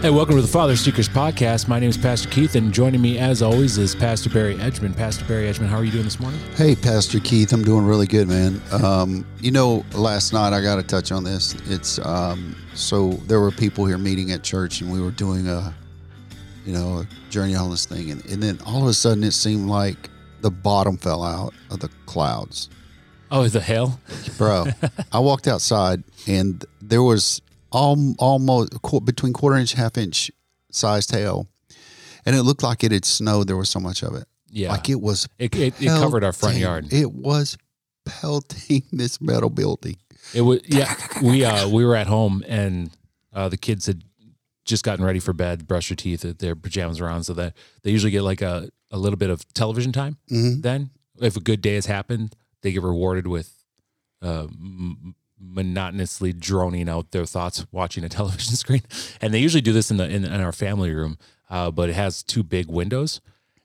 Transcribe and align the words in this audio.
Hey, 0.00 0.10
welcome 0.10 0.36
to 0.36 0.42
the 0.42 0.46
Father 0.46 0.76
Seekers 0.76 1.08
podcast. 1.08 1.66
My 1.66 1.80
name 1.80 1.90
is 1.90 1.96
Pastor 1.96 2.28
Keith, 2.28 2.54
and 2.54 2.72
joining 2.72 3.00
me, 3.00 3.18
as 3.18 3.42
always, 3.42 3.78
is 3.78 3.96
Pastor 3.96 4.30
Barry 4.30 4.54
Edgman. 4.54 4.96
Pastor 4.96 5.24
Barry 5.24 5.46
Edgman, 5.52 5.66
how 5.66 5.76
are 5.76 5.84
you 5.84 5.90
doing 5.90 6.04
this 6.04 6.20
morning? 6.20 6.38
Hey, 6.54 6.76
Pastor 6.76 7.18
Keith, 7.18 7.52
I'm 7.52 7.64
doing 7.64 7.84
really 7.84 8.06
good, 8.06 8.28
man. 8.28 8.62
Um, 8.70 9.26
you 9.40 9.50
know, 9.50 9.84
last 9.94 10.32
night 10.32 10.52
I 10.52 10.62
got 10.62 10.76
to 10.76 10.84
touch 10.84 11.10
on 11.10 11.24
this. 11.24 11.54
It's 11.68 11.98
um, 12.06 12.54
so 12.74 13.10
there 13.26 13.40
were 13.40 13.50
people 13.50 13.86
here 13.86 13.98
meeting 13.98 14.30
at 14.30 14.44
church, 14.44 14.80
and 14.82 14.92
we 14.92 15.00
were 15.00 15.10
doing 15.10 15.48
a, 15.48 15.74
you 16.64 16.72
know, 16.72 16.98
a 17.00 17.08
journey 17.28 17.56
on 17.56 17.68
this 17.68 17.84
thing, 17.84 18.12
and, 18.12 18.24
and 18.26 18.40
then 18.40 18.60
all 18.64 18.82
of 18.82 18.88
a 18.88 18.94
sudden 18.94 19.24
it 19.24 19.32
seemed 19.32 19.68
like 19.68 20.10
the 20.42 20.50
bottom 20.50 20.96
fell 20.96 21.24
out 21.24 21.52
of 21.72 21.80
the 21.80 21.88
clouds, 22.06 22.68
Oh, 23.30 23.46
the 23.48 23.60
hell, 23.60 24.00
bro. 24.38 24.66
I 25.12 25.18
walked 25.18 25.48
outside, 25.48 26.04
and 26.26 26.64
there 26.80 27.02
was 27.02 27.42
al- 27.72 28.14
almost 28.18 28.70
between 29.04 29.32
quarter 29.32 29.56
inch, 29.56 29.72
half 29.72 29.96
inch 29.98 30.30
sized 30.70 31.10
hail, 31.12 31.48
and 32.26 32.34
it 32.36 32.42
looked 32.42 32.62
like 32.62 32.84
it 32.84 32.92
had 32.92 33.04
snowed. 33.04 33.46
There 33.48 33.56
was 33.56 33.70
so 33.70 33.80
much 33.80 34.02
of 34.02 34.14
it. 34.14 34.24
Yeah. 34.50 34.70
Like 34.70 34.88
it 34.88 35.00
was 35.00 35.28
it, 35.38 35.54
it, 35.54 35.80
it 35.80 35.86
covered 35.86 36.24
our 36.24 36.32
front 36.32 36.56
yard. 36.56 36.92
It 36.92 37.12
was 37.12 37.56
pelting 38.04 38.82
this 38.92 39.20
metal 39.20 39.50
building. 39.50 39.96
It 40.34 40.42
was 40.42 40.60
yeah. 40.66 40.94
We 41.22 41.44
uh 41.44 41.68
we 41.68 41.84
were 41.84 41.96
at 41.96 42.06
home 42.06 42.42
and 42.48 42.90
uh 43.32 43.48
the 43.48 43.56
kids 43.56 43.86
had 43.86 44.02
just 44.64 44.84
gotten 44.84 45.04
ready 45.04 45.18
for 45.18 45.32
bed, 45.32 45.66
brushed 45.66 45.88
their 45.88 45.96
teeth, 45.96 46.20
their 46.38 46.54
pajamas 46.54 47.00
were 47.00 47.08
on, 47.08 47.22
so 47.24 47.32
that 47.34 47.54
they 47.82 47.90
usually 47.90 48.10
get 48.10 48.20
like 48.22 48.42
a, 48.42 48.68
a 48.90 48.98
little 48.98 49.16
bit 49.16 49.30
of 49.30 49.46
television 49.54 49.92
time. 49.92 50.18
Mhm. 50.30 50.60
Then, 50.60 50.90
if 51.22 51.36
a 51.38 51.40
good 51.40 51.62
day 51.62 51.74
has 51.76 51.86
happened, 51.86 52.36
they 52.60 52.72
get 52.72 52.82
rewarded 52.82 53.26
with 53.26 53.50
uh, 54.20 54.42
m- 54.44 55.14
monotonously 55.40 56.32
droning 56.32 56.88
out 56.88 57.10
their 57.10 57.26
thoughts 57.26 57.66
watching 57.72 58.04
a 58.04 58.08
television 58.18 58.54
screen. 58.56 58.82
And 59.20 59.32
they 59.32 59.38
usually 59.38 59.60
do 59.60 59.72
this 59.72 59.90
in 59.90 59.96
the 59.96 60.08
in, 60.08 60.24
in 60.24 60.40
our 60.40 60.52
family 60.52 60.92
room, 60.92 61.18
uh, 61.50 61.70
but 61.70 61.88
it 61.90 61.94
has 61.94 62.22
two 62.22 62.42
big 62.42 62.68
windows, 62.68 63.20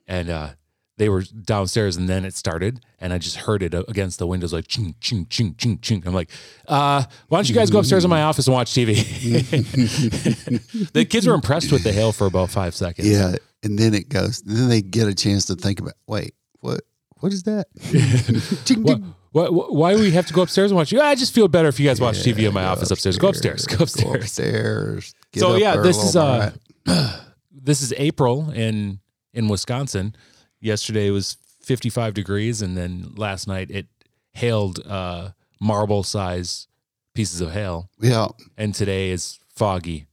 and 0.06 0.30
uh, 0.30 0.50
they 0.96 1.08
were 1.08 1.22
downstairs, 1.22 1.96
and 1.96 2.08
then 2.08 2.24
it 2.24 2.34
started, 2.34 2.80
and 3.00 3.12
I 3.12 3.18
just 3.18 3.36
heard 3.36 3.62
it 3.62 3.74
against 3.74 4.18
the 4.18 4.26
windows 4.26 4.52
like 4.52 4.68
ching 4.68 4.94
ching 5.00 5.26
ching 5.28 5.56
ching 5.56 5.78
ching. 5.80 6.02
I'm 6.06 6.14
like, 6.14 6.30
uh, 6.68 7.04
why 7.28 7.38
don't 7.38 7.48
you 7.48 7.54
guys 7.54 7.70
go 7.70 7.80
upstairs 7.80 8.04
in 8.04 8.10
my 8.10 8.22
office 8.22 8.46
and 8.46 8.54
watch 8.54 8.70
TV? 8.72 8.94
the 10.92 11.04
kids 11.04 11.26
were 11.26 11.34
impressed 11.34 11.72
with 11.72 11.82
the 11.82 11.92
hail 11.92 12.12
for 12.12 12.26
about 12.26 12.50
five 12.50 12.74
seconds. 12.74 13.08
Yeah, 13.08 13.34
and 13.64 13.78
then 13.78 13.94
it 13.94 14.08
goes. 14.08 14.42
Then 14.42 14.68
they 14.68 14.82
get 14.82 15.08
a 15.08 15.14
chance 15.14 15.46
to 15.46 15.56
think 15.56 15.80
about. 15.80 15.94
Wait, 16.06 16.34
what? 16.60 16.82
What 17.20 17.32
is 17.32 17.44
that? 17.44 17.66
Ching, 18.66 18.82
What, 18.82 19.00
why 19.34 19.94
do 19.94 20.00
we 20.00 20.12
have 20.12 20.26
to 20.26 20.32
go 20.32 20.42
upstairs 20.42 20.70
and 20.70 20.76
watch 20.76 20.92
you? 20.92 21.00
I 21.00 21.16
just 21.16 21.34
feel 21.34 21.48
better 21.48 21.66
if 21.66 21.80
you 21.80 21.88
guys 21.88 22.00
watch 22.00 22.18
TV 22.18 22.46
in 22.46 22.54
my 22.54 22.64
office 22.64 22.90
upstairs. 22.90 23.18
Go 23.18 23.28
upstairs. 23.28 23.66
Go 23.66 23.82
upstairs. 23.82 24.04
Go 24.04 24.14
upstairs. 24.14 25.14
Get 25.32 25.40
So 25.40 25.54
up 25.54 25.60
yeah, 25.60 25.76
this 25.76 25.96
is 25.96 26.14
uh, 26.14 26.52
this 27.52 27.82
is 27.82 27.92
April 27.96 28.50
in 28.50 29.00
in 29.32 29.48
Wisconsin. 29.48 30.14
Yesterday 30.60 31.10
was 31.10 31.36
55 31.62 32.14
degrees, 32.14 32.62
and 32.62 32.76
then 32.76 33.12
last 33.16 33.48
night 33.48 33.70
it 33.70 33.86
hailed 34.32 34.78
uh, 34.86 35.30
marble 35.60 36.04
size 36.04 36.68
pieces 37.14 37.40
of 37.40 37.52
hail, 37.52 37.90
yeah. 38.00 38.28
and 38.56 38.72
today 38.74 39.10
is 39.10 39.40
foggy. 39.48 40.06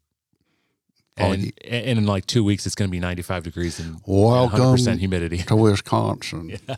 And, 1.17 1.35
Foggy. 1.43 1.53
and 1.65 1.99
in 1.99 2.05
like 2.05 2.25
two 2.25 2.43
weeks, 2.43 2.65
it's 2.65 2.73
going 2.75 2.89
to 2.89 2.91
be 2.91 2.99
95 2.99 3.43
degrees 3.43 3.79
and 3.79 3.99
Welcome 4.05 4.59
100% 4.59 4.97
humidity. 4.99 5.37
to 5.39 5.55
Wisconsin. 5.55 6.57
Yeah, 6.67 6.75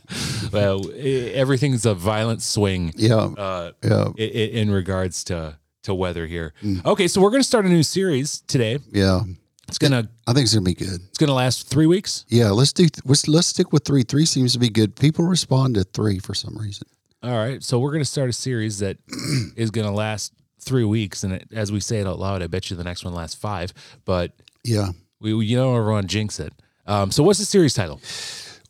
well, 0.51 0.89
everything's 0.95 1.85
a 1.85 1.93
violent 1.93 2.41
swing 2.41 2.93
yeah, 2.95 3.15
uh, 3.15 3.71
yeah. 3.83 4.09
in 4.17 4.71
regards 4.71 5.23
to 5.25 5.57
to 5.83 5.93
weather 5.93 6.25
here. 6.27 6.53
Mm. 6.63 6.85
Okay, 6.85 7.07
so 7.07 7.21
we're 7.21 7.29
going 7.29 7.41
to 7.41 7.47
start 7.47 7.65
a 7.65 7.69
new 7.69 7.83
series 7.83 8.41
today. 8.41 8.79
Yeah. 8.91 9.21
It's 9.67 9.77
gonna 9.77 10.07
I 10.27 10.33
think 10.33 10.43
it's 10.43 10.53
gonna 10.53 10.63
be 10.65 10.73
good. 10.75 11.01
it's 11.09 11.17
gonna 11.17 11.33
last 11.33 11.67
three 11.69 11.87
weeks. 11.87 12.25
Yeah, 12.27 12.49
let's 12.51 12.73
do. 12.73 12.87
Let's, 13.05 13.27
let's 13.27 13.47
stick 13.47 13.71
with 13.71 13.85
three. 13.85 14.03
Three 14.03 14.25
seems 14.25 14.53
to 14.53 14.59
be 14.59 14.69
good. 14.69 14.95
People 14.95 15.25
respond 15.25 15.75
to 15.75 15.83
three 15.83 16.19
for 16.19 16.33
some 16.35 16.55
reason. 16.57 16.85
All 17.23 17.31
right, 17.37 17.63
so 17.63 17.79
we're 17.79 17.91
gonna 17.93 18.05
start 18.05 18.29
a 18.29 18.33
series 18.33 18.79
that 18.79 18.97
is 19.55 19.71
gonna 19.71 19.91
last 19.93 20.33
three 20.63 20.83
weeks, 20.83 21.23
and 21.23 21.33
it, 21.33 21.47
as 21.53 21.71
we 21.71 21.79
say 21.79 21.99
it 21.99 22.07
out 22.07 22.19
loud, 22.19 22.41
I 22.41 22.47
bet 22.47 22.69
you 22.69 22.75
the 22.77 22.83
next 22.83 23.05
one 23.05 23.13
lasts 23.13 23.35
five. 23.35 23.73
But 24.05 24.31
Yeah, 24.63 24.89
we, 25.19 25.33
we- 25.33 25.45
you 25.45 25.57
know, 25.57 25.75
everyone 25.75 26.07
jinx 26.07 26.39
it. 26.39 26.53
Um, 26.85 27.11
so 27.11 27.23
what's 27.23 27.39
the 27.39 27.45
series 27.45 27.73
title? 27.73 28.01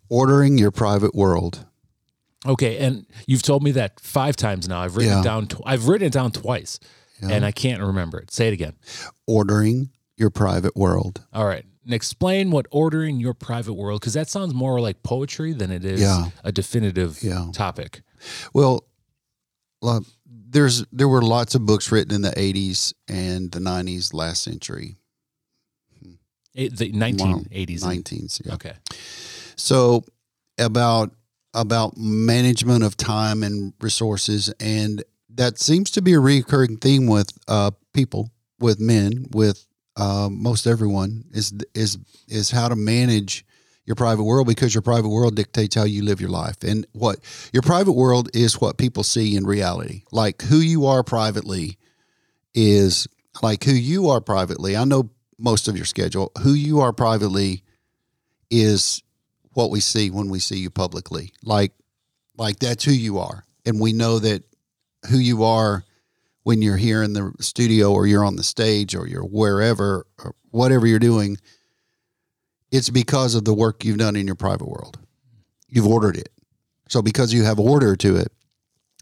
ordering 0.09 0.57
your 0.59 0.69
private 0.69 1.15
world. 1.15 1.65
Okay, 2.45 2.77
and 2.77 3.07
you've 3.25 3.41
told 3.41 3.63
me 3.63 3.71
that 3.71 3.99
five 3.99 4.35
times 4.35 4.67
now. 4.67 4.81
I've 4.81 4.95
written 4.97 5.13
Yeah. 5.13 5.21
it 5.21 5.23
down. 5.23 5.47
Tw- 5.47 5.61
I've 5.65 5.87
written 5.87 6.05
it 6.07 6.13
down 6.13 6.31
twice, 6.31 6.79
and 7.21 7.45
I 7.45 7.51
can't 7.51 7.81
remember 7.81 8.19
it. 8.19 8.29
Say 8.29 8.47
it 8.49 8.53
again. 8.53 8.73
Ordering 9.25 9.89
your 10.17 10.29
private 10.29 10.75
world. 10.75 11.23
All 11.33 11.45
right. 11.45 11.65
And 11.85 11.93
explain 11.93 12.51
what 12.51 12.65
ordering 12.69 13.19
your 13.19 13.33
private 13.33 13.73
world, 13.73 14.01
because 14.01 14.13
that 14.13 14.29
sounds 14.29 14.53
more 14.53 14.79
like 14.81 15.01
poetry 15.03 15.53
than 15.53 15.71
it 15.71 15.83
is 15.85 16.01
Yeah. 16.01 16.25
a 16.43 16.51
definitive 16.51 17.23
Yeah. 17.23 17.47
topic. 17.53 18.01
Well, 18.53 18.83
there's 20.53 20.85
there 20.91 21.07
were 21.07 21.21
lots 21.21 21.55
of 21.55 21.65
books 21.65 21.91
written 21.91 22.13
in 22.15 22.21
the 22.21 22.31
80s 22.31 22.93
and 23.07 23.51
the 23.51 23.59
90s 23.59 24.13
last 24.13 24.43
century. 24.43 24.97
It, 26.53 26.77
the 26.77 26.91
1980s. 26.91 27.83
19s. 27.83 28.45
Yeah. 28.45 28.53
Okay. 28.53 28.73
So 29.55 30.03
about 30.59 31.11
about 31.55 31.97
management 31.97 32.83
of 32.83 32.95
time 32.95 33.43
and 33.43 33.73
resources, 33.81 34.53
and 34.59 35.03
that 35.29 35.59
seems 35.59 35.89
to 35.91 36.01
be 36.01 36.13
a 36.13 36.19
recurring 36.19 36.77
theme 36.77 37.07
with 37.07 37.29
uh, 37.47 37.71
people, 37.93 38.29
with 38.59 38.79
men, 38.79 39.27
with 39.31 39.65
uh, 39.95 40.29
most 40.31 40.67
everyone 40.67 41.25
is 41.31 41.53
is 41.73 41.97
is 42.27 42.51
how 42.51 42.67
to 42.67 42.75
manage 42.75 43.45
your 43.85 43.95
private 43.95 44.23
world 44.23 44.47
because 44.47 44.73
your 44.73 44.81
private 44.81 45.09
world 45.09 45.35
dictates 45.35 45.75
how 45.75 45.83
you 45.83 46.03
live 46.03 46.21
your 46.21 46.29
life 46.29 46.63
and 46.63 46.87
what 46.93 47.19
your 47.51 47.61
private 47.61 47.91
world 47.91 48.29
is 48.33 48.59
what 48.59 48.77
people 48.77 49.03
see 49.03 49.35
in 49.35 49.45
reality 49.45 50.03
like 50.11 50.41
who 50.43 50.57
you 50.57 50.85
are 50.85 51.03
privately 51.03 51.77
is 52.53 53.07
like 53.41 53.63
who 53.63 53.73
you 53.73 54.09
are 54.09 54.21
privately 54.21 54.77
i 54.77 54.83
know 54.83 55.09
most 55.37 55.67
of 55.67 55.75
your 55.75 55.85
schedule 55.85 56.31
who 56.41 56.53
you 56.53 56.79
are 56.79 56.93
privately 56.93 57.63
is 58.49 59.01
what 59.53 59.71
we 59.71 59.79
see 59.79 60.09
when 60.09 60.29
we 60.29 60.39
see 60.39 60.57
you 60.57 60.69
publicly. 60.69 61.33
Like, 61.43 61.73
like 62.37 62.59
that's 62.59 62.83
who 62.83 62.91
you 62.91 63.19
are, 63.19 63.45
and 63.65 63.79
we 63.79 63.93
know 63.93 64.19
that 64.19 64.43
who 65.09 65.17
you 65.17 65.43
are 65.43 65.83
when 66.43 66.61
you're 66.61 66.77
here 66.77 67.03
in 67.03 67.13
the 67.13 67.33
studio 67.39 67.91
or 67.91 68.07
you're 68.07 68.25
on 68.25 68.35
the 68.35 68.43
stage 68.43 68.95
or 68.95 69.07
you're 69.07 69.23
wherever 69.23 70.05
or 70.19 70.35
whatever 70.51 70.87
you're 70.87 70.99
doing. 70.99 71.37
It's 72.73 72.89
because 72.89 73.35
of 73.35 73.45
the 73.45 73.53
work 73.53 73.85
you've 73.85 73.99
done 73.99 74.15
in 74.15 74.25
your 74.25 74.35
private 74.35 74.67
world. 74.67 74.97
You've 75.67 75.85
ordered 75.85 76.17
it, 76.17 76.29
so 76.89 77.03
because 77.03 77.31
you 77.31 77.43
have 77.43 77.59
order 77.59 77.95
to 77.95 78.15
it, 78.15 78.31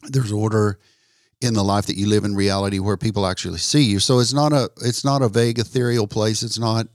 there's 0.04 0.32
order 0.32 0.78
in 1.40 1.54
the 1.54 1.64
life 1.64 1.86
that 1.86 1.96
you 1.96 2.06
live 2.06 2.26
in 2.26 2.36
reality 2.36 2.80
where 2.80 2.98
people 2.98 3.26
actually 3.26 3.60
see 3.60 3.84
you. 3.84 4.00
So 4.00 4.20
it's 4.20 4.34
not 4.34 4.52
a 4.52 4.70
it's 4.82 5.06
not 5.06 5.22
a 5.22 5.30
vague 5.30 5.58
ethereal 5.58 6.06
place. 6.06 6.44
It's 6.44 6.60
not 6.60 6.88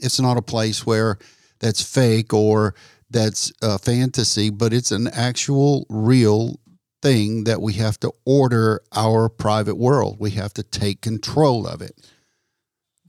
it's 0.00 0.18
not 0.20 0.36
a 0.36 0.42
place 0.42 0.84
where 0.84 1.18
that's 1.60 1.82
fake 1.82 2.34
or 2.34 2.74
that's 3.10 3.52
a 3.62 3.78
fantasy, 3.78 4.50
but 4.50 4.72
it's 4.72 4.90
an 4.90 5.06
actual 5.06 5.86
real 5.88 6.58
thing 7.00 7.44
that 7.44 7.62
we 7.62 7.74
have 7.74 7.98
to 8.00 8.12
order 8.26 8.80
our 8.92 9.28
private 9.28 9.76
world. 9.76 10.16
We 10.18 10.32
have 10.32 10.52
to 10.54 10.64
take 10.64 11.00
control 11.00 11.64
of 11.64 11.80
it. 11.80 11.92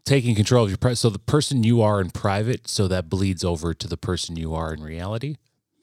Taking 0.10 0.34
control 0.34 0.64
of 0.64 0.72
your 0.72 0.78
pri 0.78 0.96
So 0.96 1.12
the 1.12 1.20
person 1.20 1.64
you 1.64 1.84
are 1.84 2.02
in 2.02 2.10
private, 2.10 2.68
so 2.68 2.88
that 2.88 3.10
bleeds 3.10 3.44
over 3.44 3.76
to 3.76 3.88
the 3.88 3.96
person 3.96 4.36
you 4.36 4.56
are 4.56 4.74
in 4.74 4.82
reality. 4.82 5.36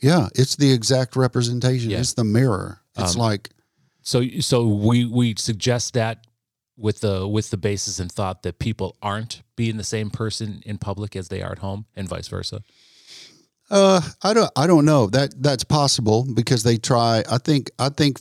Yeah, 0.03 0.29
it's 0.35 0.57
the 0.57 0.73
exact 0.73 1.15
representation. 1.15 1.91
Yeah. 1.91 2.01
It's 2.01 2.15
the 2.15 2.25
mirror. 2.25 2.81
It's 2.99 3.15
Um, 3.15 3.21
like 3.21 3.51
So 4.03 4.27
so 4.41 4.67
we 4.67 5.05
we 5.05 5.35
suggest 5.39 5.95
that 5.95 6.27
with 6.77 7.01
the 7.01 7.27
with 7.29 7.51
the 7.51 7.57
basis 7.57 8.01
and 8.01 8.11
thought 8.11 8.43
that 8.43 8.59
people 8.59 8.97
aren't 9.01 9.43
being 9.55 9.77
the 9.77 9.85
same 9.85 10.11
person 10.11 10.61
in 10.67 10.79
public 10.79 11.15
as 11.15 11.29
they 11.29 11.41
are 11.41 11.53
at 11.53 11.59
home, 11.59 11.87
and 11.95 12.09
vice 12.09 12.29
versa. 12.29 12.63
Uh, 13.69 14.01
I 14.23 14.33
don't. 14.33 14.51
I 14.55 14.67
don't 14.69 14.85
know 14.85 15.07
that 15.09 15.43
that's 15.43 15.65
possible 15.65 16.25
because 16.35 16.63
they 16.63 16.77
try. 16.77 17.25
I 17.31 17.39
think. 17.39 17.71
I 17.81 17.89
think 17.89 18.21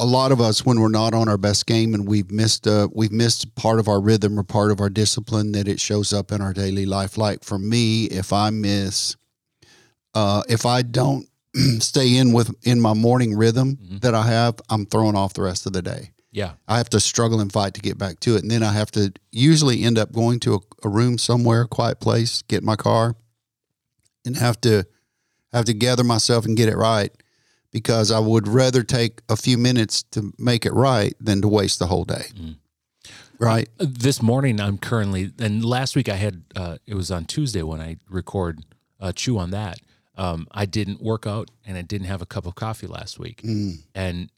a 0.00 0.04
lot 0.04 0.32
of 0.32 0.40
us, 0.40 0.66
when 0.66 0.80
we're 0.80 0.88
not 0.88 1.14
on 1.14 1.28
our 1.28 1.38
best 1.38 1.66
game 1.66 1.94
and 1.94 2.06
we've 2.08 2.30
missed. 2.32 2.66
Uh, 2.66 2.88
we've 2.92 3.12
missed 3.12 3.54
part 3.54 3.78
of 3.78 3.86
our 3.86 4.00
rhythm 4.00 4.38
or 4.38 4.42
part 4.42 4.72
of 4.72 4.80
our 4.80 4.90
discipline 4.90 5.52
that 5.52 5.68
it 5.68 5.78
shows 5.80 6.12
up 6.12 6.32
in 6.32 6.40
our 6.40 6.52
daily 6.52 6.84
life. 6.84 7.16
Like 7.16 7.44
for 7.44 7.58
me, 7.58 8.06
if 8.06 8.32
I 8.32 8.50
miss, 8.50 9.14
uh, 10.14 10.42
if 10.48 10.66
I 10.66 10.82
don't 10.82 11.28
stay 11.78 12.16
in 12.16 12.32
with 12.32 12.52
in 12.66 12.80
my 12.80 12.92
morning 12.94 13.36
rhythm 13.36 13.76
Mhm. 13.76 14.00
that 14.00 14.16
I 14.16 14.26
have, 14.26 14.56
I'm 14.68 14.86
thrown 14.86 15.14
off 15.14 15.34
the 15.34 15.42
rest 15.42 15.64
of 15.64 15.72
the 15.74 15.82
day. 15.82 16.10
Yeah. 16.32 16.52
I 16.66 16.78
have 16.78 16.88
to 16.90 16.98
struggle 16.98 17.40
and 17.40 17.52
fight 17.52 17.74
to 17.74 17.80
get 17.80 17.98
back 17.98 18.18
to 18.20 18.34
it, 18.36 18.42
and 18.42 18.50
then 18.50 18.62
I 18.62 18.72
have 18.72 18.90
to 18.92 19.12
usually 19.30 19.82
end 19.84 19.98
up 19.98 20.12
going 20.12 20.40
to 20.40 20.54
a, 20.54 20.58
a 20.82 20.88
room 20.88 21.18
somewhere, 21.18 21.62
a 21.62 21.68
quiet 21.68 22.00
place, 22.00 22.42
get 22.42 22.60
in 22.62 22.66
my 22.66 22.74
car, 22.76 23.14
and 24.24 24.36
have 24.36 24.60
to 24.62 24.86
have 25.52 25.64
to 25.66 25.74
gather 25.74 26.04
myself 26.04 26.44
and 26.46 26.56
get 26.56 26.68
it 26.68 26.76
right 26.76 27.12
because 27.70 28.10
I 28.10 28.18
would 28.18 28.48
rather 28.48 28.82
take 28.82 29.22
a 29.28 29.36
few 29.36 29.58
minutes 29.58 30.02
to 30.12 30.32
make 30.38 30.66
it 30.66 30.72
right 30.72 31.14
than 31.20 31.40
to 31.42 31.48
waste 31.48 31.78
the 31.78 31.86
whole 31.86 32.04
day. 32.04 32.26
Mm. 32.34 32.56
right? 33.38 33.68
this 33.78 34.22
morning 34.22 34.60
I'm 34.60 34.78
currently 34.78 35.32
and 35.38 35.64
last 35.64 35.96
week 35.96 36.08
I 36.08 36.16
had 36.16 36.44
uh, 36.56 36.78
it 36.86 36.94
was 36.94 37.10
on 37.10 37.24
Tuesday 37.24 37.62
when 37.62 37.80
I 37.80 37.96
record 38.08 38.64
uh, 39.00 39.12
chew 39.12 39.38
on 39.38 39.50
that. 39.50 39.78
Um, 40.16 40.46
I 40.52 40.66
didn't 40.66 41.00
work 41.00 41.26
out 41.26 41.50
and 41.64 41.78
I 41.78 41.82
didn't 41.82 42.06
have 42.06 42.20
a 42.20 42.26
cup 42.26 42.46
of 42.46 42.54
coffee 42.54 42.86
last 42.86 43.18
week, 43.18 43.40
and 43.94 44.30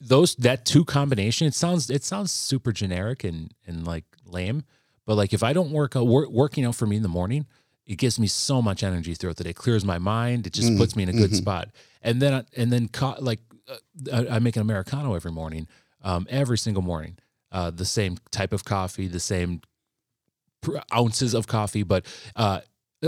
those 0.00 0.34
that 0.36 0.66
two 0.66 0.84
combination 0.84 1.46
it 1.46 1.54
sounds 1.54 1.88
it 1.88 2.04
sounds 2.04 2.30
super 2.30 2.72
generic 2.72 3.24
and 3.24 3.54
and 3.66 3.86
like 3.86 4.04
lame, 4.26 4.64
but 5.06 5.14
like 5.16 5.32
if 5.32 5.42
I 5.42 5.54
don't 5.54 5.70
work 5.70 5.96
out 5.96 6.06
wor- 6.06 6.28
working 6.28 6.64
out 6.66 6.74
for 6.74 6.86
me 6.86 6.96
in 6.96 7.02
the 7.02 7.08
morning, 7.08 7.46
it 7.86 7.96
gives 7.96 8.18
me 8.18 8.26
so 8.26 8.62
much 8.62 8.82
energy 8.82 9.14
throughout 9.14 9.36
the 9.36 9.44
day, 9.44 9.52
clears 9.52 9.84
my 9.84 9.98
mind, 9.98 10.46
it 10.46 10.52
just 10.52 10.76
puts 10.76 10.96
me 10.96 11.02
in 11.02 11.08
a 11.08 11.12
good 11.12 11.34
spot, 11.36 11.68
and 12.02 12.20
then 12.22 12.44
and 12.56 12.72
then 12.72 12.88
co- 12.88 13.16
like 13.18 13.40
uh, 13.68 13.76
I, 14.12 14.36
I 14.36 14.38
make 14.38 14.56
an 14.56 14.62
americano 14.62 15.14
every 15.14 15.32
morning, 15.32 15.68
um, 16.02 16.26
every 16.30 16.58
single 16.58 16.82
morning 16.82 17.18
uh, 17.52 17.70
the 17.70 17.84
same 17.84 18.18
type 18.30 18.52
of 18.52 18.64
coffee, 18.64 19.06
the 19.06 19.20
same 19.20 19.60
pr- 20.60 20.78
ounces 20.94 21.34
of 21.34 21.46
coffee, 21.46 21.82
but 21.82 22.04
uh, 22.36 22.60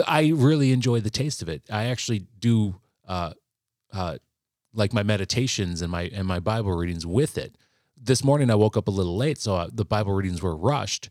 I 0.07 0.33
really 0.35 0.73
enjoy 0.73 1.01
the 1.01 1.11
taste 1.11 1.43
of 1.43 1.49
it. 1.49 1.63
I 1.71 1.87
actually 1.87 2.27
do 2.39 2.77
uh, 3.09 3.33
uh, 3.93 4.19
like 4.75 4.93
my 4.93 5.03
meditations 5.03 5.81
and 5.83 5.91
my 5.91 6.03
and 6.15 6.27
my 6.27 6.39
Bible 6.39 6.73
readings 6.73 7.07
with 7.07 7.39
it. 7.39 7.57
This 7.97 8.23
morning 8.23 8.51
I 8.51 8.55
woke 8.57 8.77
up 8.77 8.89
a 8.89 8.91
little 8.91 9.17
late, 9.17 9.39
so 9.39 9.57
uh, 9.57 9.69
the 9.73 9.85
Bible 9.85 10.13
readings 10.13 10.43
were 10.43 10.57
rushed, 10.57 11.09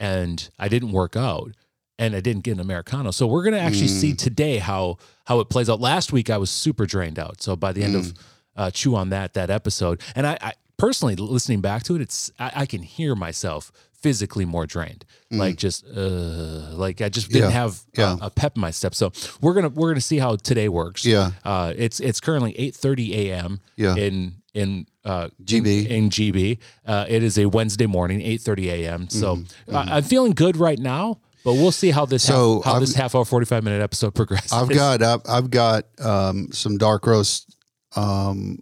and 0.00 0.48
I 0.58 0.68
didn't 0.68 0.92
work 0.92 1.14
out, 1.14 1.52
and 2.02 2.14
I 2.14 2.20
didn't 2.20 2.42
get 2.44 2.52
an 2.52 2.60
americano. 2.60 3.10
So 3.12 3.26
we're 3.26 3.44
gonna 3.44 3.64
actually 3.68 3.88
see 4.02 4.12
today 4.14 4.58
how 4.58 4.98
how 5.28 5.40
it 5.40 5.48
plays 5.48 5.68
out. 5.70 5.80
Last 5.80 6.12
week 6.12 6.28
I 6.30 6.38
was 6.38 6.50
super 6.50 6.86
drained 6.86 7.18
out, 7.18 7.42
so 7.42 7.56
by 7.56 7.72
the 7.72 7.82
end 7.82 7.94
of 7.96 8.12
uh, 8.56 8.70
chew 8.70 8.94
on 8.96 9.10
that 9.10 9.34
that 9.34 9.50
episode, 9.50 10.00
and 10.16 10.26
I, 10.26 10.34
I 10.40 10.52
personally 10.76 11.16
listening 11.16 11.60
back 11.60 11.82
to 11.84 11.94
it, 11.96 12.00
it's 12.02 12.30
I, 12.38 12.48
I 12.62 12.66
can 12.66 12.82
hear 12.82 13.14
myself 13.14 13.70
physically 14.02 14.44
more 14.44 14.66
drained, 14.66 15.04
like 15.30 15.56
just 15.56 15.84
uh, 15.86 16.74
like 16.84 17.00
I 17.00 17.08
just 17.08 17.30
didn't 17.30 17.50
Yeah. 17.50 17.60
have 17.62 17.80
Yeah. 17.96 18.16
a, 18.20 18.26
a 18.26 18.30
pep 18.30 18.56
in 18.56 18.60
my 18.60 18.72
step. 18.72 18.94
So 18.94 19.12
we're 19.40 19.54
gonna 19.54 19.68
we're 19.68 19.90
gonna 19.92 20.00
see 20.12 20.18
how 20.18 20.36
today 20.36 20.68
works. 20.68 21.04
Yeah. 21.04 21.30
uh, 21.44 21.72
it's 21.76 22.00
it's 22.00 22.20
currently 22.20 22.52
eight 22.58 22.74
thirty 22.74 23.06
a.m. 23.30 23.60
Yeah. 23.76 23.94
in 23.96 24.34
in 24.54 24.86
uh, 25.04 25.28
GB. 25.44 25.86
in, 25.86 25.92
in 26.04 26.10
GB. 26.10 26.58
Uh, 26.84 27.06
it 27.08 27.22
is 27.22 27.38
a 27.38 27.46
Wednesday 27.46 27.86
morning, 27.86 28.20
eight 28.20 28.40
thirty 28.42 28.68
a.m. 28.70 29.08
So 29.08 29.36
Mm-hmm. 29.36 29.76
I 29.76 29.96
I'm 29.96 30.02
feeling 30.02 30.32
good 30.32 30.56
right 30.56 30.78
now. 30.80 31.18
But 31.44 31.54
we'll 31.54 31.72
see 31.72 31.90
how 31.90 32.06
this 32.06 32.22
So 32.24 32.56
half, 32.56 32.64
how 32.64 32.72
I've- 32.78 32.80
this 32.86 32.94
half 32.94 33.14
hour 33.14 33.24
forty 33.24 33.46
five 33.46 33.64
minute 33.64 33.82
episode 33.82 34.14
progresses. 34.14 34.52
I've 34.52 34.68
got 34.68 35.02
I've, 35.02 35.20
I've 35.28 35.50
got 35.50 35.84
um, 36.00 36.52
some 36.52 36.78
dark 36.78 37.06
roast 37.06 37.56
um, 37.96 38.58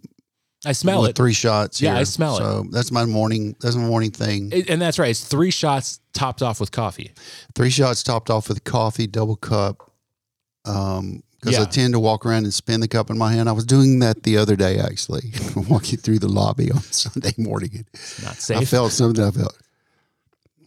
I 0.65 0.73
smell 0.73 1.01
with 1.01 1.11
it. 1.11 1.15
three 1.15 1.33
shots. 1.33 1.81
Yeah, 1.81 1.91
here. 1.91 2.01
I 2.01 2.03
smell 2.03 2.35
it. 2.37 2.39
So 2.39 2.65
that's 2.71 2.91
my 2.91 3.05
morning. 3.05 3.55
That's 3.61 3.75
my 3.75 3.83
morning 3.85 4.11
thing. 4.11 4.51
It- 4.51 4.69
and 4.69 4.81
that's 4.81 4.99
right. 4.99 5.09
It's 5.09 5.23
three 5.23 5.51
shots 5.51 5.99
topped 6.13 6.41
off 6.41 6.59
with 6.59 6.71
coffee. 6.71 7.11
Three 7.55 7.69
shots 7.69 8.03
topped 8.03 8.29
off 8.29 8.49
with 8.49 8.63
coffee, 8.63 9.07
double 9.07 9.35
cup. 9.37 9.91
Um, 10.65 11.23
because 11.39 11.57
I 11.57 11.65
tend 11.65 11.93
to 11.95 11.99
walk 11.99 12.23
around 12.23 12.43
and 12.43 12.53
spin 12.53 12.81
the 12.81 12.87
cup 12.87 13.09
in 13.09 13.17
my 13.17 13.33
hand. 13.33 13.49
I 13.49 13.51
was 13.53 13.65
doing 13.65 13.97
that 14.01 14.21
the 14.21 14.37
other 14.37 14.55
day, 14.55 14.77
actually, 14.77 15.31
walking 15.55 15.97
through 15.97 16.19
the 16.19 16.27
lobby 16.29 16.71
on 16.71 16.81
Sunday 16.81 17.33
morning. 17.35 17.83
Not 18.23 18.35
safe. 18.35 18.57
I 18.57 18.65
felt 18.65 18.91
something. 18.91 19.23
I 19.23 19.31
felt 19.31 19.57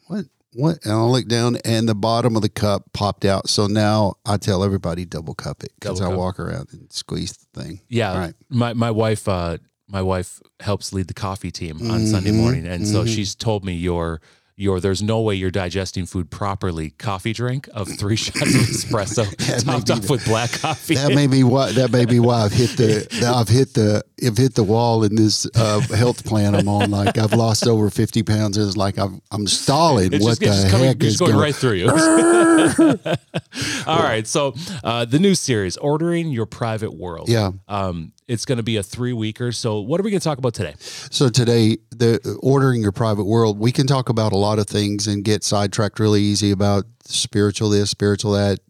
what 0.08 0.24
what, 0.54 0.84
and 0.84 0.92
I 0.92 1.02
looked 1.02 1.28
down, 1.28 1.56
and 1.64 1.88
the 1.88 1.94
bottom 1.94 2.36
of 2.36 2.42
the 2.42 2.48
cup 2.48 2.92
popped 2.92 3.24
out. 3.24 3.48
So 3.48 3.66
now 3.66 4.14
I 4.24 4.36
tell 4.36 4.62
everybody 4.64 5.04
double 5.04 5.34
cup 5.34 5.62
it 5.64 5.72
because 5.78 6.00
I 6.00 6.08
walk 6.08 6.38
around 6.40 6.68
and 6.72 6.92
squeeze 6.92 7.32
the 7.32 7.62
thing. 7.62 7.80
Yeah, 7.88 8.16
Right. 8.18 8.34
my 8.48 8.72
my 8.74 8.90
wife 8.90 9.28
uh, 9.28 9.58
my 9.88 10.02
wife 10.02 10.40
helps 10.60 10.92
lead 10.92 11.08
the 11.08 11.14
coffee 11.14 11.50
team 11.50 11.90
on 11.90 12.06
Sunday 12.06 12.30
Mm-hmm. 12.30 12.38
morning, 12.40 12.66
and 12.66 12.86
so 12.86 13.04
she's 13.04 13.34
told 13.34 13.64
me 13.64 13.74
your 13.74 14.20
your 14.56 14.78
there's 14.80 15.02
no 15.02 15.20
way 15.20 15.34
you're 15.34 15.50
digesting 15.50 16.06
food 16.06 16.30
properly. 16.30 16.90
Coffee 16.90 17.32
drink 17.32 17.68
of 17.74 17.88
three 17.98 18.16
shots 18.24 18.40
of 18.40 18.46
espresso 18.60 19.36
That 19.46 19.66
may 19.66 19.72
topped 19.72 19.86
be 19.86 19.92
off 19.94 20.00
the- 20.02 20.12
with 20.12 20.24
black 20.24 20.52
coffee. 20.52 20.94
That 20.94 21.12
may 21.14 21.26
be 21.26 21.42
why. 21.42 21.72
That 21.72 21.90
may 21.90 22.04
be 22.04 22.20
why 22.20 22.42
I've 22.44 22.52
hit 22.52 22.70
the. 22.76 23.32
I've 23.34 23.48
hit 23.48 23.74
the. 23.74 24.02
I've 24.24 24.38
hit 24.38 24.54
the 24.54 24.62
wall 24.64 25.02
in 25.04 25.16
this 25.16 25.46
uh, 25.56 25.80
health 25.80 26.24
plan 26.24 26.54
I'm 26.54 26.68
on. 26.68 26.90
Like 26.90 27.18
I've 27.18 27.32
lost 27.34 27.66
over 27.66 27.90
fifty 27.90 28.22
pounds. 28.22 28.56
It's 28.56 28.76
like 28.76 28.96
I'm. 28.98 29.20
I'm 29.30 29.46
stalling. 29.46 30.12
It's 30.12 30.24
what 30.24 30.38
just, 30.38 30.40
the 30.40 30.46
just 30.46 30.70
coming, 30.70 30.86
heck 30.86 31.02
is 31.02 31.16
going 31.18 31.32
going? 31.32 31.42
right 31.42 31.54
through 31.54 31.72
you. 31.72 31.88
All 33.86 34.02
right, 34.02 34.26
so 34.26 34.54
uh, 34.82 35.04
the 35.04 35.18
new 35.18 35.34
series, 35.34 35.76
ordering 35.76 36.28
your 36.30 36.46
private 36.46 36.94
world. 36.94 37.28
Yeah. 37.28 37.50
um, 37.68 38.12
it's 38.26 38.44
going 38.44 38.56
to 38.56 38.62
be 38.62 38.76
a 38.76 38.82
three 38.82 39.12
weeker. 39.12 39.52
So, 39.52 39.80
what 39.80 40.00
are 40.00 40.02
we 40.02 40.10
going 40.10 40.20
to 40.20 40.24
talk 40.24 40.38
about 40.38 40.54
today? 40.54 40.74
So 40.78 41.28
today, 41.28 41.78
the 41.90 42.38
ordering 42.42 42.82
your 42.82 42.92
private 42.92 43.24
world, 43.24 43.58
we 43.58 43.72
can 43.72 43.86
talk 43.86 44.08
about 44.08 44.32
a 44.32 44.36
lot 44.36 44.58
of 44.58 44.66
things 44.66 45.06
and 45.06 45.24
get 45.24 45.44
sidetracked 45.44 45.98
really 45.98 46.22
easy 46.22 46.50
about 46.50 46.84
spiritual 47.04 47.70
this, 47.70 47.90
spiritual 47.90 48.32
that, 48.32 48.60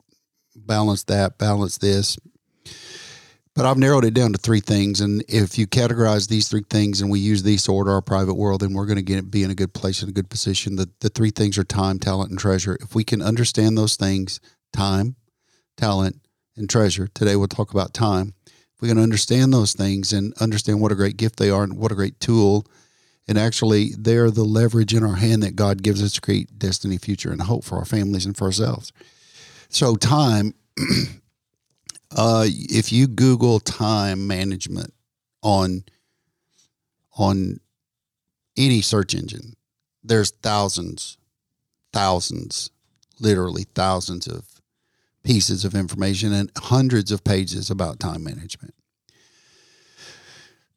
balance 0.57 1.05
that, 1.05 1.39
balance 1.39 1.79
this. 1.79 2.19
But 3.55 3.67
I've 3.67 3.79
narrowed 3.79 4.05
it 4.05 4.15
down 4.15 4.33
to 4.33 4.39
three 4.39 4.59
things, 4.59 5.01
and 5.01 5.23
if 5.29 5.57
you 5.57 5.69
categorize 5.69 6.29
these 6.29 6.49
three 6.49 6.65
things 6.69 7.01
and 7.01 7.09
we 7.09 7.21
use 7.21 7.45
these 7.45 7.63
to 7.65 7.73
order 7.73 7.93
our 7.93 8.03
private 8.03 8.35
world, 8.35 8.63
then 8.63 8.73
we're 8.73 8.87
going 8.87 8.97
to 8.97 9.03
get 9.03 9.31
be 9.31 9.45
in 9.45 9.51
a 9.53 9.55
good 9.55 9.73
place 9.73 10.03
in 10.03 10.09
a 10.09 10.13
good 10.13 10.29
position. 10.29 10.75
The 10.75 10.91
the 10.99 11.09
three 11.09 11.31
things 11.31 11.57
are 11.57 11.65
time, 11.65 12.01
talent, 12.01 12.31
and 12.31 12.39
treasure. 12.39 12.77
If 12.81 12.97
we 12.97 13.05
can 13.05 13.23
understand 13.23 13.79
those 13.79 13.95
things, 13.95 14.41
time, 14.73 15.15
talent, 15.77 16.21
and 16.57 16.69
treasure. 16.69 17.09
Today 17.09 17.37
we'll 17.37 17.49
talk 17.49 17.73
about 17.73 17.95
time. 17.95 18.35
We 18.85 18.91
can 18.91 18.99
understand 18.99 19.51
those 19.51 19.73
things 19.73 20.13
and 20.13 20.35
understand 20.43 20.79
what 20.79 20.93
a 20.93 20.95
great 20.95 21.17
gift 21.17 21.39
they 21.39 21.49
are 21.49 21.63
and 21.63 21.79
what 21.79 21.91
a 21.91 21.95
great 21.95 22.21
tool, 22.21 22.67
and 23.27 23.39
actually 23.39 23.95
they're 23.97 24.31
the 24.31 24.45
leverage 24.45 24.93
in 24.93 25.03
our 25.03 25.15
hand 25.15 25.43
that 25.43 25.57
God 25.57 25.83
gives 25.83 26.03
us 26.03 26.13
to 26.13 26.21
create 26.21 26.59
destiny, 26.59 26.99
future, 26.99 27.33
and 27.33 27.41
hope 27.41 27.65
for 27.65 27.79
our 27.79 27.87
families 27.87 28.27
and 28.27 28.37
for 28.37 28.45
ourselves. 28.45 28.93
So 29.71 29.95
time, 29.97 30.53
uh, 32.15 32.45
if 32.47 32.93
you 32.93 33.07
Google 33.07 33.59
time 33.59 34.27
management 34.27 34.93
on 35.43 35.85
on 37.17 37.61
any 38.55 38.83
search 38.83 39.15
engine, 39.15 39.55
there's 40.03 40.31
thousands, 40.31 41.17
thousands, 41.95 42.69
literally 43.19 43.65
thousands 43.75 44.27
of 44.27 44.54
pieces 45.25 45.65
of 45.65 45.75
information 45.75 46.33
and 46.33 46.51
hundreds 46.57 47.11
of 47.11 47.25
pages 47.25 47.71
about 47.71 47.99
time 47.99 48.23
management. 48.23 48.75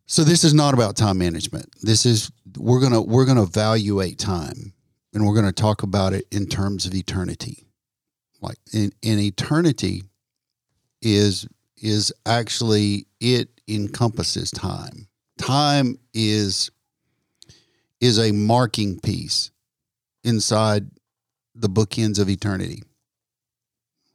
So 0.07 0.23
this 0.23 0.45
is 0.45 0.53
not 0.53 0.73
about 0.73 0.95
time 0.95 1.17
management. 1.17 1.69
This 1.81 2.05
is 2.05 2.31
we're 2.57 2.79
gonna 2.79 3.01
we're 3.01 3.25
gonna 3.25 3.43
evaluate 3.43 4.17
time 4.17 4.73
and 5.13 5.27
we're 5.27 5.35
gonna 5.35 5.51
talk 5.51 5.83
about 5.83 6.13
it 6.13 6.25
in 6.31 6.47
terms 6.47 6.85
of 6.85 6.95
eternity. 6.95 7.67
Like 8.41 8.57
in, 8.73 8.93
in 9.01 9.19
eternity 9.19 10.03
is 11.01 11.45
is 11.75 12.13
actually 12.25 13.05
it 13.19 13.49
encompasses 13.67 14.49
time. 14.49 15.09
Time 15.37 15.99
is 16.13 16.71
is 17.99 18.17
a 18.17 18.31
marking 18.31 18.99
piece 19.01 19.51
inside 20.23 20.89
the 21.53 21.69
bookends 21.69 22.17
of 22.17 22.29
eternity 22.29 22.83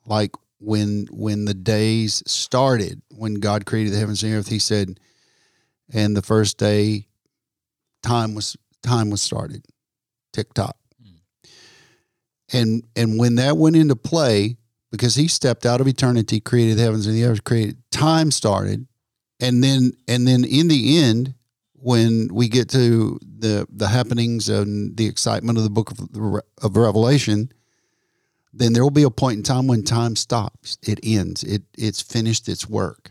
like 0.07 0.33
when 0.59 1.07
when 1.11 1.45
the 1.45 1.55
days 1.55 2.23
started 2.27 3.03
when 3.11 3.35
god 3.35 3.67
created 3.67 3.93
the 3.93 3.99
heavens 3.99 4.23
and 4.23 4.33
the 4.33 4.37
earth 4.37 4.49
he 4.49 4.59
said 4.59 4.99
and 5.93 6.17
the 6.17 6.23
first 6.23 6.59
day 6.59 7.07
time 8.03 8.35
was 8.35 8.57
time 8.83 9.11
was 9.11 9.23
started. 9.23 9.65
Tick 10.33 10.53
tock. 10.55 10.77
Hmm. 11.03 11.17
And 12.53 12.85
and 12.97 13.19
when 13.19 13.37
that 13.37 13.57
went 13.57 13.77
into 13.77 13.97
play 13.97 14.57
because 14.91 15.15
he 15.15 15.29
stepped 15.29 15.65
out 15.65 15.81
of 15.81 15.89
eternity 15.89 16.41
created 16.41 16.77
the 16.79 16.83
heavens 16.83 17.07
and 17.07 17.17
the 17.17 17.25
earth 17.25 17.45
created 17.45 17.79
time 17.91 18.31
started. 18.31 18.87
And 19.41 19.63
then 19.63 19.93
and 20.09 20.27
then 20.27 20.45
in 20.45 20.69
the 20.69 20.99
end 20.99 21.35
when 21.75 22.29
we 22.33 22.49
get 22.49 22.69
to 22.71 23.19
the 23.23 23.67
the 23.71 23.89
happenings 23.89 24.49
and 24.49 24.97
the 24.97 25.07
excitement 25.07 25.59
of 25.59 25.65
the 25.65 25.71
book 25.71 25.91
of, 25.91 26.01
of 26.63 26.77
revelation 26.77 27.51
then 28.53 28.73
there 28.73 28.83
will 28.83 28.91
be 28.91 29.03
a 29.05 29.11
point 29.11 29.39
in 29.39 29.43
time 29.43 29.67
when 29.67 29.83
time 29.83 30.15
stops. 30.17 30.79
It 30.83 31.01
ends. 31.03 31.43
It 31.43 31.63
it's 31.77 32.03
finished 32.03 32.49
its 32.49 32.69
work. 32.69 33.11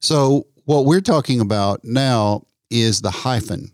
So 0.00 0.46
what 0.64 0.84
we're 0.84 1.00
talking 1.00 1.40
about 1.40 1.80
now 1.84 2.46
is 2.70 3.00
the 3.00 3.10
hyphen, 3.10 3.72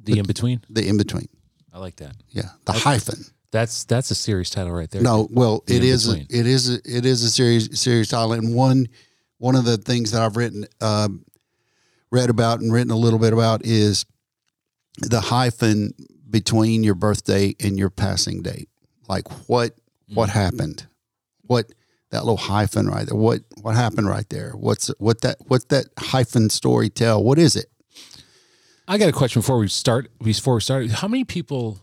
The 0.00 0.18
in 0.18 0.26
between. 0.26 0.62
the 0.70 0.86
in 0.86 0.96
between. 0.96 1.28
I 1.72 1.78
like 1.78 1.96
that. 1.96 2.16
Yeah, 2.30 2.50
the 2.64 2.72
hyphen. 2.72 3.24
That's 3.50 3.84
that's 3.84 4.10
a 4.10 4.14
series 4.14 4.50
title 4.50 4.72
right 4.72 4.90
there. 4.90 5.02
No, 5.02 5.28
well, 5.30 5.62
The 5.66 5.76
it 5.76 5.84
is 5.84 6.08
a, 6.08 6.16
it 6.30 6.46
is 6.46 6.70
a, 6.70 6.74
it 6.84 7.04
is 7.06 7.22
a 7.22 7.30
series 7.30 7.78
series 7.78 8.08
title, 8.08 8.32
and 8.32 8.54
one 8.54 8.88
one 9.38 9.54
of 9.56 9.64
the 9.64 9.76
things 9.76 10.12
that 10.12 10.22
I've 10.22 10.36
written 10.36 10.66
um, 10.80 11.24
read 12.10 12.30
about 12.30 12.60
and 12.60 12.72
written 12.72 12.90
a 12.90 12.96
little 12.96 13.18
bit 13.18 13.32
about 13.32 13.64
is 13.64 14.06
the 15.00 15.20
hyphen 15.20 15.92
between 16.30 16.82
your 16.82 16.94
birthday 16.94 17.54
and 17.60 17.78
your 17.78 17.90
passing 17.90 18.42
date. 18.42 18.68
Like 19.08 19.48
what 19.48 19.72
what 20.08 20.30
mm. 20.30 20.32
happened? 20.32 20.86
What 21.42 21.72
that 22.10 22.24
little 22.24 22.36
hyphen 22.36 22.88
right 22.88 23.06
there? 23.06 23.16
What 23.16 23.42
what 23.62 23.74
happened 23.74 24.08
right 24.08 24.28
there? 24.28 24.52
What's 24.52 24.88
what 24.98 25.20
that 25.22 25.36
what 25.46 25.68
that 25.68 25.86
hyphen 25.98 26.50
story 26.50 26.88
tell? 26.88 27.22
What 27.22 27.38
is 27.38 27.56
it? 27.56 27.66
I 28.88 28.98
got 28.98 29.08
a 29.08 29.12
question 29.12 29.40
before 29.40 29.58
we 29.58 29.68
start. 29.68 30.10
Before 30.22 30.54
we 30.54 30.60
start, 30.60 30.90
how 30.90 31.08
many 31.08 31.24
people? 31.24 31.80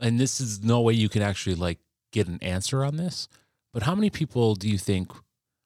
And 0.00 0.20
this 0.20 0.40
is 0.40 0.62
no 0.62 0.80
way 0.80 0.92
you 0.92 1.08
can 1.08 1.22
actually 1.22 1.56
like 1.56 1.78
get 2.12 2.28
an 2.28 2.38
answer 2.40 2.84
on 2.84 2.96
this. 2.96 3.28
But 3.72 3.82
how 3.82 3.94
many 3.94 4.10
people 4.10 4.54
do 4.54 4.68
you 4.68 4.78
think, 4.78 5.12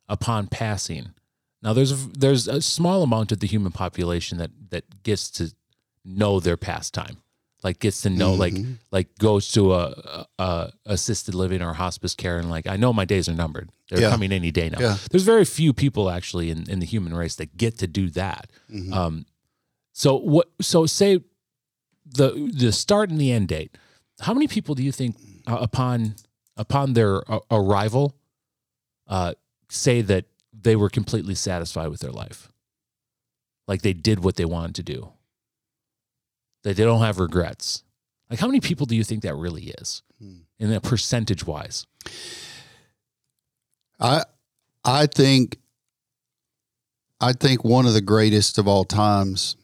upon 0.08 0.46
passing, 0.48 1.12
now 1.62 1.72
there's 1.72 1.92
a, 1.92 2.08
there's 2.18 2.48
a 2.48 2.60
small 2.60 3.02
amount 3.02 3.30
of 3.32 3.40
the 3.40 3.46
human 3.46 3.72
population 3.72 4.38
that 4.38 4.50
that 4.70 5.02
gets 5.02 5.30
to 5.32 5.54
know 6.04 6.40
their 6.40 6.56
pastime, 6.56 7.18
like 7.62 7.78
gets 7.78 8.00
to 8.02 8.10
know 8.10 8.34
like 8.34 8.54
Mhm. 8.54 8.78
like 8.90 9.16
goes 9.18 9.50
to 9.52 9.72
a, 9.74 10.26
a, 10.38 10.72
assisted 10.86 11.34
living 11.34 11.62
or 11.62 11.74
hospice 11.74 12.14
care 12.14 12.38
and 12.38 12.50
like 12.50 12.66
I 12.66 12.76
know 12.76 12.92
my 12.92 13.04
days 13.04 13.28
are 13.28 13.34
numbered. 13.34 13.70
They're 13.88 14.00
Yeah. 14.02 14.10
coming 14.10 14.32
any 14.32 14.50
day 14.50 14.68
now. 14.70 14.80
Yeah. 14.80 14.96
There's 15.10 15.22
very 15.24 15.44
few 15.44 15.72
people 15.72 16.10
actually 16.10 16.50
in, 16.50 16.68
in 16.68 16.80
the 16.80 16.86
human 16.86 17.14
race 17.14 17.36
that 17.36 17.56
get 17.56 17.78
to 17.78 17.86
do 17.86 18.10
that. 18.10 18.50
Mhm. 18.70 18.92
Um, 18.92 19.26
so 19.92 20.16
what? 20.16 20.50
So 20.60 20.86
say 20.86 21.20
the 22.04 22.50
the 22.52 22.72
start 22.72 23.10
and 23.10 23.20
the 23.20 23.30
end 23.32 23.48
date. 23.48 23.76
How 24.20 24.34
many 24.34 24.48
people 24.48 24.74
do 24.74 24.82
you 24.82 24.92
think 24.92 25.16
uh, 25.46 25.58
upon 25.60 26.16
upon 26.56 26.94
their 26.94 27.30
uh, 27.30 27.40
arrival 27.50 28.14
uh, 29.08 29.34
say 29.68 30.00
that 30.02 30.24
they 30.52 30.76
were 30.76 30.88
completely 30.90 31.34
satisfied 31.34 31.88
with 31.88 32.00
their 32.00 32.12
life, 32.12 32.48
like 33.68 33.82
they 33.82 33.92
did 33.92 34.22
what 34.24 34.36
they 34.36 34.44
wanted 34.44 34.74
to 34.76 34.82
do, 34.82 35.12
that 36.62 36.76
they 36.76 36.84
don't 36.84 37.00
have 37.00 37.18
regrets? 37.18 37.82
Like 38.30 38.38
how 38.40 38.46
many 38.46 38.60
people 38.60 38.86
do 38.86 38.96
you 38.96 39.04
think 39.04 39.22
that 39.22 39.34
really 39.36 39.64
is, 39.80 40.02
Hmm. 40.18 40.38
in 40.58 40.70
that 40.70 40.82
percentage 40.82 41.46
wise? 41.46 41.86
I 44.00 44.24
I 44.84 45.06
think 45.06 45.58
I 47.20 47.32
think 47.32 47.64
one 47.64 47.86
of 47.86 47.92
the 47.94 48.00
greatest 48.00 48.58
of 48.58 48.66
all 48.66 48.84
times. 48.84 49.56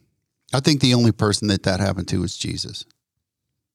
I 0.54 0.60
think 0.60 0.80
the 0.80 0.94
only 0.94 1.12
person 1.12 1.48
that 1.48 1.64
that 1.64 1.78
happened 1.80 2.08
to 2.08 2.20
was 2.20 2.36
Jesus, 2.36 2.84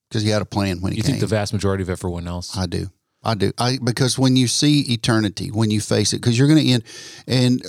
because 0.10 0.24
he 0.24 0.30
had 0.30 0.42
a 0.42 0.46
plan 0.46 0.82
when 0.82 0.92
he 0.94 0.98
You 0.98 1.04
came. 1.04 1.12
think 1.12 1.20
the 1.22 1.28
vast 1.28 1.54
majority 1.54 1.84
of 1.84 1.90
everyone 1.90 2.28
else? 2.28 2.58
I 2.58 2.66
do. 2.66 2.90
I 3.24 3.36
do. 3.36 3.52
I 3.58 3.78
because 3.84 4.18
when 4.18 4.36
you 4.36 4.48
see 4.48 4.82
eternity, 4.92 5.52
when 5.52 5.70
you 5.70 5.82
face 5.82 6.14
it, 6.14 6.18
because 6.18 6.38
you're 6.38 6.48
going 6.48 6.64
to 6.64 6.70
end, 6.72 6.84
and 7.28 7.62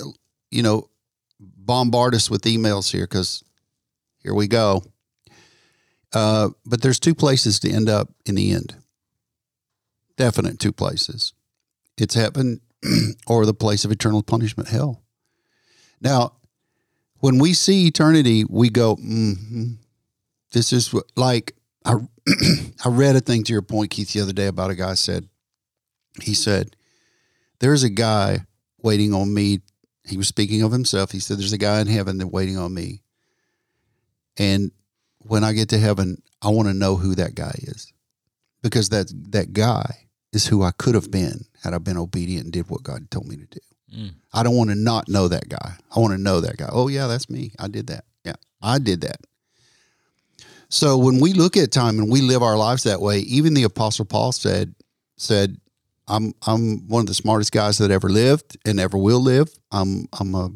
you 0.51 0.63
know, 0.63 0.89
bombard 1.39 2.15
us 2.15 2.29
with 2.29 2.43
emails 2.43 2.91
here 2.91 3.03
because 3.05 3.43
here 4.19 4.33
we 4.33 4.47
go. 4.47 4.83
Uh, 6.15 6.51
but 6.65 6.81
there's 6.81 6.99
two 6.99 7.13
places 7.13 7.59
to 7.59 7.69
end 7.69 7.89
up 7.89 8.07
in 8.25 8.35
the 8.35 8.51
end. 8.51 8.77
Definite 10.15 10.59
two 10.59 10.71
places. 10.71 11.33
It's 11.97 12.15
heaven 12.15 12.61
or 13.27 13.45
the 13.45 13.53
place 13.53 13.83
of 13.83 13.91
eternal 13.91 14.23
punishment, 14.23 14.69
hell. 14.69 15.03
Now, 15.99 16.37
when 17.19 17.37
we 17.37 17.53
see 17.53 17.87
eternity, 17.87 18.45
we 18.49 18.69
go, 18.69 18.95
mm 18.95 19.75
"This 20.53 20.71
is 20.71 20.93
what." 20.93 21.05
Like 21.17 21.53
I, 21.83 21.95
I 22.85 22.89
read 22.89 23.17
a 23.17 23.21
thing 23.21 23.43
to 23.43 23.53
your 23.53 23.61
point, 23.61 23.91
Keith, 23.91 24.13
the 24.13 24.21
other 24.21 24.33
day 24.33 24.47
about 24.47 24.71
a 24.71 24.75
guy 24.75 24.93
said, 24.93 25.27
he 26.21 26.33
said, 26.33 26.77
"There's 27.59 27.83
a 27.83 27.89
guy 27.89 28.45
waiting 28.81 29.13
on 29.13 29.33
me." 29.33 29.61
He 30.05 30.15
was 30.15 30.29
speaking 30.29 30.61
of 30.61 30.71
himself. 30.71 31.11
He 31.11 31.19
said, 31.19 31.39
"There's 31.39 31.51
a 31.51 31.57
guy 31.57 31.81
in 31.81 31.87
heaven 31.87 32.19
that 32.19 32.27
waiting 32.27 32.57
on 32.57 32.73
me, 32.73 33.01
and 34.37 34.71
when 35.27 35.43
I 35.43 35.53
get 35.53 35.69
to 35.69 35.77
heaven, 35.77 36.21
I 36.41 36.49
want 36.49 36.67
to 36.67 36.73
know 36.73 36.95
who 36.95 37.15
that 37.15 37.35
guy 37.35 37.53
is, 37.59 37.91
because 38.61 38.89
that 38.89 39.11
that 39.31 39.53
guy 39.53 40.07
is 40.31 40.47
who 40.47 40.63
I 40.63 40.71
could 40.71 40.95
have 40.95 41.11
been 41.11 41.45
had 41.63 41.73
I 41.73 41.77
been 41.79 41.97
obedient 41.97 42.45
and 42.45 42.53
did 42.53 42.69
what 42.69 42.83
God 42.83 43.09
told 43.11 43.27
me 43.27 43.37
to 43.37 43.45
do." 43.45 43.59
Mm. 43.95 44.13
I 44.33 44.43
don't 44.43 44.55
want 44.55 44.69
to 44.71 44.75
not 44.75 45.07
know 45.07 45.27
that 45.27 45.47
guy. 45.47 45.75
I 45.95 45.99
want 45.99 46.13
to 46.13 46.21
know 46.21 46.41
that 46.41 46.57
guy. 46.57 46.69
Oh 46.71 46.87
yeah, 46.87 47.07
that's 47.07 47.29
me. 47.29 47.51
I 47.59 47.67
did 47.67 47.87
that. 47.87 48.05
Yeah, 48.23 48.35
I 48.61 48.79
did 48.79 49.01
that. 49.01 49.19
So 50.69 50.97
when 50.97 51.19
we 51.19 51.33
look 51.33 51.55
at 51.55 51.71
time 51.71 51.99
and 51.99 52.11
we 52.11 52.21
live 52.21 52.43
our 52.43 52.57
lives 52.57 52.83
that 52.83 52.99
way, 52.99 53.19
even 53.19 53.53
the 53.53 53.63
apostle 53.63 54.05
Paul 54.05 54.31
said 54.31 54.75
said 55.17 55.57
I'm 56.07 56.33
I'm 56.45 56.87
one 56.87 57.01
of 57.01 57.07
the 57.07 57.13
smartest 57.13 57.51
guys 57.51 57.77
that 57.77 57.91
ever 57.91 58.09
lived 58.09 58.57
and 58.65 58.79
ever 58.79 58.97
will 58.97 59.21
live. 59.21 59.49
I'm 59.71 60.07
I'm 60.19 60.35
a 60.35 60.49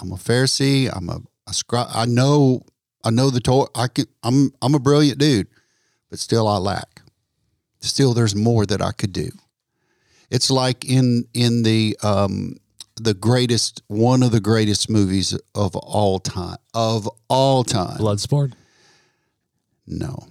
I'm 0.00 0.12
a 0.12 0.16
Pharisee. 0.16 0.90
I'm 0.94 1.08
a, 1.08 1.20
a 1.48 1.54
scribe. 1.54 1.88
I 1.92 2.06
know 2.06 2.62
I 3.06 3.10
know 3.10 3.30
the 3.30 3.40
toy. 3.40 3.66
I 3.76 3.86
can 3.86 4.06
I'm 4.24 4.52
I'm 4.60 4.74
a 4.74 4.80
brilliant 4.80 5.18
dude, 5.18 5.46
but 6.10 6.18
still 6.18 6.48
I 6.48 6.56
lack. 6.58 7.02
Still 7.80 8.14
there's 8.14 8.34
more 8.34 8.66
that 8.66 8.82
I 8.82 8.90
could 8.90 9.12
do. 9.12 9.30
It's 10.28 10.50
like 10.50 10.84
in 10.84 11.24
in 11.32 11.62
the 11.62 11.96
um 12.02 12.56
the 12.96 13.14
greatest 13.14 13.80
one 13.86 14.24
of 14.24 14.32
the 14.32 14.40
greatest 14.40 14.90
movies 14.90 15.38
of 15.54 15.76
all 15.76 16.18
time 16.18 16.56
of 16.74 17.08
all 17.28 17.62
time. 17.62 17.98
Bloodsport. 17.98 18.54
No. 19.86 20.26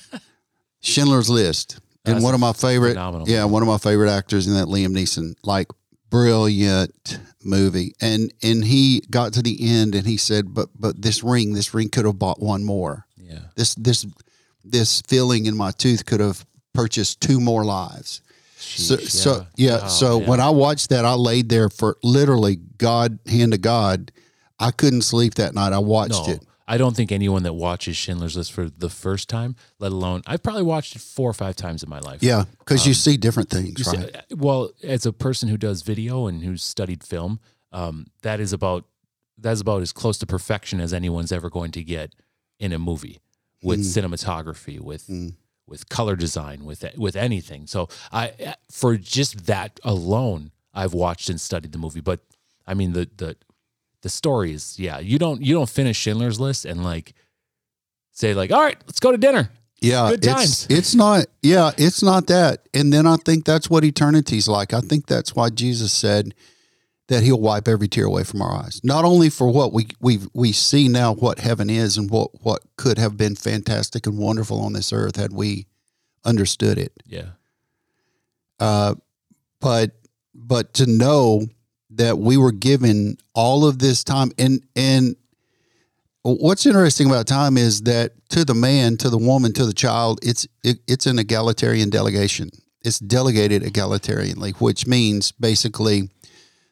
Schindler's 0.82 1.30
List. 1.30 1.80
And 2.04 2.16
That's 2.16 2.24
one 2.24 2.34
of 2.34 2.40
my 2.40 2.52
favorite 2.52 2.90
phenomenal 2.90 3.26
Yeah, 3.26 3.44
one 3.44 3.62
of 3.62 3.68
my 3.68 3.78
favorite 3.78 4.10
actors 4.10 4.46
in 4.46 4.52
that 4.54 4.66
Liam 4.66 4.88
Neeson. 4.88 5.36
Like 5.42 5.68
brilliant 6.14 7.18
movie. 7.42 7.94
And 8.00 8.32
and 8.42 8.64
he 8.64 9.02
got 9.10 9.32
to 9.32 9.42
the 9.42 9.58
end 9.60 9.94
and 9.94 10.06
he 10.06 10.16
said, 10.16 10.54
But 10.54 10.68
but 10.78 11.00
this 11.02 11.24
ring, 11.24 11.54
this 11.54 11.74
ring 11.74 11.88
could 11.88 12.04
have 12.04 12.18
bought 12.18 12.40
one 12.40 12.64
more. 12.64 13.06
Yeah. 13.16 13.40
This 13.56 13.74
this 13.74 14.06
this 14.64 15.02
feeling 15.02 15.46
in 15.46 15.56
my 15.56 15.72
tooth 15.72 16.06
could 16.06 16.20
have 16.20 16.46
purchased 16.72 17.20
two 17.20 17.40
more 17.40 17.64
lives. 17.64 18.22
So, 18.56 18.96
Sheesh, 18.96 19.10
so 19.10 19.46
yeah. 19.56 19.80
Oh, 19.82 19.88
so 19.88 20.20
yeah. 20.20 20.28
when 20.28 20.40
I 20.40 20.50
watched 20.50 20.90
that, 20.90 21.04
I 21.04 21.14
laid 21.14 21.48
there 21.48 21.68
for 21.68 21.96
literally 22.02 22.56
God, 22.78 23.18
hand 23.26 23.52
to 23.52 23.58
God. 23.58 24.12
I 24.58 24.70
couldn't 24.70 25.02
sleep 25.02 25.34
that 25.34 25.52
night. 25.54 25.72
I 25.72 25.78
watched 25.78 26.28
no, 26.28 26.34
it. 26.34 26.46
I 26.66 26.78
don't 26.78 26.96
think 26.96 27.12
anyone 27.12 27.42
that 27.42 27.52
watches 27.52 27.96
Schindler's 27.96 28.36
List 28.36 28.52
for 28.52 28.70
the 28.70 28.88
first 28.88 29.28
time, 29.28 29.54
let 29.78 29.92
alone 29.92 30.22
I've 30.26 30.42
probably 30.42 30.62
watched 30.62 30.96
it 30.96 31.02
four 31.02 31.28
or 31.28 31.34
five 31.34 31.56
times 31.56 31.82
in 31.82 31.90
my 31.90 31.98
life. 32.00 32.22
Yeah, 32.22 32.44
because 32.58 32.86
you 32.86 32.94
see 32.94 33.16
different 33.18 33.50
things, 33.50 33.78
You 33.78 33.84
see- 33.84 33.96
right? 33.98 34.24
well, 34.34 34.70
as 34.82 35.04
a 35.06 35.12
person 35.12 35.48
who 35.50 35.56
does 35.58 35.82
video 35.82 36.26
and 36.26 36.42
who's 36.42 36.62
studied 36.62 37.04
film, 37.04 37.38
um, 37.72 38.06
that 38.22 38.40
is 38.40 38.52
about 38.52 38.86
that's 39.36 39.60
about 39.60 39.82
as 39.82 39.92
close 39.92 40.16
to 40.18 40.26
perfection 40.26 40.80
as 40.80 40.94
anyone's 40.94 41.32
ever 41.32 41.50
going 41.50 41.72
to 41.72 41.82
get 41.82 42.14
in 42.60 42.72
a 42.72 42.78
movie 42.78 43.18
with 43.62 43.80
cinematography, 43.80 44.78
with 44.80 45.06
Mm. 45.08 45.34
with 45.66 45.88
color 45.88 46.14
design, 46.16 46.64
with 46.64 46.84
with 46.96 47.16
anything. 47.16 47.66
So 47.66 47.88
I 48.12 48.54
for 48.70 48.96
just 48.96 49.46
that 49.46 49.80
alone, 49.82 50.52
I've 50.72 50.94
watched 50.94 51.28
and 51.28 51.40
studied 51.40 51.72
the 51.72 51.78
movie. 51.78 52.00
But 52.00 52.20
I 52.66 52.74
mean 52.74 52.92
the 52.92 53.08
the 53.16 53.36
the 54.04 54.08
stories, 54.10 54.78
yeah. 54.78 55.00
You 55.00 55.18
don't 55.18 55.42
you 55.42 55.54
don't 55.54 55.68
finish 55.68 55.96
Schindler's 55.96 56.38
List 56.38 56.64
and 56.64 56.84
like 56.84 57.14
say 58.12 58.34
like, 58.34 58.52
all 58.52 58.60
right, 58.60 58.76
let's 58.86 59.00
go 59.00 59.10
to 59.10 59.18
dinner. 59.18 59.50
Yeah, 59.80 60.10
Good 60.10 60.24
it's 60.24 60.26
times. 60.26 60.66
it's 60.70 60.94
not. 60.94 61.26
Yeah, 61.42 61.72
it's 61.76 62.02
not 62.02 62.28
that. 62.28 62.68
And 62.72 62.92
then 62.92 63.06
I 63.06 63.16
think 63.16 63.44
that's 63.44 63.68
what 63.68 63.82
eternity's 63.82 64.46
like. 64.46 64.72
I 64.72 64.80
think 64.80 65.06
that's 65.06 65.34
why 65.34 65.50
Jesus 65.50 65.92
said 65.92 66.34
that 67.08 67.22
He'll 67.22 67.40
wipe 67.40 67.66
every 67.66 67.88
tear 67.88 68.04
away 68.04 68.24
from 68.24 68.40
our 68.40 68.52
eyes. 68.52 68.80
Not 68.84 69.04
only 69.04 69.30
for 69.30 69.48
what 69.48 69.72
we 69.72 69.88
we 70.00 70.20
we 70.32 70.52
see 70.52 70.88
now, 70.88 71.14
what 71.14 71.38
heaven 71.40 71.68
is, 71.70 71.96
and 71.96 72.10
what 72.10 72.30
what 72.44 72.62
could 72.76 72.98
have 72.98 73.16
been 73.16 73.34
fantastic 73.34 74.06
and 74.06 74.16
wonderful 74.18 74.60
on 74.60 74.74
this 74.74 74.92
earth 74.92 75.16
had 75.16 75.32
we 75.32 75.66
understood 76.24 76.78
it. 76.78 76.92
Yeah. 77.06 77.30
Uh, 78.60 78.94
but 79.60 79.92
but 80.34 80.74
to 80.74 80.86
know 80.86 81.48
that 81.96 82.18
we 82.18 82.36
were 82.36 82.52
given 82.52 83.16
all 83.34 83.66
of 83.66 83.78
this 83.78 84.04
time. 84.04 84.30
And 84.38 84.62
and 84.76 85.16
what's 86.22 86.66
interesting 86.66 87.06
about 87.06 87.26
time 87.26 87.56
is 87.56 87.82
that 87.82 88.12
to 88.30 88.44
the 88.44 88.54
man 88.54 88.96
to 88.98 89.10
the 89.10 89.18
woman 89.18 89.52
to 89.52 89.66
the 89.66 89.72
child 89.74 90.18
it's 90.22 90.46
it, 90.62 90.78
it's 90.86 91.06
an 91.06 91.18
egalitarian 91.18 91.90
delegation. 91.90 92.50
It's 92.82 92.98
delegated 92.98 93.62
egalitarianly 93.62 94.54
which 94.60 94.86
means 94.86 95.32
basically 95.32 96.10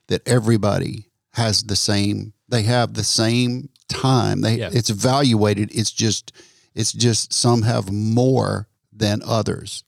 that 0.09 0.27
everybody 0.27 1.09
has 1.35 1.63
the 1.65 1.77
same 1.77 2.33
they 2.49 2.63
have 2.63 2.95
the 2.95 3.05
same 3.05 3.69
time. 3.89 4.41
They 4.41 4.57
Yeah. 4.59 4.71
it's 4.73 4.91
evaluated. 4.91 5.71
It's 5.75 5.91
just 5.91 6.33
it's 6.75 6.93
just 6.93 7.33
some 7.33 7.63
have 7.63 7.93
more 7.93 8.69
than 8.93 9.23
others 9.25 9.85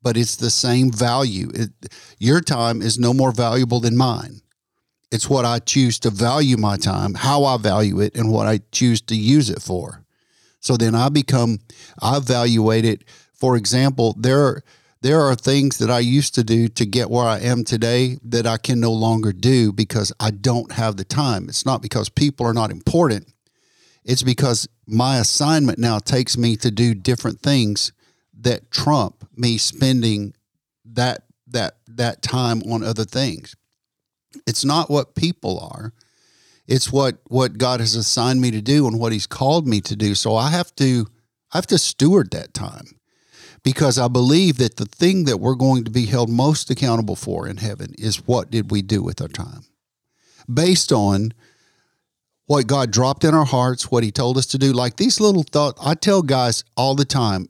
but 0.00 0.16
it's 0.16 0.36
the 0.36 0.50
same 0.50 0.92
value. 0.92 1.50
It, 1.52 1.70
your 2.18 2.40
time 2.40 2.82
is 2.82 2.98
no 2.98 3.12
more 3.12 3.32
valuable 3.32 3.80
than 3.80 3.96
mine 3.96 4.40
it's 5.10 5.28
what 5.28 5.44
I 5.44 5.58
choose 5.58 5.98
to 6.00 6.10
value 6.10 6.56
my 6.56 6.76
time, 6.76 7.14
how 7.14 7.44
I 7.44 7.56
value 7.56 8.00
it, 8.00 8.14
and 8.14 8.30
what 8.30 8.46
I 8.46 8.60
choose 8.72 9.00
to 9.02 9.16
use 9.16 9.48
it 9.50 9.62
for. 9.62 10.04
So 10.60 10.76
then 10.76 10.94
I 10.94 11.08
become, 11.08 11.60
I 12.00 12.16
evaluate 12.16 12.84
it. 12.84 13.04
For 13.32 13.56
example, 13.56 14.14
there 14.18 14.44
are, 14.44 14.62
there 15.00 15.20
are 15.20 15.34
things 15.34 15.78
that 15.78 15.90
I 15.90 16.00
used 16.00 16.34
to 16.34 16.44
do 16.44 16.68
to 16.68 16.84
get 16.84 17.08
where 17.08 17.24
I 17.24 17.38
am 17.38 17.64
today 17.64 18.18
that 18.24 18.46
I 18.46 18.58
can 18.58 18.80
no 18.80 18.92
longer 18.92 19.32
do 19.32 19.72
because 19.72 20.12
I 20.18 20.30
don't 20.30 20.72
have 20.72 20.96
the 20.96 21.04
time. 21.04 21.48
It's 21.48 21.64
not 21.64 21.80
because 21.80 22.08
people 22.08 22.44
are 22.44 22.54
not 22.54 22.70
important. 22.70 23.32
It's 24.04 24.22
because 24.22 24.68
my 24.86 25.18
assignment 25.18 25.78
now 25.78 25.98
takes 25.98 26.36
me 26.36 26.56
to 26.56 26.70
do 26.70 26.94
different 26.94 27.40
things 27.40 27.92
that 28.40 28.70
trump 28.70 29.28
me 29.36 29.58
spending 29.58 30.34
that 30.84 31.22
that 31.46 31.76
that 31.86 32.22
time 32.22 32.62
on 32.70 32.82
other 32.82 33.04
things. 33.04 33.54
It's 34.46 34.64
not 34.64 34.90
what 34.90 35.14
people 35.14 35.58
are. 35.60 35.92
It's 36.66 36.92
what 36.92 37.18
what 37.28 37.56
God 37.56 37.80
has 37.80 37.94
assigned 37.94 38.40
me 38.40 38.50
to 38.50 38.60
do 38.60 38.86
and 38.86 38.98
what 38.98 39.12
He's 39.12 39.26
called 39.26 39.66
me 39.66 39.80
to 39.82 39.96
do. 39.96 40.14
So 40.14 40.36
I 40.36 40.50
have 40.50 40.74
to 40.76 41.06
I 41.52 41.56
have 41.56 41.66
to 41.68 41.78
steward 41.78 42.30
that 42.32 42.52
time 42.52 42.98
because 43.62 43.98
I 43.98 44.08
believe 44.08 44.58
that 44.58 44.76
the 44.76 44.84
thing 44.84 45.24
that 45.24 45.38
we're 45.38 45.54
going 45.54 45.84
to 45.84 45.90
be 45.90 46.06
held 46.06 46.28
most 46.28 46.70
accountable 46.70 47.16
for 47.16 47.48
in 47.48 47.56
heaven 47.56 47.94
is 47.98 48.26
what 48.26 48.50
did 48.50 48.70
we 48.70 48.82
do 48.82 49.02
with 49.02 49.20
our 49.22 49.28
time, 49.28 49.62
based 50.52 50.92
on 50.92 51.32
what 52.46 52.66
God 52.66 52.90
dropped 52.90 53.24
in 53.24 53.34
our 53.34 53.46
hearts, 53.46 53.90
what 53.90 54.04
He 54.04 54.10
told 54.10 54.36
us 54.36 54.46
to 54.46 54.58
do. 54.58 54.72
Like 54.72 54.96
these 54.96 55.20
little 55.20 55.44
thoughts, 55.44 55.80
I 55.82 55.94
tell 55.94 56.22
guys 56.22 56.64
all 56.76 56.94
the 56.94 57.06
time. 57.06 57.48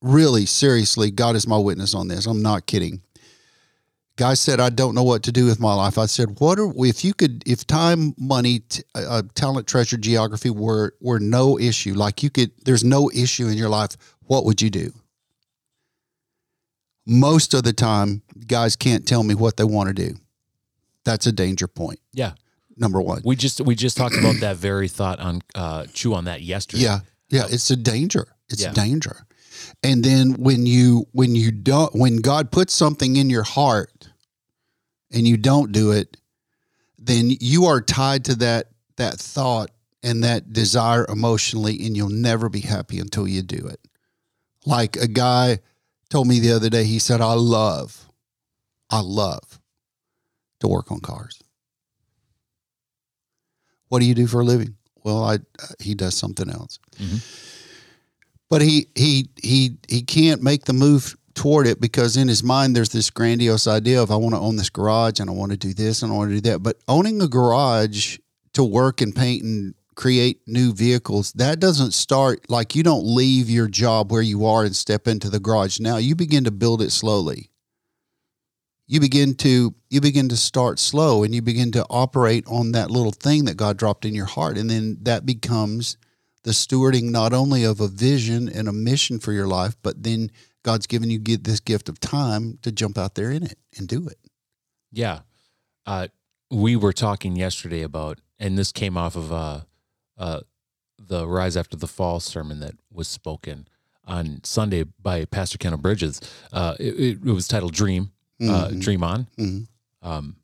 Really, 0.00 0.44
seriously, 0.44 1.10
God 1.10 1.34
is 1.34 1.46
my 1.46 1.56
witness 1.56 1.94
on 1.94 2.08
this. 2.08 2.26
I'm 2.26 2.42
not 2.42 2.66
kidding 2.66 3.02
guy 4.16 4.34
said 4.34 4.60
i 4.60 4.70
don't 4.70 4.94
know 4.94 5.02
what 5.02 5.22
to 5.22 5.32
do 5.32 5.44
with 5.44 5.58
my 5.58 5.74
life 5.74 5.98
i 5.98 6.06
said 6.06 6.38
what 6.38 6.58
are 6.58 6.72
if 6.86 7.04
you 7.04 7.12
could 7.14 7.42
if 7.46 7.66
time 7.66 8.14
money 8.18 8.60
t- 8.60 8.82
uh, 8.94 9.22
talent 9.34 9.66
treasure 9.66 9.96
geography 9.96 10.50
were 10.50 10.94
were 11.00 11.18
no 11.18 11.58
issue 11.58 11.94
like 11.94 12.22
you 12.22 12.30
could 12.30 12.50
there's 12.64 12.84
no 12.84 13.10
issue 13.12 13.46
in 13.48 13.54
your 13.58 13.68
life 13.68 13.96
what 14.26 14.44
would 14.44 14.62
you 14.62 14.70
do 14.70 14.92
most 17.06 17.54
of 17.54 17.62
the 17.64 17.72
time 17.72 18.22
guys 18.46 18.76
can't 18.76 19.06
tell 19.06 19.22
me 19.22 19.34
what 19.34 19.56
they 19.56 19.64
want 19.64 19.88
to 19.88 19.94
do 19.94 20.16
that's 21.04 21.26
a 21.26 21.32
danger 21.32 21.66
point 21.68 22.00
Yeah. 22.12 22.32
number 22.76 23.00
one 23.00 23.20
We 23.24 23.36
just 23.36 23.60
we 23.60 23.74
just 23.74 23.96
talked 23.96 24.16
about 24.16 24.36
that 24.40 24.56
very 24.56 24.88
thought 24.88 25.20
on 25.20 25.42
uh 25.54 25.86
chew 25.92 26.14
on 26.14 26.24
that 26.24 26.42
yesterday. 26.42 26.84
Yeah, 26.84 27.00
yeah, 27.28 27.46
it's 27.50 27.70
a 27.70 27.76
danger. 27.76 28.26
It's 28.48 28.62
Yeah. 28.62 28.70
a 28.70 28.74
danger. 28.74 29.26
And 29.84 30.02
then 30.02 30.32
when 30.34 30.64
you 30.66 31.06
when 31.12 31.36
you 31.36 31.52
don't 31.52 31.94
when 31.94 32.16
God 32.16 32.50
puts 32.50 32.72
something 32.72 33.16
in 33.16 33.28
your 33.28 33.42
heart 33.42 34.08
and 35.12 35.28
you 35.28 35.36
don't 35.36 35.72
do 35.72 35.92
it, 35.92 36.16
then 36.98 37.30
you 37.38 37.66
are 37.66 37.82
tied 37.82 38.24
to 38.24 38.34
that 38.36 38.68
that 38.96 39.14
thought 39.18 39.70
and 40.02 40.24
that 40.24 40.52
desire 40.52 41.04
emotionally 41.08 41.84
and 41.86 41.96
you'll 41.96 42.08
never 42.08 42.48
be 42.48 42.60
happy 42.60 42.98
until 42.98 43.28
you 43.28 43.42
do 43.42 43.66
it. 43.66 43.80
Like 44.64 44.96
a 44.96 45.06
guy 45.06 45.58
told 46.08 46.28
me 46.28 46.40
the 46.40 46.52
other 46.52 46.70
day, 46.70 46.84
he 46.84 46.98
said, 46.98 47.20
I 47.20 47.34
love, 47.34 48.08
I 48.88 49.00
love 49.00 49.60
to 50.60 50.68
work 50.68 50.90
on 50.90 51.00
cars. 51.00 51.42
What 53.88 53.98
do 54.00 54.06
you 54.06 54.14
do 54.14 54.26
for 54.26 54.40
a 54.40 54.44
living? 54.44 54.76
Well, 55.02 55.22
I 55.24 55.38
he 55.78 55.94
does 55.94 56.16
something 56.16 56.48
else. 56.48 56.78
Mhm. 56.98 57.22
But 58.54 58.62
he 58.62 58.86
he 58.94 59.28
he 59.42 59.78
he 59.88 60.02
can't 60.02 60.40
make 60.40 60.66
the 60.66 60.72
move 60.72 61.16
toward 61.34 61.66
it 61.66 61.80
because 61.80 62.16
in 62.16 62.28
his 62.28 62.44
mind 62.44 62.76
there's 62.76 62.90
this 62.90 63.10
grandiose 63.10 63.66
idea 63.66 64.00
of 64.00 64.12
I 64.12 64.14
want 64.14 64.36
to 64.36 64.40
own 64.40 64.54
this 64.54 64.70
garage 64.70 65.18
and 65.18 65.28
I 65.28 65.32
want 65.32 65.50
to 65.50 65.58
do 65.58 65.74
this 65.74 66.02
and 66.02 66.12
I 66.12 66.14
want 66.14 66.30
to 66.30 66.36
do 66.36 66.50
that. 66.52 66.60
But 66.60 66.76
owning 66.86 67.20
a 67.20 67.26
garage 67.26 68.18
to 68.52 68.62
work 68.62 69.00
and 69.00 69.12
paint 69.12 69.42
and 69.42 69.74
create 69.96 70.38
new 70.46 70.72
vehicles, 70.72 71.32
that 71.32 71.58
doesn't 71.58 71.94
start 71.94 72.48
like 72.48 72.76
you 72.76 72.84
don't 72.84 73.04
leave 73.04 73.50
your 73.50 73.66
job 73.66 74.12
where 74.12 74.22
you 74.22 74.46
are 74.46 74.64
and 74.64 74.76
step 74.76 75.08
into 75.08 75.28
the 75.28 75.40
garage. 75.40 75.80
Now 75.80 75.96
you 75.96 76.14
begin 76.14 76.44
to 76.44 76.52
build 76.52 76.80
it 76.80 76.92
slowly 76.92 77.50
you 78.86 79.00
begin 79.00 79.34
to 79.34 79.74
you 79.90 80.00
begin 80.00 80.28
to 80.28 80.36
start 80.36 80.78
slow 80.78 81.24
and 81.24 81.34
you 81.34 81.42
begin 81.42 81.72
to 81.72 81.84
operate 81.90 82.44
on 82.46 82.70
that 82.70 82.90
little 82.90 83.10
thing 83.10 83.46
that 83.46 83.56
God 83.56 83.76
dropped 83.76 84.04
in 84.04 84.14
your 84.14 84.26
heart 84.26 84.58
and 84.58 84.70
then 84.70 84.98
that 85.02 85.24
becomes 85.26 85.96
the 86.44 86.52
stewarding 86.52 87.10
not 87.10 87.32
only 87.32 87.64
of 87.64 87.80
a 87.80 87.88
vision 87.88 88.48
and 88.48 88.68
a 88.68 88.72
mission 88.72 89.18
for 89.18 89.32
your 89.32 89.46
life 89.46 89.76
but 89.82 90.02
then 90.02 90.30
God's 90.62 90.86
given 90.86 91.10
you 91.10 91.18
get 91.18 91.44
this 91.44 91.60
gift 91.60 91.88
of 91.88 92.00
time 92.00 92.58
to 92.62 92.72
jump 92.72 92.96
out 92.96 93.14
there 93.16 93.30
in 93.30 93.42
it 93.42 93.58
and 93.76 93.86
do 93.86 94.08
it. 94.08 94.18
Yeah. 94.90 95.20
Uh, 95.84 96.08
we 96.50 96.74
were 96.74 96.94
talking 96.94 97.36
yesterday 97.36 97.82
about, 97.82 98.18
and 98.38 98.56
this 98.56 98.72
came 98.72 98.96
off 98.96 99.14
of 99.14 99.30
uh, 99.30 99.60
uh, 100.16 100.40
the 100.98 101.26
Rise 101.28 101.56
After 101.56 101.76
the 101.76 101.86
Fall 101.86 102.18
sermon 102.18 102.60
that 102.60 102.76
was 102.90 103.08
spoken 103.08 103.68
on 104.06 104.40
Sunday 104.42 104.84
by 104.84 105.26
Pastor 105.26 105.58
Kendall 105.58 105.80
Bridges. 105.80 106.20
Uh, 106.50 106.76
it, 106.80 107.18
it, 107.24 107.24
was 107.24 107.46
titled 107.46 107.74
Dream, 107.74 108.12
uh, 108.40 108.68
Mhm. 108.68 108.80
Dream 108.80 109.04
On. 109.04 109.26
Mhm. 109.38 109.66
Um, 110.00 110.36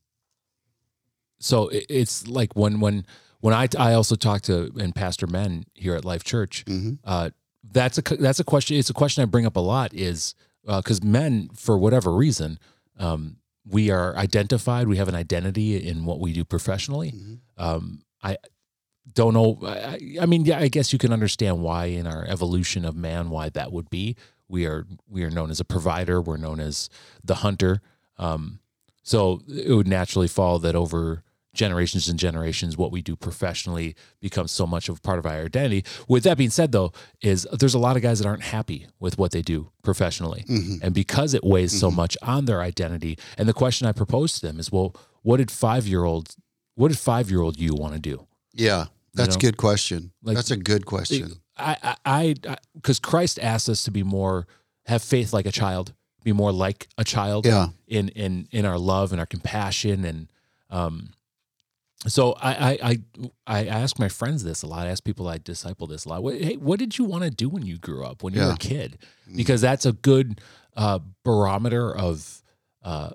so 1.39 1.69
it, 1.69 1.87
it's 1.89 2.27
like 2.27 2.55
when, 2.55 2.81
when, 2.81 3.07
when 3.41 3.55
I, 3.55 3.69
I 3.79 3.95
also 3.95 4.15
talked 4.17 4.45
to, 4.45 4.71
and 4.79 4.95
Pastor 4.95 5.27
Men 5.27 5.65
here 5.75 5.95
at 5.95 6.05
Life 6.05 6.25
Church, 6.25 6.65
Mhm. 6.67 6.99
uh, 7.05 7.31
that's 7.73 7.99
a 7.99 8.03
that's 8.03 8.41
a 8.41 8.45
question. 8.45 8.77
It's 8.77 8.91
a 8.91 8.95
question 8.95 9.23
I 9.23 9.27
bring 9.27 9.47
up 9.47 9.57
a 9.57 9.61
lot. 9.61 9.93
Is 9.95 10.35
because 10.67 11.03
men, 11.03 11.51
for 11.55 11.77
whatever 11.79 12.13
reason, 12.15 12.59
um, 12.99 13.37
we 13.67 13.91
are 13.91 14.17
identified. 14.17 14.89
We 14.89 14.97
have 14.97 15.09
an 15.09 15.15
identity 15.15 15.77
in 15.77 16.05
what 16.05 16.21
we 16.21 16.33
do 16.33 16.45
professionally. 16.45 17.13
Mhm. 17.13 17.39
Um, 17.59 18.03
I 18.23 18.39
don't 19.15 19.35
know. 19.35 19.59
I, 19.65 19.99
I 20.21 20.27
mean, 20.27 20.45
yeah, 20.45 20.59
I 20.59 20.69
guess 20.69 20.93
you 20.93 20.99
can 20.99 21.13
understand 21.13 21.63
why 21.63 21.87
in 21.87 22.07
our 22.07 22.25
evolution 22.27 22.85
of 22.85 22.95
man, 22.97 23.29
why 23.31 23.49
that 23.51 23.73
would 23.73 23.91
be. 23.91 24.17
We 24.49 24.67
are 24.67 24.87
we 25.09 25.23
are 25.25 25.31
known 25.31 25.51
as 25.51 25.61
a 25.61 25.65
provider. 25.65 26.21
We're 26.21 26.37
known 26.39 26.61
as 26.61 26.89
the 27.25 27.37
hunter. 27.37 27.81
Um, 28.19 28.61
so 29.03 29.43
it 29.49 29.73
would 29.75 29.89
naturally 29.89 30.29
follow 30.29 30.59
that 30.59 30.75
over 30.75 31.23
generations 31.53 32.09
and 32.09 32.19
generations, 32.19 32.77
what 32.77 32.93
we 32.93 33.03
do 33.03 33.17
professionally 33.17 33.95
becomes 34.21 34.53
so 34.53 34.67
much 34.67 34.89
of 34.89 34.99
a 34.99 35.01
part 35.01 35.19
of 35.19 35.27
our 35.27 35.45
identity. 35.45 35.85
With 36.09 36.23
that 36.25 36.39
being 36.39 36.51
said, 36.51 36.73
though, 36.73 36.93
is 37.21 37.47
there's 37.53 37.75
a 37.75 37.79
lot 37.79 37.97
of 37.97 38.03
guys 38.03 38.21
that 38.21 38.27
aren't 38.29 38.43
happy 38.45 38.87
with 39.01 39.19
what 39.19 39.33
they 39.33 39.43
do 39.43 39.71
professionally, 39.83 40.45
Mhm. 40.49 40.81
and 40.83 40.95
because 40.95 41.35
it 41.35 41.43
weighs 41.45 41.79
so 41.79 41.91
Mhm. 41.91 41.95
much 41.97 42.17
on 42.23 42.45
their 42.45 42.61
identity. 42.63 43.19
And 43.37 43.49
the 43.49 43.53
question 43.53 43.87
I 43.87 43.93
propose 43.93 44.35
to 44.39 44.47
them 44.47 44.61
is, 44.61 44.71
well, 44.71 44.95
what 45.23 45.39
did 45.39 45.51
five 45.51 45.87
year 45.89 46.05
old, 46.05 46.35
what 46.77 46.89
did 46.89 46.99
five 46.99 47.31
year 47.31 47.41
old 47.41 47.59
you 47.59 47.75
want 47.75 47.95
to 47.95 48.01
do? 48.01 48.27
Yeah, 48.55 48.87
that's 49.15 49.35
know? 49.35 49.39
a 49.39 49.41
good 49.41 49.57
question. 49.57 50.13
Like- 50.23 50.37
that's 50.37 50.51
a 50.53 50.57
good 50.57 50.87
question. 50.87 51.41
I, 51.59 51.77
I, 52.07 52.35
I, 52.47 52.57
because 52.75 52.99
Christ 52.99 53.39
asks 53.41 53.69
us 53.69 53.85
to 53.85 53.91
be 53.91 54.03
more, 54.03 54.47
have 54.87 55.03
faith 55.03 55.33
like 55.33 55.47
a 55.47 55.53
child, 55.53 55.93
be 56.25 56.33
more 56.33 56.53
like 56.53 56.89
a 56.97 57.05
child 57.05 57.45
Yeah. 57.47 57.69
in 57.89 58.09
in 58.11 58.47
in 58.51 58.65
our 58.65 58.79
love 58.79 59.11
and 59.13 59.19
our 59.21 59.27
compassion 59.27 60.05
and 60.05 60.29
um 60.71 61.11
so 62.07 62.33
I 62.41 62.53
I 62.53 62.79
I, 62.83 62.99
I 63.47 63.67
ask 63.67 63.99
my 63.99 64.09
friends 64.09 64.43
this 64.45 64.63
a 64.63 64.67
lot. 64.67 64.87
I 64.87 64.91
ask 64.91 65.05
people 65.05 65.29
I 65.29 65.39
disciple 65.39 65.87
this 65.87 66.05
a 66.05 66.09
lot. 66.09 66.23
What, 66.23 66.41
hey, 66.41 66.57
what 66.57 66.79
did 66.79 66.97
you 66.99 67.05
want 67.05 67.25
to 67.25 67.31
do 67.31 67.49
when 67.49 67.65
you 67.67 67.79
grew 67.79 68.05
up, 68.05 68.23
when 68.23 68.33
you 68.35 68.41
were 68.41 68.53
a 68.53 68.57
kid? 68.57 68.99
Mm. 69.31 69.37
Because 69.37 69.61
that's 69.61 69.85
a 69.87 69.93
good 69.93 70.41
uh, 70.77 71.01
barometer 71.25 71.95
of. 71.95 72.43
Uh, 72.83 73.11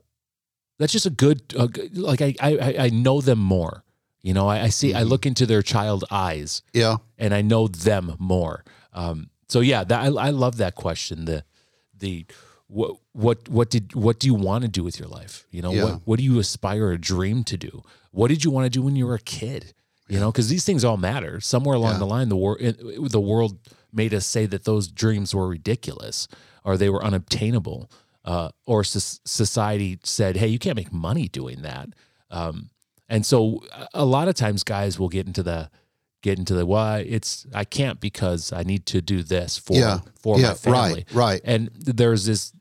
that's 0.78 0.92
just 0.92 1.06
a 1.06 1.10
good, 1.10 1.42
uh, 1.58 1.68
like 1.94 2.22
I, 2.22 2.36
I 2.42 2.76
I 2.86 2.90
know 2.90 3.22
them 3.22 3.40
more. 3.40 3.84
You 4.22 4.34
know, 4.34 4.48
I, 4.48 4.64
I 4.64 4.70
see, 4.70 4.94
I 4.94 5.04
Mhm. 5.04 5.10
look 5.10 5.26
into 5.26 5.46
their 5.46 5.62
child 5.62 6.04
eyes, 6.12 6.64
Yeah. 6.74 6.98
and 7.18 7.34
I 7.34 7.42
know 7.42 7.68
them 7.70 8.16
more. 8.20 8.66
Um, 8.92 9.30
so 9.48 9.62
yeah, 9.62 9.84
that 9.86 10.00
I, 10.02 10.08
I 10.08 10.30
love 10.32 10.58
that 10.58 10.76
question. 10.76 11.26
The 11.26 11.44
the 11.98 12.26
what 12.68 12.98
what 13.14 13.48
what 13.48 13.70
did 13.70 13.96
what 13.96 14.20
do 14.20 14.28
you 14.28 14.34
want 14.34 14.64
to 14.64 14.68
do 14.68 14.84
with 14.84 15.00
your 15.00 15.08
life? 15.08 15.48
You 15.50 15.62
know, 15.62 15.72
Yeah. 15.72 15.84
what 15.84 16.02
what 16.06 16.20
do 16.20 16.26
you 16.26 16.40
aspire 16.40 16.88
or 16.88 16.98
dream 16.98 17.44
to 17.46 17.56
do? 17.58 17.82
What 18.16 18.30
did 18.30 18.44
you 18.44 18.52
want 18.52 18.66
to 18.66 18.70
do 18.70 18.82
when 18.82 18.96
you 18.96 19.06
were 19.06 19.16
a 19.16 19.20
kid? 19.20 19.74
You 20.08 20.20
know, 20.20 20.32
because 20.32 20.50
these 20.50 20.64
things 20.64 20.84
all 20.84 20.98
matter. 20.98 21.40
Somewhere 21.42 21.76
along 21.76 21.94
Yeah. 21.94 22.00
the 22.00 22.06
line, 22.06 22.30
the 22.30 22.38
world 22.38 22.60
the 23.18 23.20
world 23.20 23.58
made 23.92 24.14
us 24.14 24.26
say 24.26 24.46
that 24.46 24.64
those 24.64 24.88
dreams 24.88 25.34
were 25.36 25.48
ridiculous 25.48 26.28
or 26.64 26.78
they 26.78 26.90
were 26.90 27.04
unobtainable. 27.04 27.90
Uh, 28.24 28.50
or 28.66 28.84
soc- 28.84 29.22
society 29.26 30.00
said, 30.04 30.38
"Hey, 30.38 30.48
you 30.48 30.58
can't 30.60 30.76
make 30.76 30.92
money 30.92 31.28
doing 31.28 31.62
that." 31.62 31.90
Um, 32.32 32.70
and 33.08 33.24
so, 33.26 33.62
a- 33.94 34.04
lot 34.06 34.28
of 34.28 34.34
times, 34.36 34.64
guys 34.64 34.98
will 35.00 35.10
get 35.10 35.28
into 35.28 35.44
the 35.44 35.70
get 36.24 36.40
into 36.40 36.56
the 36.56 36.66
why 36.66 37.00
it's 37.08 37.46
I 37.54 37.66
can't 37.66 38.00
because 38.00 38.52
I 38.52 38.64
need 38.64 38.88
to 38.88 39.00
do 39.02 39.22
this 39.22 39.58
for 39.60 39.78
Yeah. 39.78 40.00
for 40.20 40.40
yeah. 40.40 40.48
my 40.50 40.54
family, 40.56 41.06
Right. 41.12 41.14
Right. 41.14 41.42
and 41.46 41.70
there's 41.76 42.26
this 42.26 42.52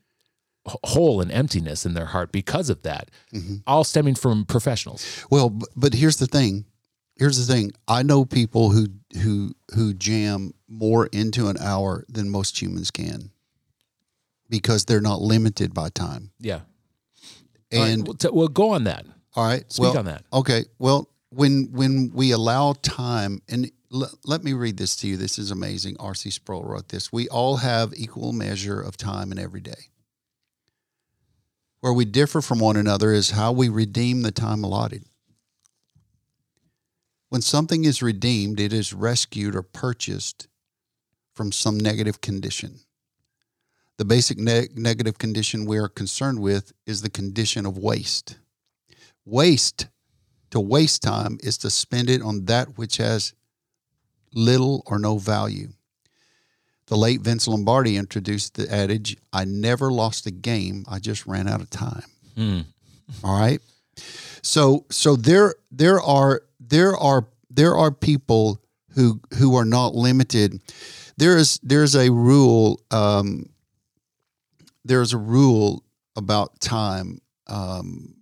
hole 0.66 1.20
and 1.20 1.30
emptiness 1.30 1.84
in 1.84 1.94
their 1.94 2.06
heart 2.06 2.32
because 2.32 2.70
of 2.70 2.82
that, 2.82 3.10
Mhm. 3.34 3.62
all 3.66 3.84
stemming 3.84 4.14
from 4.14 4.44
professionals. 4.46 5.04
Well, 5.30 5.58
but 5.76 5.94
here's 5.94 6.16
the 6.16 6.26
thing. 6.26 6.64
Here's 7.16 7.36
the 7.44 7.52
thing. 7.52 7.72
I 7.86 8.02
know 8.02 8.24
people 8.24 8.70
who 8.70 8.88
who 9.22 9.54
who 9.74 9.92
jam 9.94 10.54
more 10.68 11.06
into 11.06 11.48
an 11.48 11.56
hour 11.58 12.04
than 12.08 12.28
most 12.30 12.60
humans 12.60 12.90
can 12.90 13.30
because 14.48 14.84
they're 14.84 15.00
not 15.00 15.20
limited 15.22 15.72
by 15.74 15.90
time. 15.90 16.30
Yeah, 16.40 16.60
right, 17.72 17.80
And 17.90 18.06
well, 18.06 18.14
t- 18.14 18.28
well, 18.32 18.48
go 18.48 18.70
on 18.70 18.84
that. 18.84 19.06
all 19.36 19.46
right, 19.46 19.70
Speak 19.72 19.82
well, 19.82 19.98
on 19.98 20.04
that. 20.06 20.24
Okay. 20.32 20.64
Well, 20.78 21.08
when 21.30 21.68
when 21.72 22.10
we 22.14 22.30
allow 22.30 22.74
time, 22.82 23.42
and 23.48 23.70
l- 23.92 24.10
let 24.24 24.42
me 24.44 24.52
read 24.52 24.76
this 24.76 24.96
to 24.96 25.08
you. 25.08 25.16
This 25.16 25.38
is 25.38 25.50
amazing. 25.50 25.96
R.C. 26.00 26.30
Sproul 26.30 26.64
wrote 26.64 26.88
this. 26.88 27.12
We 27.12 27.28
all 27.28 27.58
have 27.58 27.92
equal 27.96 28.32
measure 28.32 28.80
of 28.80 28.96
time 28.96 29.30
in 29.32 29.38
every 29.38 29.60
day. 29.60 29.90
Where 31.84 31.92
we 31.92 32.06
differ 32.06 32.40
from 32.40 32.60
one 32.60 32.78
another 32.78 33.12
is 33.12 33.32
how 33.32 33.52
we 33.52 33.68
redeem 33.68 34.22
the 34.22 34.32
time 34.32 34.64
allotted. 34.64 35.04
When 37.28 37.42
something 37.42 37.84
is 37.84 38.00
redeemed, 38.00 38.58
it 38.58 38.72
is 38.72 38.94
rescued 38.94 39.54
or 39.54 39.60
purchased 39.60 40.48
from 41.34 41.52
some 41.52 41.76
negative 41.76 42.22
condition. 42.22 42.80
The 43.98 44.06
basic 44.06 44.38
ne- 44.38 44.68
negative 44.74 45.18
condition 45.18 45.66
we 45.66 45.76
are 45.76 45.90
concerned 45.90 46.40
with 46.40 46.72
is 46.86 47.02
the 47.02 47.10
condition 47.10 47.66
of 47.66 47.76
waste. 47.76 48.38
Waste 49.26 49.88
To 50.52 50.60
waste 50.60 51.02
time 51.02 51.36
is 51.42 51.58
to 51.58 51.68
spend 51.68 52.08
it 52.08 52.22
on 52.22 52.46
that 52.46 52.78
which 52.78 52.96
has 52.96 53.34
little 54.32 54.82
or 54.86 54.98
no 54.98 55.18
value. 55.18 55.74
The 56.86 56.96
late 56.96 57.22
Vince 57.22 57.48
Lombardi 57.48 57.96
introduced 57.96 58.54
the 58.54 58.70
adage, 58.72 59.16
I 59.32 59.44
never 59.44 59.90
lost 59.90 60.26
a 60.26 60.30
game, 60.30 60.84
I 60.88 60.98
just 60.98 61.26
ran 61.26 61.48
out 61.48 61.60
of 61.60 61.70
time. 61.70 62.04
Mm. 62.36 62.66
All 63.24 63.38
right. 63.38 63.60
So 64.42 64.84
so 64.90 65.16
there 65.16 65.54
there 65.70 66.00
are 66.00 66.42
there 66.60 66.96
are 66.96 67.26
there 67.50 67.76
are 67.76 67.90
people 67.90 68.60
who 68.90 69.20
who 69.38 69.56
are 69.56 69.64
not 69.64 69.94
limited. 69.94 70.60
There 71.16 71.36
is 71.36 71.58
there's 71.62 71.94
a 71.94 72.10
rule 72.10 72.80
um, 72.90 73.48
there's 74.84 75.12
a 75.12 75.18
rule 75.18 75.84
about 76.16 76.60
time 76.60 77.18
um, 77.46 78.14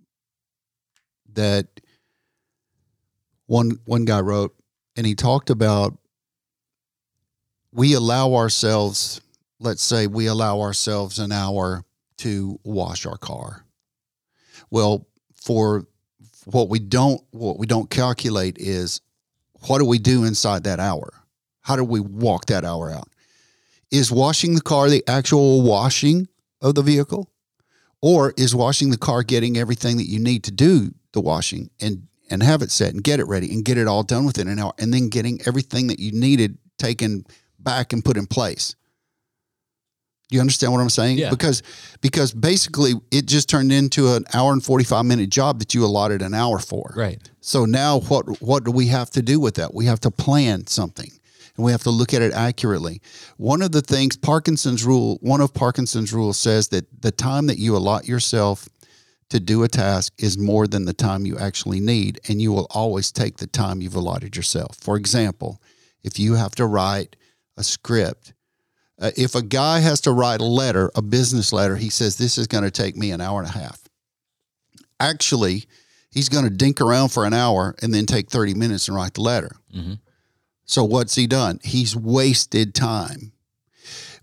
that 1.33 1.67
one 3.47 3.79
one 3.85 4.05
guy 4.05 4.21
wrote, 4.21 4.55
and 4.95 5.05
he 5.05 5.15
talked 5.15 5.49
about 5.49 5.97
we 7.73 7.93
allow 7.93 8.35
ourselves, 8.35 9.19
let's 9.59 9.81
say, 9.81 10.07
we 10.07 10.27
allow 10.27 10.61
ourselves 10.61 11.19
an 11.19 11.31
hour 11.31 11.83
to 12.17 12.59
wash 12.63 13.05
our 13.05 13.17
car. 13.17 13.65
Well, 14.69 15.07
for 15.35 15.87
what 16.45 16.69
we 16.69 16.79
don't 16.79 17.21
what 17.31 17.57
we 17.57 17.65
don't 17.65 17.89
calculate 17.89 18.57
is 18.59 19.01
what 19.67 19.79
do 19.79 19.85
we 19.85 19.97
do 19.97 20.23
inside 20.23 20.63
that 20.65 20.79
hour? 20.79 21.13
How 21.61 21.75
do 21.75 21.83
we 21.83 21.99
walk 21.99 22.45
that 22.47 22.63
hour 22.65 22.91
out? 22.91 23.09
Is 23.91 24.11
washing 24.11 24.55
the 24.55 24.61
car 24.61 24.89
the 24.89 25.03
actual 25.07 25.61
washing 25.61 26.27
of 26.61 26.75
the 26.75 26.81
vehicle? 26.81 27.29
Or 28.01 28.33
is 28.35 28.53
washing 28.53 28.89
the 28.89 28.97
car 28.97 29.23
getting 29.23 29.57
everything 29.57 29.95
that 29.97 30.09
you 30.09 30.19
need 30.19 30.43
to 30.43 30.51
do 30.51 30.93
the 31.13 31.21
washing 31.21 31.69
and 31.79 32.07
and 32.29 32.43
have 32.43 32.61
it 32.61 32.71
set 32.71 32.93
and 32.93 33.03
get 33.03 33.19
it 33.19 33.27
ready 33.27 33.51
and 33.53 33.63
get 33.63 33.77
it 33.77 33.87
all 33.87 34.03
done 34.03 34.25
within 34.25 34.47
an 34.47 34.59
hour 34.59 34.73
and 34.77 34.93
then 34.93 35.07
getting 35.07 35.39
everything 35.45 35.87
that 35.87 35.99
you 35.99 36.11
needed 36.11 36.57
taken 36.77 37.25
back 37.63 37.93
and 37.93 38.03
put 38.03 38.17
in 38.17 38.25
place? 38.27 38.75
Do 40.29 40.37
you 40.37 40.41
understand 40.41 40.73
what 40.73 40.79
I'm 40.79 40.89
saying? 40.89 41.17
Yeah. 41.17 41.29
Because 41.29 41.61
because 42.01 42.33
basically 42.33 42.93
it 43.11 43.25
just 43.27 43.49
turned 43.49 43.71
into 43.71 44.13
an 44.13 44.25
hour 44.33 44.51
and 44.51 44.63
45 44.63 45.05
minute 45.05 45.29
job 45.29 45.59
that 45.59 45.75
you 45.75 45.85
allotted 45.85 46.21
an 46.21 46.33
hour 46.33 46.59
for. 46.59 46.93
Right. 46.95 47.19
So 47.41 47.65
now 47.65 47.99
what 47.99 48.41
what 48.41 48.63
do 48.63 48.71
we 48.71 48.87
have 48.87 49.09
to 49.11 49.21
do 49.21 49.39
with 49.39 49.55
that? 49.55 49.73
We 49.73 49.85
have 49.85 49.99
to 50.01 50.11
plan 50.11 50.65
something 50.65 51.11
and 51.55 51.65
we 51.65 51.71
have 51.71 51.83
to 51.83 51.91
look 51.91 52.13
at 52.13 52.21
it 52.21 52.33
accurately. 52.33 53.01
One 53.37 53.61
of 53.61 53.73
the 53.73 53.81
things 53.81 54.17
Parkinson's 54.17 54.83
rule, 54.83 55.17
one 55.21 55.41
of 55.41 55.53
Parkinson's 55.53 56.13
rules 56.13 56.37
says 56.37 56.69
that 56.69 56.85
the 57.01 57.11
time 57.11 57.47
that 57.47 57.59
you 57.59 57.75
allot 57.77 58.07
yourself 58.07 58.67
to 59.29 59.39
do 59.39 59.63
a 59.63 59.67
task 59.67 60.13
is 60.17 60.37
more 60.37 60.67
than 60.67 60.85
the 60.85 60.93
time 60.93 61.25
you 61.25 61.37
actually 61.37 61.79
need 61.79 62.19
and 62.27 62.41
you 62.41 62.51
will 62.51 62.67
always 62.71 63.11
take 63.11 63.37
the 63.37 63.47
time 63.47 63.81
you've 63.81 63.95
allotted 63.95 64.35
yourself. 64.35 64.77
For 64.77 64.95
example, 64.97 65.61
if 66.03 66.17
you 66.17 66.35
have 66.35 66.55
to 66.55 66.65
write 66.65 67.15
a 67.57 67.63
script, 67.63 68.33
uh, 68.99 69.11
if 69.17 69.35
a 69.35 69.41
guy 69.41 69.79
has 69.79 70.01
to 70.01 70.11
write 70.11 70.41
a 70.41 70.45
letter, 70.45 70.91
a 70.95 71.01
business 71.01 71.51
letter, 71.51 71.75
he 71.75 71.89
says 71.89 72.15
this 72.15 72.37
is 72.37 72.47
going 72.47 72.63
to 72.63 72.71
take 72.71 72.95
me 72.95 73.11
an 73.11 73.21
hour 73.21 73.39
and 73.39 73.49
a 73.49 73.53
half. 73.53 73.79
Actually, 74.99 75.65
he's 76.11 76.29
going 76.29 76.45
to 76.45 76.49
dink 76.49 76.79
around 76.79 77.09
for 77.09 77.25
an 77.25 77.33
hour 77.33 77.75
and 77.81 77.93
then 77.93 78.05
take 78.05 78.29
30 78.29 78.53
minutes 78.53 78.87
and 78.87 78.95
write 78.95 79.15
the 79.15 79.21
letter. 79.21 79.51
Mhm. 79.75 79.99
So 80.65 80.83
what's 80.83 81.15
he 81.15 81.27
done? 81.27 81.59
He's 81.63 81.95
wasted 81.95 82.73
time. 82.73 83.33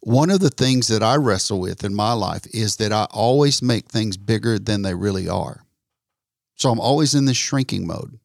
One 0.01 0.31
of 0.31 0.41
the 0.41 0.49
things 0.51 0.89
that 0.89 1.03
I 1.03 1.17
wrestle 1.17 1.61
with 1.61 1.85
in 1.85 1.95
my 1.95 2.13
life 2.15 2.47
is 2.55 2.77
that 2.77 2.93
I 2.93 3.05
always 3.11 3.61
make 3.61 3.89
things 3.89 4.17
bigger 4.17 4.59
than 4.59 4.81
they 4.83 4.95
really 4.95 5.29
are. 5.29 5.67
So 6.57 6.71
I'm 6.71 6.81
always 6.81 7.15
in 7.15 7.27
this 7.27 7.37
shrinking 7.37 7.87
mode 7.87 8.19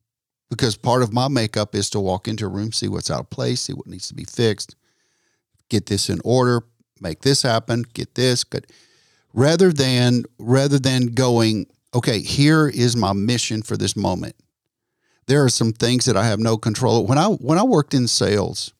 because 0.49 0.77
part 0.77 1.03
of 1.03 1.11
my 1.11 1.27
makeup 1.27 1.75
is 1.75 1.89
to 1.89 1.99
walk 1.99 2.29
into 2.29 2.45
a 2.45 2.49
room, 2.49 2.71
see 2.71 2.87
what's 2.87 3.11
out 3.11 3.19
of 3.19 3.29
place, 3.29 3.61
see 3.61 3.73
what 3.73 3.87
needs 3.87 4.07
to 4.07 4.13
be 4.13 4.23
fixed, 4.23 4.75
get 5.69 5.87
this 5.87 6.09
in 6.09 6.19
order, 6.23 6.63
make 7.01 7.21
this 7.21 7.41
happen, 7.41 7.83
get 7.93 8.15
this 8.15 8.43
good. 8.43 8.67
Rather 9.33 9.71
than 9.71 10.23
rather 10.37 10.79
than 10.79 11.07
going, 11.07 11.67
okay, 11.93 12.19
here 12.19 12.67
is 12.67 12.95
my 12.95 13.13
mission 13.13 13.61
for 13.61 13.77
this 13.77 13.95
moment. 13.95 14.35
There 15.27 15.43
are 15.43 15.49
some 15.49 15.73
things 15.73 16.05
that 16.05 16.15
I 16.15 16.25
have 16.27 16.39
no 16.39 16.57
control. 16.57 17.01
Of. 17.01 17.09
When 17.09 17.17
I 17.17 17.27
when 17.27 17.57
I 17.57 17.63
worked 17.63 17.93
in 17.93 18.07
sales 18.07 18.73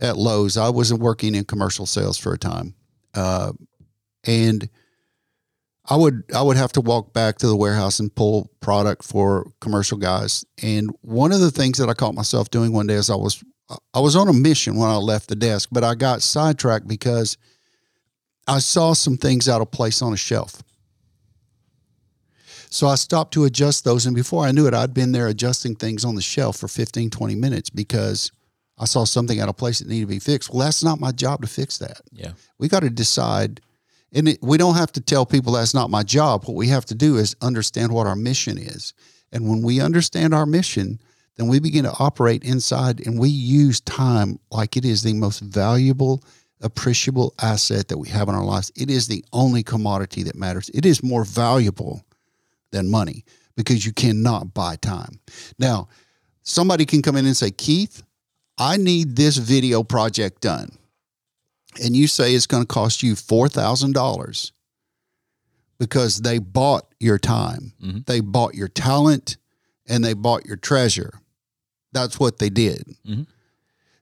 at 0.00 0.16
Lowe's, 0.16 0.56
I 0.56 0.68
wasn't 0.68 1.00
working 1.00 1.34
in 1.34 1.44
commercial 1.44 1.86
sales 1.86 2.18
for 2.18 2.32
a 2.34 2.38
time, 2.38 2.74
uh, 3.14 3.52
and 4.24 4.68
I 5.86 5.96
would 5.96 6.24
I 6.34 6.42
would 6.42 6.56
have 6.56 6.72
to 6.72 6.80
walk 6.80 7.12
back 7.12 7.38
to 7.38 7.46
the 7.46 7.56
warehouse 7.56 8.00
and 8.00 8.14
pull 8.14 8.50
product 8.60 9.04
for 9.04 9.46
commercial 9.60 9.98
guys. 9.98 10.44
And 10.62 10.90
one 11.02 11.32
of 11.32 11.40
the 11.40 11.50
things 11.50 11.78
that 11.78 11.88
I 11.88 11.94
caught 11.94 12.14
myself 12.14 12.50
doing 12.50 12.72
one 12.72 12.86
day 12.86 12.94
as 12.94 13.10
I 13.10 13.16
was 13.16 13.42
I 13.94 14.00
was 14.00 14.14
on 14.14 14.28
a 14.28 14.32
mission 14.32 14.76
when 14.76 14.90
I 14.90 14.96
left 14.96 15.28
the 15.28 15.36
desk, 15.36 15.70
but 15.72 15.84
I 15.84 15.94
got 15.94 16.22
sidetracked 16.22 16.86
because 16.86 17.38
I 18.46 18.58
saw 18.58 18.92
some 18.92 19.16
things 19.16 19.48
out 19.48 19.62
of 19.62 19.70
place 19.70 20.02
on 20.02 20.12
a 20.12 20.18
shelf. 20.18 20.62
So 22.68 22.88
I 22.88 22.96
stopped 22.96 23.32
to 23.34 23.44
adjust 23.44 23.84
those. 23.84 24.04
And 24.04 24.16
before 24.16 24.44
I 24.44 24.50
knew 24.50 24.66
it, 24.66 24.74
I'd 24.74 24.92
been 24.92 25.12
there 25.12 25.28
adjusting 25.28 25.76
things 25.76 26.04
on 26.04 26.16
the 26.16 26.20
shelf 26.20 26.56
for 26.56 26.68
15, 26.68 27.08
20 27.08 27.34
minutes 27.36 27.70
because 27.70 28.32
I 28.76 28.84
saw 28.84 29.04
something 29.04 29.38
out 29.38 29.48
of 29.48 29.56
place 29.56 29.78
that 29.78 29.88
needed 29.88 30.08
to 30.08 30.14
be 30.14 30.18
fixed. 30.18 30.50
Well, 30.50 30.64
that's 30.64 30.82
not 30.82 31.00
my 31.00 31.12
job 31.12 31.42
to 31.42 31.46
fix 31.46 31.78
that. 31.78 32.00
Yeah. 32.10 32.32
We 32.58 32.68
got 32.68 32.80
to 32.80 32.90
decide. 32.90 33.60
And 34.12 34.28
it, 34.28 34.38
we 34.42 34.58
don't 34.58 34.74
have 34.74 34.92
to 34.92 35.00
tell 35.00 35.24
people 35.24 35.52
that's 35.52 35.72
not 35.72 35.88
my 35.88 36.02
job. 36.02 36.44
What 36.44 36.56
we 36.56 36.68
have 36.68 36.84
to 36.86 36.94
do 36.94 37.16
is 37.16 37.36
understand 37.40 37.92
what 37.92 38.06
our 38.06 38.16
mission 38.16 38.58
is. 38.58 38.92
And 39.32 39.48
when 39.48 39.62
we 39.62 39.80
understand 39.80 40.34
our 40.34 40.46
mission, 40.46 41.00
then 41.36 41.48
we 41.48 41.58
begin 41.58 41.84
to 41.84 41.92
operate 41.98 42.44
inside 42.44 43.04
and 43.06 43.18
we 43.18 43.28
use 43.28 43.80
time 43.80 44.38
like 44.50 44.76
it 44.76 44.84
is 44.84 45.02
the 45.02 45.14
most 45.14 45.40
valuable, 45.40 46.22
appreciable 46.60 47.34
asset 47.42 47.88
that 47.88 47.98
we 47.98 48.08
have 48.08 48.28
in 48.28 48.34
our 48.34 48.44
lives. 48.44 48.70
It 48.76 48.90
is 48.90 49.08
the 49.08 49.24
only 49.32 49.62
commodity 49.62 50.22
that 50.24 50.36
matters. 50.36 50.70
It 50.72 50.86
is 50.86 51.02
more 51.02 51.24
valuable 51.24 52.04
than 52.70 52.90
money 52.90 53.24
because 53.56 53.84
you 53.84 53.92
cannot 53.92 54.54
buy 54.54 54.76
time. 54.76 55.20
Now, 55.58 55.88
somebody 56.42 56.84
can 56.84 57.02
come 57.02 57.16
in 57.16 57.26
and 57.26 57.36
say, 57.36 57.50
Keith, 57.50 58.02
I 58.56 58.76
need 58.76 59.16
this 59.16 59.36
video 59.36 59.82
project 59.82 60.40
done. 60.40 60.78
And 61.82 61.96
you 61.96 62.06
say 62.06 62.34
it's 62.34 62.46
going 62.46 62.62
to 62.62 62.66
cost 62.72 63.02
you 63.02 63.14
$4,000 63.14 64.52
because 65.78 66.18
they 66.22 66.38
bought 66.38 66.86
your 67.00 67.18
time, 67.18 67.72
Mhm. 67.82 68.06
they 68.06 68.20
bought 68.20 68.54
your 68.54 68.68
talent, 68.68 69.36
and 69.86 70.04
they 70.04 70.14
bought 70.14 70.46
your 70.46 70.56
treasure. 70.56 71.20
That's 71.94 72.20
what 72.20 72.38
they 72.38 72.50
did. 72.50 72.94
Mhm. 73.08 73.26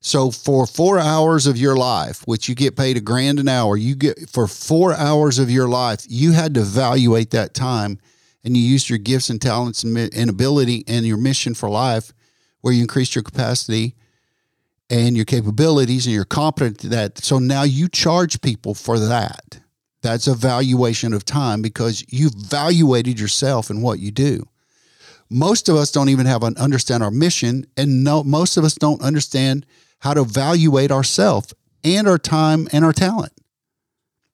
So 0.00 0.32
for 0.32 0.66
four 0.66 0.98
hours 0.98 1.46
of 1.46 1.56
your 1.56 1.76
life, 1.76 2.22
which 2.24 2.48
you 2.48 2.56
get 2.56 2.74
paid 2.74 2.96
a 2.96 3.00
grand 3.00 3.38
an 3.38 3.46
hour, 3.46 3.76
you 3.76 3.94
get 3.94 4.28
for 4.28 4.48
four 4.48 4.92
hours 4.94 5.38
of 5.38 5.48
your 5.48 5.68
life, 5.68 6.04
you 6.08 6.32
had 6.32 6.54
to 6.54 6.60
evaluate 6.62 7.30
that 7.30 7.54
time 7.54 7.98
and 8.42 8.56
you 8.56 8.62
used 8.64 8.88
your 8.88 8.98
gifts 8.98 9.30
and 9.30 9.40
talents 9.40 9.84
and, 9.84 9.96
and 9.96 10.28
ability 10.28 10.82
and 10.88 11.06
your 11.06 11.18
mission 11.18 11.54
for 11.54 11.68
life 11.68 12.12
where 12.62 12.74
you 12.74 12.80
increased 12.80 13.14
your 13.14 13.22
capacity 13.22 13.94
and 14.90 15.14
your 15.14 15.24
capabilities 15.24 16.06
and 16.06 16.14
you're 16.14 16.24
competent 16.24 16.78
that. 16.90 17.18
So 17.24 17.38
now 17.38 17.62
you 17.62 17.88
charge 17.88 18.40
people 18.40 18.74
for 18.74 18.98
that. 18.98 19.60
That's 20.02 20.26
a 20.26 20.34
valuation 20.34 21.12
of 21.14 21.24
time 21.24 21.62
because 21.62 22.04
you've 22.08 22.34
evaluated 22.34 23.20
yourself 23.20 23.70
and 23.70 23.84
what 23.84 24.00
you 24.00 24.10
do. 24.10 24.48
Most 25.32 25.68
of 25.68 25.76
us 25.76 25.90
don't 25.90 26.08
even 26.08 26.26
have 26.26 26.42
an 26.42 26.56
understand 26.56 27.02
our 27.02 27.10
mission, 27.10 27.66
and 27.76 28.04
no, 28.04 28.22
most 28.22 28.56
of 28.56 28.64
us 28.64 28.74
don't 28.74 29.00
understand 29.00 29.66
how 30.00 30.14
to 30.14 30.20
evaluate 30.20 30.90
ourselves 30.90 31.54
and 31.82 32.06
our 32.06 32.18
time 32.18 32.68
and 32.72 32.84
our 32.84 32.92
talent. 32.92 33.32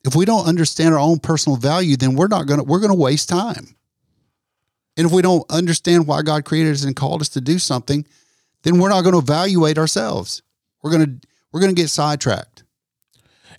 If 0.05 0.15
we 0.15 0.25
don't 0.25 0.47
understand 0.47 0.95
our 0.95 1.01
own 1.01 1.19
personal 1.19 1.57
value, 1.57 1.97
then 1.97 2.15
we're 2.15 2.29
not 2.29 2.47
gonna 2.47 2.65
we're 2.65 2.81
gonna 2.81 2.95
waste 2.95 3.29
time. 3.29 3.77
And 4.99 5.07
if 5.07 5.13
we 5.13 5.23
don't 5.23 5.49
understand 5.49 6.09
why 6.09 6.23
God 6.23 6.45
created 6.45 6.73
us 6.73 6.83
and 6.83 6.97
called 6.97 7.21
us 7.21 7.29
to 7.31 7.41
do 7.41 7.61
something, 7.61 8.05
then 8.63 8.81
we're 8.81 8.89
not 8.89 9.03
going 9.03 9.13
to 9.13 9.21
evaluate 9.21 9.79
ourselves. 9.79 10.43
We're 10.83 10.91
going 10.91 11.07
to 11.07 11.29
we're 11.53 11.61
going 11.61 11.75
to 11.75 11.81
get 11.81 11.89
sidetracked. 11.89 12.65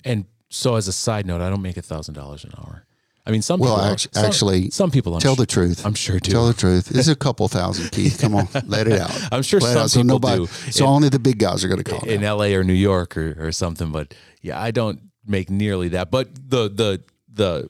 And 0.04 0.26
so, 0.50 0.76
as 0.76 0.90
a 0.90 0.94
side 0.94 1.26
note, 1.26 1.42
I 1.42 1.50
don't 1.50 1.62
make 1.62 1.78
a 1.78 1.82
thousand 1.82 2.14
dollars 2.14 2.44
an 2.44 2.52
hour. 2.58 2.86
I 3.30 3.32
mean, 3.32 3.44
some 3.44 3.60
Well, 3.60 3.76
people 3.76 3.92
act- 3.92 4.08
some- 4.12 4.26
actually, 4.26 4.72
some 4.72 4.90
people 4.90 5.14
I'm 5.14 5.22
Tell 5.22 5.36
sure, 5.36 5.44
the 5.44 5.46
truth. 5.46 5.86
I'm 5.86 5.94
sure 5.94 6.20
do. 6.20 6.32
Tell 6.32 6.48
the 6.48 6.54
truth. 6.56 6.90
It's 6.96 7.08
a 7.08 7.16
couple 7.16 7.48
thousand, 7.48 7.92
Keith. 7.92 8.18
Come 8.20 8.34
on, 8.34 8.48
let 8.66 8.88
it 8.88 9.00
out. 9.00 9.12
I'm 9.32 9.44
sure 9.44 9.60
Let 9.60 9.74
some 9.74 9.82
out 9.84 9.90
so 9.92 10.02
nobody. 10.02 10.40
do. 10.40 10.48
So 10.48 10.86
In- 10.86 10.90
only 10.90 11.10
the 11.10 11.20
big 11.20 11.38
guys 11.38 11.64
are 11.64 11.68
going 11.68 11.84
to 11.84 11.90
call. 11.92 12.04
in. 12.10 12.22
LA 12.24 12.56
or 12.58 12.64
New 12.64 12.74
York 12.74 13.16
or, 13.16 13.36
or 13.38 13.52
something. 13.52 13.92
But 13.92 14.16
yeah, 14.42 14.60
I 14.60 14.72
don't 14.72 15.00
make 15.28 15.52
nearly 15.52 15.90
that. 15.90 16.10
But 16.10 16.34
the 16.34 16.70
the 16.70 17.04
the 17.32 17.70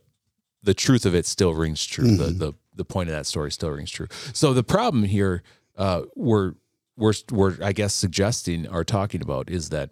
the 0.63 0.73
truth 0.73 1.05
of 1.05 1.13
it 1.13 1.25
still 1.25 1.53
rings 1.53 1.85
true. 1.85 2.15
The 2.15 2.27
the 2.27 2.53
the 2.73 2.85
point 2.85 3.09
of 3.09 3.15
that 3.15 3.25
story 3.25 3.51
still 3.51 3.71
rings 3.71 3.91
true. 3.91 4.07
So 4.31 4.53
the 4.53 4.63
problem 4.63 5.03
here, 5.03 5.43
uh, 5.77 6.03
we're 6.15 6.53
we're 6.95 7.13
we're 7.31 7.57
I 7.61 7.73
guess 7.73 7.93
suggesting 7.93 8.65
or 8.65 8.85
talking 8.85 9.21
about 9.21 9.49
is 9.49 9.69
that 9.71 9.89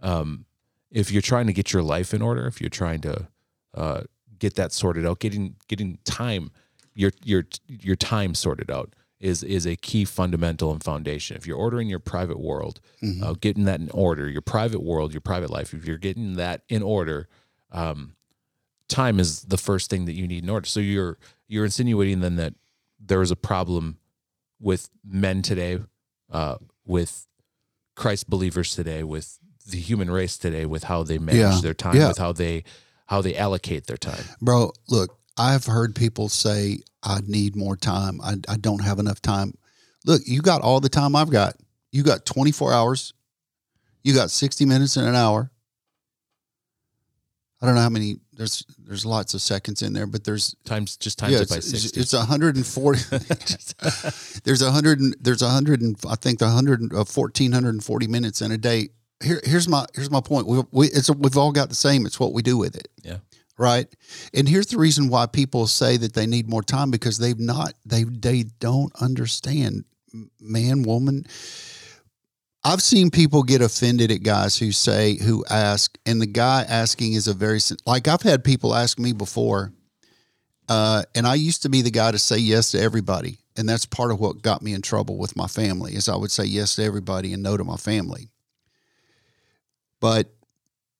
um, 0.00 0.44
if 0.92 1.10
you're 1.10 1.22
trying 1.22 1.48
to 1.48 1.52
get 1.52 1.72
your 1.72 1.82
life 1.82 2.14
in 2.14 2.22
order, 2.22 2.46
if 2.46 2.60
you're 2.60 2.70
trying 2.70 3.00
to 3.00 3.26
uh, 3.74 4.02
get 4.38 4.54
that 4.54 4.72
sorted 4.72 5.06
out, 5.06 5.18
getting 5.20 5.56
getting 5.68 5.98
time 6.04 6.50
your 6.94 7.12
your 7.24 7.44
your 7.68 7.96
time 7.96 8.34
sorted 8.34 8.70
out 8.70 8.94
is 9.20 9.42
is 9.42 9.66
a 9.66 9.76
key 9.76 10.04
fundamental 10.04 10.70
and 10.72 10.82
foundation. 10.82 11.36
If 11.36 11.46
you're 11.46 11.56
ordering 11.58 11.88
your 11.88 11.98
private 11.98 12.38
world, 12.40 12.80
Mhm. 13.02 13.22
uh, 13.22 13.32
getting 13.40 13.64
that 13.64 13.80
in 13.80 13.90
order, 13.90 14.28
your 14.28 14.42
private 14.42 14.82
world, 14.82 15.12
your 15.12 15.20
private 15.20 15.50
life, 15.50 15.74
if 15.74 15.84
you're 15.86 15.98
getting 15.98 16.34
that 16.36 16.62
in 16.68 16.82
order, 16.82 17.28
um, 17.72 18.14
time 18.88 19.18
is 19.20 19.42
the 19.42 19.58
first 19.58 19.90
thing 19.90 20.04
that 20.06 20.14
you 20.14 20.26
need 20.26 20.44
in 20.44 20.50
order. 20.50 20.66
So 20.66 20.80
you're 20.80 21.18
you're 21.48 21.64
insinuating 21.64 22.20
then 22.20 22.36
that 22.36 22.54
there 23.00 23.22
is 23.22 23.30
a 23.30 23.36
problem 23.36 23.98
with 24.60 24.90
men 25.04 25.40
today, 25.42 25.80
uh, 26.30 26.56
with 26.84 27.26
Christ 27.94 28.28
believers 28.28 28.74
today, 28.74 29.02
with 29.02 29.38
the 29.66 29.78
human 29.78 30.10
race 30.10 30.36
today, 30.38 30.64
with 30.66 30.84
how 30.84 31.02
they 31.02 31.18
manage 31.18 31.38
Yeah. 31.56 31.60
their 31.60 31.74
time, 31.74 31.96
Yeah. 31.96 32.08
with 32.08 32.18
how 32.18 32.32
they 32.32 32.64
how 33.08 33.22
they 33.22 33.34
allocate 33.34 33.86
their 33.86 33.96
time. 33.96 34.22
Bro, 34.40 34.72
look, 34.88 35.18
I've 35.36 35.64
heard 35.64 35.94
people 35.94 36.28
say, 36.28 36.80
I 37.02 37.20
need 37.26 37.56
more 37.56 37.76
time. 37.76 38.20
I, 38.22 38.36
I 38.48 38.56
don't 38.56 38.82
have 38.84 38.98
enough 38.98 39.22
time. 39.22 39.54
Look, 40.04 40.22
you 40.26 40.42
got 40.42 40.60
all 40.60 40.80
the 40.80 40.90
time 40.90 41.16
I've 41.16 41.30
got. 41.30 41.54
You 41.90 42.02
got 42.02 42.26
24 42.26 42.72
hours. 42.72 43.14
You 44.02 44.14
got 44.14 44.30
60 44.30 44.66
minutes 44.66 44.96
in 44.96 45.04
an 45.04 45.14
hour. 45.14 45.50
I 47.62 47.66
don't 47.66 47.74
know 47.74 47.80
how 47.80 47.88
many, 47.88 48.18
there's 48.34 48.64
there's 48.78 49.04
lots 49.04 49.34
of 49.34 49.40
seconds 49.40 49.82
in 49.82 49.92
there, 49.92 50.06
but 50.06 50.22
there's, 50.22 50.54
Times 50.64 50.96
just 50.96 51.18
times 51.18 51.32
yeah, 51.32 51.40
it 51.40 51.48
by 51.48 51.56
it's, 51.56 51.70
sixty. 51.70 52.00
it's 52.00 52.12
140. 52.12 53.00
there's 54.44 54.62
a 54.62 54.70
hundred 54.70 55.00
there's 55.20 55.42
a 55.42 55.48
hundred 55.48 55.80
and 55.80 55.96
I 56.08 56.14
think 56.14 56.38
the 56.38 56.48
hundred 56.48 56.94
uh, 56.94 57.02
fourteen 57.02 57.50
hundred 57.50 57.70
and 57.70 57.82
forty 57.82 58.06
minutes 58.06 58.42
in 58.42 58.52
a 58.52 58.58
day. 58.58 58.90
Here, 59.22 59.40
here's 59.44 59.68
my 59.68 59.86
here's 59.94 60.10
my 60.10 60.20
point. 60.20 60.46
We, 60.46 60.62
we 60.70 60.86
it's 60.88 61.10
we've 61.10 61.36
all 61.36 61.52
got 61.52 61.68
the 61.68 61.74
same. 61.74 62.06
It's 62.06 62.20
what 62.20 62.32
we 62.32 62.42
do 62.42 62.56
with 62.56 62.76
it. 62.76 62.88
Yeah. 63.02 63.18
Right. 63.58 63.88
And 64.32 64.48
here's 64.48 64.68
the 64.68 64.78
reason 64.78 65.08
why 65.08 65.26
people 65.26 65.66
say 65.66 65.96
that 65.96 66.14
they 66.14 66.26
need 66.26 66.48
more 66.48 66.62
time 66.62 66.92
because 66.92 67.18
they've 67.18 67.38
not 67.38 67.74
they 67.84 68.04
they 68.04 68.44
don't 68.60 68.92
understand 69.00 69.84
man 70.40 70.82
woman. 70.82 71.24
I've 72.64 72.82
seen 72.82 73.10
people 73.10 73.42
get 73.42 73.62
offended 73.62 74.10
at 74.10 74.22
guys 74.22 74.58
who 74.58 74.72
say 74.72 75.16
who 75.16 75.44
ask, 75.48 75.96
and 76.06 76.20
the 76.20 76.26
guy 76.26 76.64
asking 76.68 77.14
is 77.14 77.26
a 77.26 77.34
very 77.34 77.60
like 77.86 78.06
I've 78.08 78.22
had 78.22 78.44
people 78.44 78.74
ask 78.74 78.98
me 78.98 79.12
before. 79.12 79.72
Uh, 80.68 81.02
and 81.14 81.26
I 81.26 81.34
used 81.34 81.62
to 81.62 81.70
be 81.70 81.80
the 81.82 81.90
guy 81.90 82.10
to 82.10 82.18
say 82.18 82.36
yes 82.36 82.72
to 82.72 82.80
everybody. 82.80 83.38
And 83.56 83.68
that's 83.68 83.86
part 83.86 84.10
of 84.10 84.20
what 84.20 84.42
got 84.42 84.62
me 84.62 84.74
in 84.74 84.82
trouble 84.82 85.16
with 85.16 85.34
my 85.34 85.46
family 85.46 85.94
is 85.94 86.08
I 86.08 86.16
would 86.16 86.30
say 86.30 86.44
yes 86.44 86.76
to 86.76 86.84
everybody 86.84 87.32
and 87.32 87.42
no 87.42 87.56
to 87.56 87.64
my 87.64 87.76
family. 87.76 88.28
But 90.00 90.34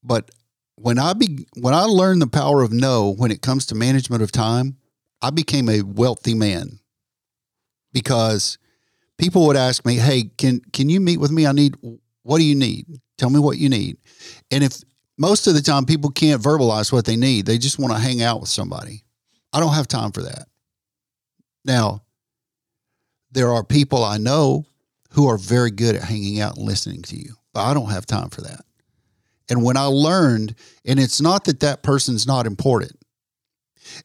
but 0.02 0.30
when 0.76 0.98
I 0.98 1.12
be 1.12 1.46
when 1.54 1.74
I 1.74 1.82
learned 1.82 2.22
the 2.22 2.26
power 2.26 2.62
of 2.62 2.72
no 2.72 3.10
when 3.10 3.30
it 3.30 3.42
comes 3.42 3.66
to 3.66 3.74
management 3.74 4.22
of 4.22 4.32
time, 4.32 4.76
I 5.20 5.30
became 5.30 5.68
a 5.68 5.82
wealthy 5.82 6.34
man. 6.34 6.80
Because 7.92 8.58
people 9.16 9.46
would 9.46 9.56
ask 9.56 9.84
me, 9.84 9.96
"Hey, 9.96 10.30
can 10.36 10.60
can 10.72 10.88
you 10.88 11.00
meet 11.00 11.18
with 11.18 11.30
me? 11.30 11.46
I 11.46 11.52
need 11.52 11.76
what 12.22 12.38
do 12.38 12.44
you 12.44 12.54
need? 12.54 12.86
Tell 13.16 13.30
me 13.30 13.40
what 13.40 13.58
you 13.58 13.68
need." 13.68 13.96
And 14.50 14.62
if 14.62 14.82
most 15.16 15.46
of 15.46 15.54
the 15.54 15.62
time 15.62 15.84
people 15.84 16.10
can't 16.10 16.42
verbalize 16.42 16.92
what 16.92 17.04
they 17.04 17.16
need, 17.16 17.46
they 17.46 17.58
just 17.58 17.78
want 17.78 17.92
to 17.92 17.98
hang 17.98 18.22
out 18.22 18.40
with 18.40 18.48
somebody. 18.48 19.04
I 19.52 19.60
don't 19.60 19.74
have 19.74 19.88
time 19.88 20.12
for 20.12 20.22
that. 20.22 20.48
Now, 21.64 22.02
there 23.32 23.52
are 23.52 23.64
people 23.64 24.04
I 24.04 24.18
know 24.18 24.66
who 25.10 25.26
are 25.26 25.38
very 25.38 25.70
good 25.70 25.96
at 25.96 26.04
hanging 26.04 26.40
out 26.40 26.56
and 26.56 26.66
listening 26.66 27.02
to 27.02 27.16
you, 27.16 27.34
but 27.52 27.64
I 27.64 27.74
don't 27.74 27.90
have 27.90 28.06
time 28.06 28.30
for 28.30 28.42
that. 28.42 28.64
And 29.48 29.62
when 29.62 29.76
I 29.76 29.84
learned, 29.84 30.54
and 30.84 30.98
it's 31.00 31.20
not 31.20 31.44
that 31.44 31.60
that 31.60 31.82
person's 31.82 32.26
not 32.26 32.46
important, 32.46 32.92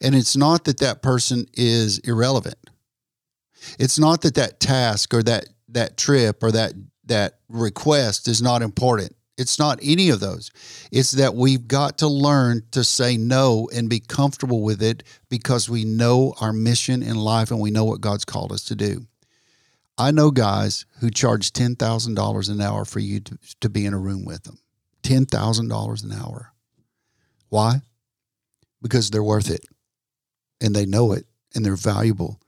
and 0.02 0.16
it's 0.16 0.38
not 0.38 0.64
that 0.66 0.80
that 0.80 1.02
person 1.02 1.46
is 1.54 2.00
irrelevant. 2.00 2.58
It's 3.80 4.00
not 4.00 4.22
that 4.22 4.36
that 4.36 4.60
task 4.60 5.14
or 5.14 5.24
that 5.24 5.46
that 5.70 5.98
trip 5.98 6.44
or 6.44 6.52
that 6.52 6.74
that 7.06 7.40
request 7.50 8.28
is 8.28 8.42
not 8.42 8.62
important. 8.62 9.16
It's 9.38 9.58
not 9.58 9.80
any 9.82 10.10
of 10.10 10.20
those. 10.20 10.52
It's 10.92 11.12
that 11.12 11.34
we've 11.34 11.68
got 11.68 11.98
to 12.00 12.08
learn 12.08 12.64
to 12.72 12.84
say 12.84 13.18
no 13.18 13.68
and 13.74 13.90
be 13.90 14.00
comfortable 14.00 14.62
with 14.62 14.82
it 14.84 15.04
because 15.30 15.70
we 15.70 15.86
know 15.86 16.36
our 16.40 16.54
mission 16.54 17.02
in 17.02 17.16
life 17.16 17.50
and 17.50 17.60
we 17.60 17.72
know 17.72 17.84
what 17.84 18.02
God's 18.02 18.26
called 18.26 18.52
us 18.52 18.64
to 18.66 18.76
do. 18.76 19.08
I 19.98 20.12
know 20.12 20.32
guys 20.32 20.86
who 21.00 21.10
charge 21.10 21.52
$10,000 21.52 22.50
an 22.50 22.62
hour 22.62 22.86
for 22.86 23.00
you 23.00 23.20
to, 23.22 23.38
to 23.62 23.70
be 23.70 23.86
in 23.86 23.94
a 23.94 24.00
room 24.00 24.24
with 24.24 24.44
them. 24.44 24.60
$10,000 25.04 26.04
an 26.04 26.12
hour. 26.12 26.54
Why? 27.50 27.82
Because 28.82 29.10
they're 29.10 29.24
worth 29.24 29.50
it 29.50 29.66
and 30.60 30.76
they 30.76 30.86
know 30.86 31.12
it 31.12 31.26
and 31.54 31.64
they're 31.64 31.76
valuable. 31.76 32.40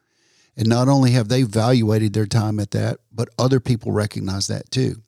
And 0.57 0.67
not 0.67 0.87
only 0.87 1.11
have 1.11 1.27
they 1.27 1.41
evaluated 1.41 2.13
their 2.13 2.25
time 2.25 2.59
at 2.59 2.71
that, 2.71 2.99
but 3.11 3.29
other 3.37 3.59
people 3.59 3.91
recognize 3.91 4.47
that 4.47 4.71
too. 4.71 5.01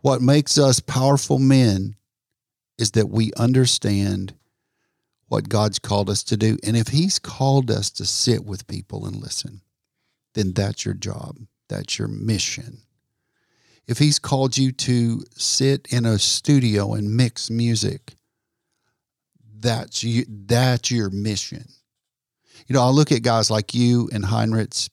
What 0.00 0.20
makes 0.20 0.58
us 0.58 0.80
powerful 0.80 1.38
men 1.38 1.94
is 2.76 2.90
that 2.90 3.08
we 3.08 3.32
understand 3.36 4.34
what 5.28 5.48
God's 5.48 5.78
called 5.78 6.10
us 6.10 6.22
to 6.24 6.36
do. 6.36 6.58
And 6.62 6.76
if 6.76 6.88
He's 6.88 7.18
called 7.18 7.70
us 7.70 7.90
to 7.92 8.04
sit 8.04 8.44
with 8.44 8.66
people 8.66 9.06
and 9.06 9.16
listen, 9.16 9.62
then 10.34 10.52
that's 10.52 10.84
your 10.84 10.94
job, 10.94 11.38
that's 11.68 11.98
your 11.98 12.08
mission. 12.08 12.82
If 13.86 13.98
He's 13.98 14.18
called 14.18 14.56
you 14.56 14.72
to 14.72 15.22
sit 15.36 15.86
in 15.90 16.06
a 16.06 16.18
studio 16.18 16.94
and 16.94 17.16
mix 17.16 17.50
music, 17.50 18.16
that's 19.60 20.02
you, 20.02 20.24
that's 20.28 20.90
your 20.90 21.10
mission. 21.10 21.66
You 22.66 22.74
know, 22.74 22.82
I 22.82 22.88
look 22.88 23.12
at 23.12 23.22
guys 23.22 23.50
like 23.50 23.74
you 23.74 24.08
and 24.12 24.24
Heinrichs 24.24 24.88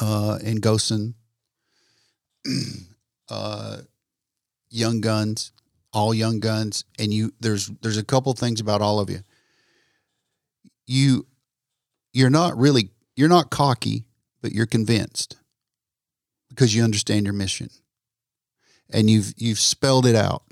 uh, 0.00 0.38
and 0.44 0.60
Gosen, 0.60 1.14
uh, 3.28 3.78
young 4.70 5.00
guns, 5.00 5.52
all 5.92 6.12
young 6.12 6.40
guns, 6.40 6.84
and 6.98 7.12
you. 7.12 7.32
There's 7.40 7.68
there's 7.82 7.96
a 7.96 8.04
couple 8.04 8.32
things 8.32 8.60
about 8.60 8.80
all 8.82 9.00
of 9.00 9.08
you. 9.08 9.20
You, 10.86 11.26
you're 12.12 12.30
not 12.30 12.56
really 12.56 12.90
you're 13.14 13.28
not 13.28 13.50
cocky, 13.50 14.04
but 14.40 14.52
you're 14.52 14.66
convinced 14.66 15.37
because 16.58 16.74
you 16.74 16.82
understand 16.82 17.24
your 17.24 17.34
mission, 17.34 17.70
and 18.90 19.08
you've 19.08 19.32
you've 19.36 19.60
spelled 19.60 20.06
it 20.06 20.16
out, 20.16 20.42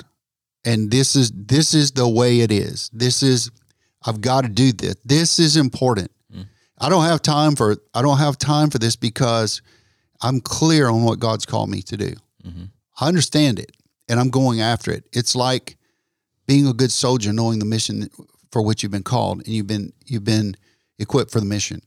and 0.64 0.88
this 0.88 1.16
is 1.16 1.32
this 1.34 1.74
is 1.74 1.90
the 1.92 2.08
way 2.08 2.40
it 2.40 2.52
is. 2.52 2.88
This 2.92 3.24
is 3.24 3.50
I've 4.04 4.20
got 4.20 4.42
to 4.42 4.48
do 4.48 4.72
this. 4.72 4.94
This 5.04 5.40
is 5.40 5.56
important. 5.56 6.12
Mm. 6.32 6.46
I 6.78 6.88
don't 6.88 7.02
have 7.04 7.22
time 7.22 7.56
for 7.56 7.78
I 7.92 8.02
don't 8.02 8.18
have 8.18 8.38
time 8.38 8.70
for 8.70 8.78
this 8.78 8.94
because 8.94 9.62
I'm 10.22 10.40
clear 10.40 10.88
on 10.88 11.02
what 11.02 11.18
God's 11.18 11.44
called 11.44 11.70
me 11.70 11.82
to 11.82 11.96
do. 11.96 12.14
Mhm. 12.46 12.70
I 13.00 13.08
understand 13.08 13.58
it 13.58 13.72
and 14.08 14.20
I'm 14.20 14.30
going 14.30 14.60
after 14.60 14.92
it. 14.92 15.08
It's 15.12 15.34
like 15.34 15.76
being 16.46 16.68
a 16.68 16.72
good 16.72 16.92
soldier 16.92 17.32
knowing 17.32 17.58
the 17.58 17.64
mission 17.64 18.08
for 18.52 18.62
which 18.62 18.84
you've 18.84 18.92
been 18.92 19.02
called 19.02 19.38
and 19.40 19.48
you've 19.48 19.66
been 19.66 19.92
you've 20.06 20.24
been 20.24 20.56
equipped 21.00 21.32
for 21.32 21.40
the 21.40 21.46
mission. 21.46 21.82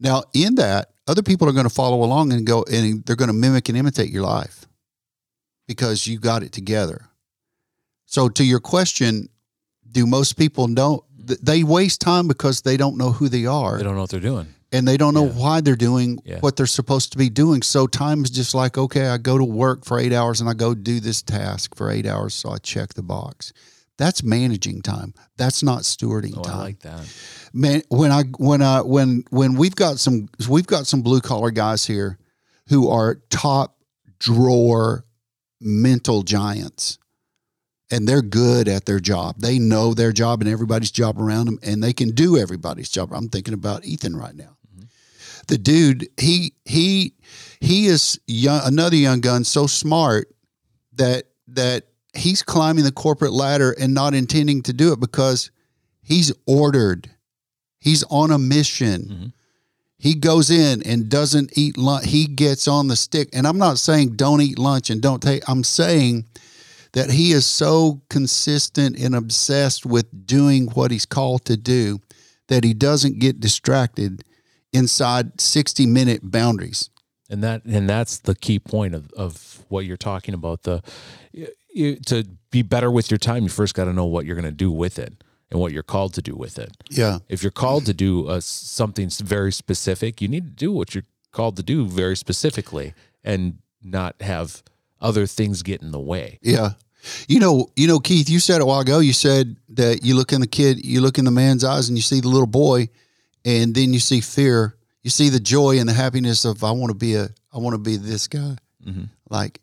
Now, 0.00 0.24
in 0.34 0.56
that, 0.56 0.90
other 1.06 1.22
people 1.22 1.48
are 1.48 1.52
going 1.52 1.68
to 1.68 1.74
follow 1.74 2.02
along 2.02 2.32
and 2.32 2.46
go 2.46 2.64
and 2.70 3.04
they're 3.04 3.16
going 3.16 3.28
to 3.28 3.34
mimic 3.34 3.68
and 3.68 3.76
imitate 3.78 4.10
your 4.10 4.22
life 4.22 4.66
because 5.68 6.06
you 6.06 6.18
got 6.18 6.42
it 6.42 6.52
together. 6.52 7.06
So 8.06 8.28
to 8.30 8.44
your 8.44 8.60
question, 8.60 9.28
do 9.90 10.06
most 10.06 10.34
people 10.34 10.68
know 10.68 11.04
th- 11.26 11.40
they 11.40 11.62
waste 11.62 12.00
time 12.00 12.26
because 12.28 12.62
they 12.62 12.76
don't 12.76 12.96
know 12.96 13.12
who 13.12 13.28
they 13.28 13.46
are 13.46 13.76
They 13.78 13.84
don't 13.84 13.94
know 13.94 14.02
what 14.02 14.10
they're 14.10 14.20
doing. 14.20 14.46
and 14.72 14.86
they 14.88 14.96
don't 14.96 15.14
know 15.14 15.26
Yeah. 15.26 15.32
why 15.32 15.60
they're 15.60 15.76
doing 15.76 16.18
Yeah. 16.24 16.40
what 16.40 16.56
they're 16.56 16.66
supposed 16.66 17.12
to 17.12 17.18
be 17.18 17.28
doing. 17.28 17.62
So 17.62 17.86
time 17.86 18.24
is 18.24 18.30
just 18.30 18.54
like, 18.54 18.76
okay, 18.78 19.08
I 19.08 19.18
go 19.18 19.38
to 19.38 19.44
work 19.44 19.84
for 19.84 19.98
eight 19.98 20.12
hours 20.12 20.40
and 20.40 20.48
I 20.50 20.54
go 20.54 20.74
do 20.74 21.00
this 21.00 21.22
task 21.22 21.74
for 21.76 21.90
eight 21.90 22.06
hours, 22.06 22.34
so 22.34 22.50
I 22.50 22.58
check 22.58 22.94
the 22.94 23.02
box. 23.02 23.52
That's 23.96 24.22
managing 24.22 24.82
time. 24.82 25.14
That's 25.36 25.62
not 25.62 25.82
stewarding 25.82 26.34
Oh, 26.36 26.42
time. 26.42 26.54
I 26.56 26.62
like 26.62 26.80
that. 26.80 27.14
Man, 27.52 27.82
when 27.88 28.10
I 28.10 28.24
when 28.38 28.60
I 28.60 28.80
when 28.80 29.24
when 29.30 29.54
we've 29.54 29.76
got 29.76 29.98
some 30.00 30.28
we've 30.48 30.66
got 30.66 30.86
some 30.86 31.02
blue 31.02 31.20
collar 31.20 31.50
guys 31.50 31.86
here 31.86 32.18
who 32.68 32.88
are 32.88 33.22
top 33.30 33.78
drawer 34.18 35.04
mental 35.60 36.22
giants. 36.22 36.98
And 37.90 38.08
they're 38.08 38.22
good 38.22 38.66
at 38.66 38.86
their 38.86 38.98
job. 38.98 39.36
They 39.38 39.58
know 39.58 39.94
their 39.94 40.10
job 40.10 40.40
and 40.40 40.50
everybody's 40.50 40.90
job 40.90 41.20
around 41.20 41.46
them, 41.46 41.58
and 41.62 41.82
they 41.82 41.92
can 41.92 42.10
do 42.10 42.36
everybody's 42.38 42.88
job. 42.88 43.12
I'm 43.12 43.28
thinking 43.28 43.54
about 43.54 43.84
Ethan 43.84 44.16
right 44.16 44.34
now 44.34 44.56
mm-hmm. 44.74 44.86
the 45.46 45.58
dude 45.58 46.08
he 46.18 46.54
he 46.64 47.14
he 47.60 47.86
is 47.86 48.18
young, 48.26 48.62
another 48.64 48.96
young 48.96 49.20
gun 49.20 49.44
so 49.44 49.66
smart 49.66 50.34
that 50.94 51.24
that 51.48 51.84
he's 52.16 52.42
climbing 52.42 52.84
the 52.84 52.92
corporate 52.92 53.32
ladder 53.32 53.74
and 53.80 53.94
not 53.94 54.14
intending 54.14 54.62
to 54.62 54.72
do 54.72 54.92
it 54.92 55.00
because 55.00 55.50
he's 56.02 56.32
ordered 56.46 57.10
he's 57.80 58.02
on 58.04 58.30
a 58.30 58.38
mission 58.38 59.02
Mhm. 59.02 59.32
he 59.98 60.14
goes 60.14 60.50
in 60.50 60.82
and 60.82 61.08
doesn't 61.08 61.50
eat 61.56 61.76
lunch 61.78 62.06
he 62.06 62.26
gets 62.26 62.66
on 62.68 62.88
the 62.88 62.96
stick 62.96 63.28
and 63.32 63.46
i'm 63.46 63.58
not 63.58 63.78
saying 63.78 64.10
don't 64.16 64.40
eat 64.40 64.58
lunch 64.58 64.90
and 64.90 65.00
don't 65.02 65.22
take 65.22 65.48
i'm 65.48 65.64
saying 65.64 66.24
that 66.92 67.10
he 67.10 67.32
is 67.32 67.44
so 67.46 68.00
consistent 68.08 68.96
and 68.98 69.14
obsessed 69.14 69.84
with 69.84 70.26
doing 70.26 70.66
what 70.74 70.90
he's 70.90 71.06
called 71.06 71.44
to 71.44 71.56
do 71.56 71.98
that 72.48 72.62
he 72.64 72.72
doesn't 72.74 73.18
get 73.18 73.40
distracted 73.40 74.22
inside 74.72 75.40
60 75.40 75.86
minute 75.86 76.20
boundaries. 76.30 76.90
and 77.30 77.42
that 77.42 77.64
and 77.64 77.88
that's 77.88 78.18
the 78.18 78.34
key 78.34 78.58
point 78.58 78.94
of, 78.94 79.10
of 79.16 79.64
what 79.68 79.84
you're 79.86 79.96
talking 79.96 80.34
about 80.34 80.62
the 80.64 80.82
you, 81.74 81.96
to 82.06 82.24
be 82.50 82.62
better 82.62 82.90
with 82.90 83.10
your 83.10 83.18
time 83.18 83.42
you 83.42 83.48
first 83.48 83.74
got 83.74 83.84
to 83.84 83.92
know 83.92 84.04
what 84.06 84.24
you're 84.26 84.36
going 84.36 84.44
to 84.44 84.50
do 84.66 84.70
with 84.70 84.98
it 84.98 85.12
and 85.50 85.60
what 85.60 85.72
you're 85.72 85.82
called 85.82 86.14
to 86.14 86.22
do 86.22 86.34
with 86.34 86.58
it 86.58 86.70
Yeah. 86.90 87.18
if 87.28 87.42
you're 87.42 87.52
called 87.52 87.86
to 87.86 87.94
do 87.94 88.28
a, 88.30 88.40
something 88.40 89.08
very 89.10 89.52
specific 89.52 90.20
you 90.22 90.28
need 90.28 90.44
to 90.44 90.50
do 90.66 90.72
what 90.72 90.94
you're 90.94 91.04
called 91.32 91.56
to 91.56 91.62
do 91.62 91.86
very 91.86 92.16
specifically 92.16 92.94
and 93.22 93.58
not 93.82 94.14
have 94.20 94.62
other 95.00 95.26
things 95.26 95.62
get 95.62 95.82
in 95.82 95.90
the 95.92 96.00
way 96.00 96.38
Yeah. 96.42 96.70
You 97.28 97.38
know, 97.38 97.68
you 97.76 97.86
know, 97.86 97.98
Keith, 97.98 98.30
you 98.30 98.40
said 98.40 98.62
a 98.62 98.64
while 98.64 98.80
ago, 98.80 98.98
you 99.00 99.12
said 99.12 99.56
that 99.68 100.02
you 100.02 100.14
look 100.14 100.32
in 100.32 100.40
the 100.40 100.46
kid, 100.46 100.82
you 100.82 101.02
look 101.02 101.18
in 101.18 101.26
the 101.26 101.30
man's 101.30 101.62
eyes 101.62 101.86
and 101.90 101.98
you 101.98 102.02
see 102.02 102.20
the 102.20 102.28
little 102.28 102.46
boy 102.46 102.88
and 103.44 103.74
then 103.74 103.92
you 103.92 103.98
see 104.00 104.22
fear. 104.22 104.74
You 105.02 105.10
see 105.10 105.28
the 105.28 105.38
joy 105.38 105.78
and 105.78 105.86
the 105.86 105.92
happiness 105.92 106.46
of 106.46 106.64
I 106.64 106.70
want 106.70 106.88
to 106.92 106.94
be 106.96 107.14
a 107.16 107.28
I 107.52 107.58
want 107.58 107.74
to 107.74 107.78
be 107.78 107.98
this 107.98 108.26
guy. 108.26 108.56
Mhm. 108.86 109.10
Like 109.28 109.60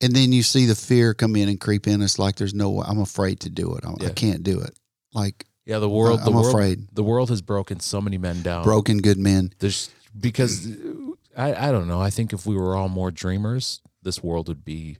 and 0.00 0.14
then 0.14 0.32
you 0.32 0.42
see 0.42 0.66
the 0.66 0.74
fear 0.74 1.14
come 1.14 1.36
in 1.36 1.48
and 1.48 1.60
creep 1.60 1.86
in. 1.86 2.02
It's 2.02 2.18
like 2.18 2.36
there's 2.36 2.54
no 2.54 2.82
I'm 2.82 3.00
afraid 3.00 3.40
to 3.40 3.50
do 3.50 3.74
it. 3.76 3.84
I, 3.84 4.06
I 4.06 4.10
can't 4.10 4.42
do 4.42 4.60
it. 4.60 4.78
Like 5.12 5.46
yeah 5.64 5.78
the 5.78 5.88
world 5.88 6.20
the 6.20 6.26
I'm 6.26 6.34
world, 6.34 6.46
afraid. 6.48 6.86
the 6.92 7.02
world 7.02 7.30
has 7.30 7.42
broken 7.42 7.80
so 7.80 8.00
many 8.00 8.18
men 8.18 8.42
down 8.42 8.62
broken 8.62 8.98
good 8.98 9.18
men. 9.18 9.52
there's 9.58 9.90
because 10.18 10.68
I, 11.36 11.68
I 11.68 11.72
don't 11.72 11.88
know. 11.88 12.00
I 12.00 12.10
think 12.10 12.32
if 12.32 12.46
we 12.46 12.56
were 12.56 12.74
all 12.76 12.88
more 12.88 13.10
dreamers, 13.10 13.80
this 14.02 14.22
world 14.22 14.48
would 14.48 14.64
be 14.64 14.96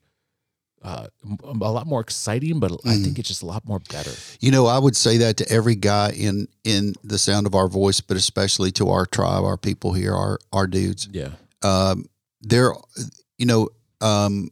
uh, 0.83 1.07
a 1.43 1.53
lot 1.55 1.87
more 1.87 2.01
exciting. 2.01 2.61
But 2.61 2.73
I 2.85 2.97
think 2.97 3.19
it's 3.19 3.29
just 3.29 3.43
a 3.43 3.47
lot 3.47 3.67
more 3.67 3.81
better. 3.91 4.11
You 4.41 4.51
know, 4.51 4.67
I 4.67 4.79
would 4.79 4.97
say 4.97 5.17
that 5.19 5.39
to 5.39 5.51
every 5.51 5.75
guy 5.75 6.11
in 6.11 6.49
in 6.65 6.95
the 7.03 7.19
sound 7.19 7.47
of 7.47 7.55
our 7.55 7.69
voice, 7.69 8.01
but 8.01 8.17
especially 8.17 8.71
to 8.73 8.91
our 8.91 9.07
tribe, 9.07 9.45
our 9.45 9.57
people 9.57 9.95
here, 9.95 10.15
our 10.15 10.39
our 10.53 10.67
dudes. 10.67 11.09
Yeah, 11.11 11.31
um, 11.63 12.05
there, 12.43 12.73
you 13.39 13.47
know, 13.47 13.71
um, 14.01 14.51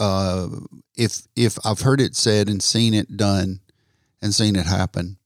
uh, 0.00 0.48
if 0.96 1.22
if 1.36 1.58
I've 1.64 1.80
heard 1.82 2.00
it 2.00 2.16
said 2.16 2.48
and 2.48 2.62
seen 2.62 2.94
it 2.94 3.16
done 3.16 3.60
and 4.22 4.34
seen 4.34 4.56
it 4.56 4.66
happen, 4.66 5.18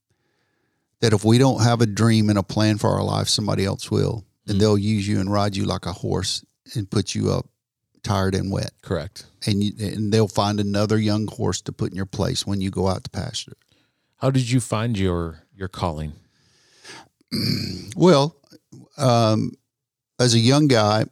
that 1.01 1.13
if 1.13 1.23
we 1.25 1.37
don't 1.37 1.63
have 1.63 1.81
a 1.81 1.85
dream 1.85 2.29
and 2.29 2.37
a 2.37 2.43
plan 2.43 2.77
for 2.77 2.89
our 2.91 3.03
life, 3.03 3.27
somebody 3.29 3.65
else 3.65 3.89
will, 3.89 4.25
and 4.47 4.57
Mm. 4.57 4.59
they'll 4.59 4.77
use 4.77 5.07
you 5.07 5.19
and 5.19 5.31
ride 5.31 5.55
you 5.55 5.65
like 5.65 5.85
a 5.85 5.93
horse 5.93 6.43
and 6.75 6.89
put 6.89 7.15
you 7.15 7.31
up 7.31 7.47
tired 8.03 8.35
and 8.35 8.51
wet, 8.51 8.71
correct. 8.81 9.25
and 9.47 9.63
you, 9.63 9.71
and 9.79 10.11
they'll 10.13 10.27
find 10.27 10.59
another 10.59 10.97
young 10.99 11.27
horse 11.27 11.61
to 11.61 11.71
put 11.71 11.89
in 11.91 11.95
your 11.95 12.05
place 12.05 12.45
when 12.45 12.61
you 12.61 12.69
go 12.69 12.87
out 12.87 13.03
to 13.03 13.09
pasture. 13.09 13.57
How 14.17 14.29
did 14.31 14.49
you 14.49 14.59
find 14.59 14.97
your 14.97 15.43
your 15.55 15.67
calling? 15.69 16.13
Well, 17.95 18.35
um, 18.97 19.51
as 20.19 20.33
a 20.33 20.39
young 20.39 20.67
guy, 20.67 21.05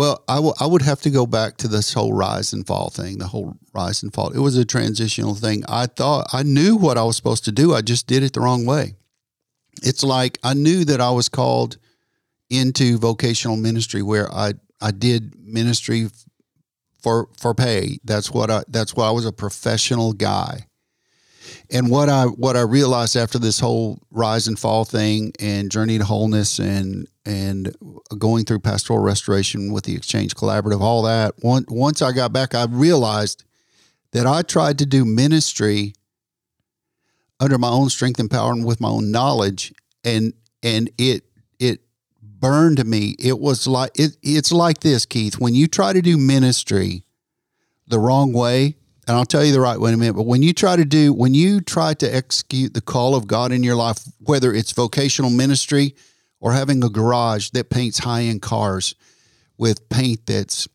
well, 0.00 0.24
I 0.26 0.64
would 0.64 0.80
have 0.80 1.02
to 1.02 1.10
go 1.10 1.26
back 1.26 1.58
to 1.58 1.68
this 1.68 1.92
whole 1.92 2.14
rise 2.14 2.54
and 2.54 2.66
fall 2.66 2.88
thing, 2.88 3.18
the 3.18 3.26
whole 3.26 3.58
rise 3.74 4.02
and 4.02 4.10
fall. 4.10 4.30
It 4.30 4.38
was 4.38 4.56
a 4.56 4.64
transitional 4.64 5.34
thing. 5.34 5.62
I 5.68 5.84
thought 5.84 6.30
I 6.32 6.42
knew 6.42 6.74
what 6.76 6.96
I 6.96 7.04
was 7.04 7.16
supposed 7.16 7.44
to 7.44 7.52
do. 7.52 7.74
I 7.74 7.82
just 7.82 8.06
did 8.06 8.22
it 8.22 8.32
the 8.32 8.40
wrong 8.40 8.64
way. 8.64 8.94
It's 9.82 10.02
like 10.02 10.38
I 10.42 10.54
knew 10.54 10.86
that 10.86 11.02
I 11.02 11.10
was 11.10 11.28
called 11.28 11.76
into 12.48 12.96
vocational 12.96 13.58
ministry 13.58 14.00
where 14.00 14.32
I, 14.32 14.54
I 14.80 14.90
did 14.90 15.34
ministry 15.38 16.08
for 17.02 17.28
for 17.36 17.52
pay. 17.52 17.98
That's 18.02 18.30
what 18.30 18.50
I 18.50 18.62
that's 18.68 18.96
why 18.96 19.06
I 19.06 19.10
was 19.10 19.26
a 19.26 19.32
professional 19.32 20.14
guy. 20.14 20.66
And 21.70 21.90
what 21.90 22.08
I 22.08 22.24
what 22.24 22.56
I 22.56 22.62
realized 22.62 23.16
after 23.16 23.38
this 23.38 23.60
whole 23.60 23.98
rise 24.10 24.46
and 24.46 24.58
fall 24.58 24.84
thing 24.84 25.32
and 25.40 25.70
journey 25.70 25.98
to 25.98 26.04
wholeness 26.04 26.58
and 26.58 27.06
and 27.24 27.74
going 28.18 28.44
through 28.44 28.60
pastoral 28.60 28.98
restoration 28.98 29.72
with 29.72 29.84
the 29.84 29.94
Exchange 29.94 30.34
Collaborative, 30.34 30.80
all 30.80 31.02
that. 31.02 31.34
Once 31.42 31.66
once 31.68 32.02
I 32.02 32.12
got 32.12 32.32
back, 32.32 32.54
I 32.54 32.64
realized 32.64 33.44
that 34.12 34.26
I 34.26 34.42
tried 34.42 34.78
to 34.78 34.86
do 34.86 35.04
ministry 35.04 35.94
under 37.38 37.58
my 37.58 37.68
own 37.68 37.88
strength 37.88 38.20
and 38.20 38.30
power 38.30 38.52
and 38.52 38.66
with 38.66 38.80
my 38.80 38.88
own 38.88 39.10
knowledge, 39.10 39.72
and 40.04 40.34
and 40.62 40.90
it 40.98 41.24
it 41.58 41.80
burned 42.22 42.84
me. 42.86 43.16
It 43.18 43.38
was 43.38 43.66
like 43.66 43.92
it, 43.98 44.16
it's 44.22 44.52
like 44.52 44.80
this, 44.80 45.06
Keith. 45.06 45.38
When 45.38 45.54
you 45.54 45.66
try 45.66 45.92
to 45.92 46.02
do 46.02 46.16
ministry 46.16 47.04
the 47.86 47.98
wrong 47.98 48.32
way, 48.32 48.76
and 49.10 49.16
I'll 49.16 49.24
tell 49.24 49.44
you 49.44 49.50
the 49.50 49.60
right 49.60 49.76
way 49.76 49.88
in 49.90 49.94
a 49.94 49.98
minute, 49.98 50.12
but 50.14 50.22
when 50.22 50.40
you 50.40 50.52
try 50.52 50.76
to 50.76 50.84
do, 50.84 51.12
when 51.12 51.34
you 51.34 51.60
try 51.60 51.94
to 51.94 52.06
execute 52.06 52.74
the 52.74 52.80
call 52.80 53.16
of 53.16 53.26
God 53.26 53.50
in 53.50 53.64
your 53.64 53.74
life, 53.74 53.98
whether 54.20 54.54
it's 54.54 54.70
vocational 54.70 55.30
ministry 55.32 55.96
or 56.38 56.52
having 56.52 56.84
a 56.84 56.88
garage 56.88 57.50
that 57.50 57.70
paints 57.70 57.98
high 57.98 58.22
end 58.22 58.40
cars 58.40 58.94
with 59.58 59.88
paint 59.88 60.26
that's 60.26 60.68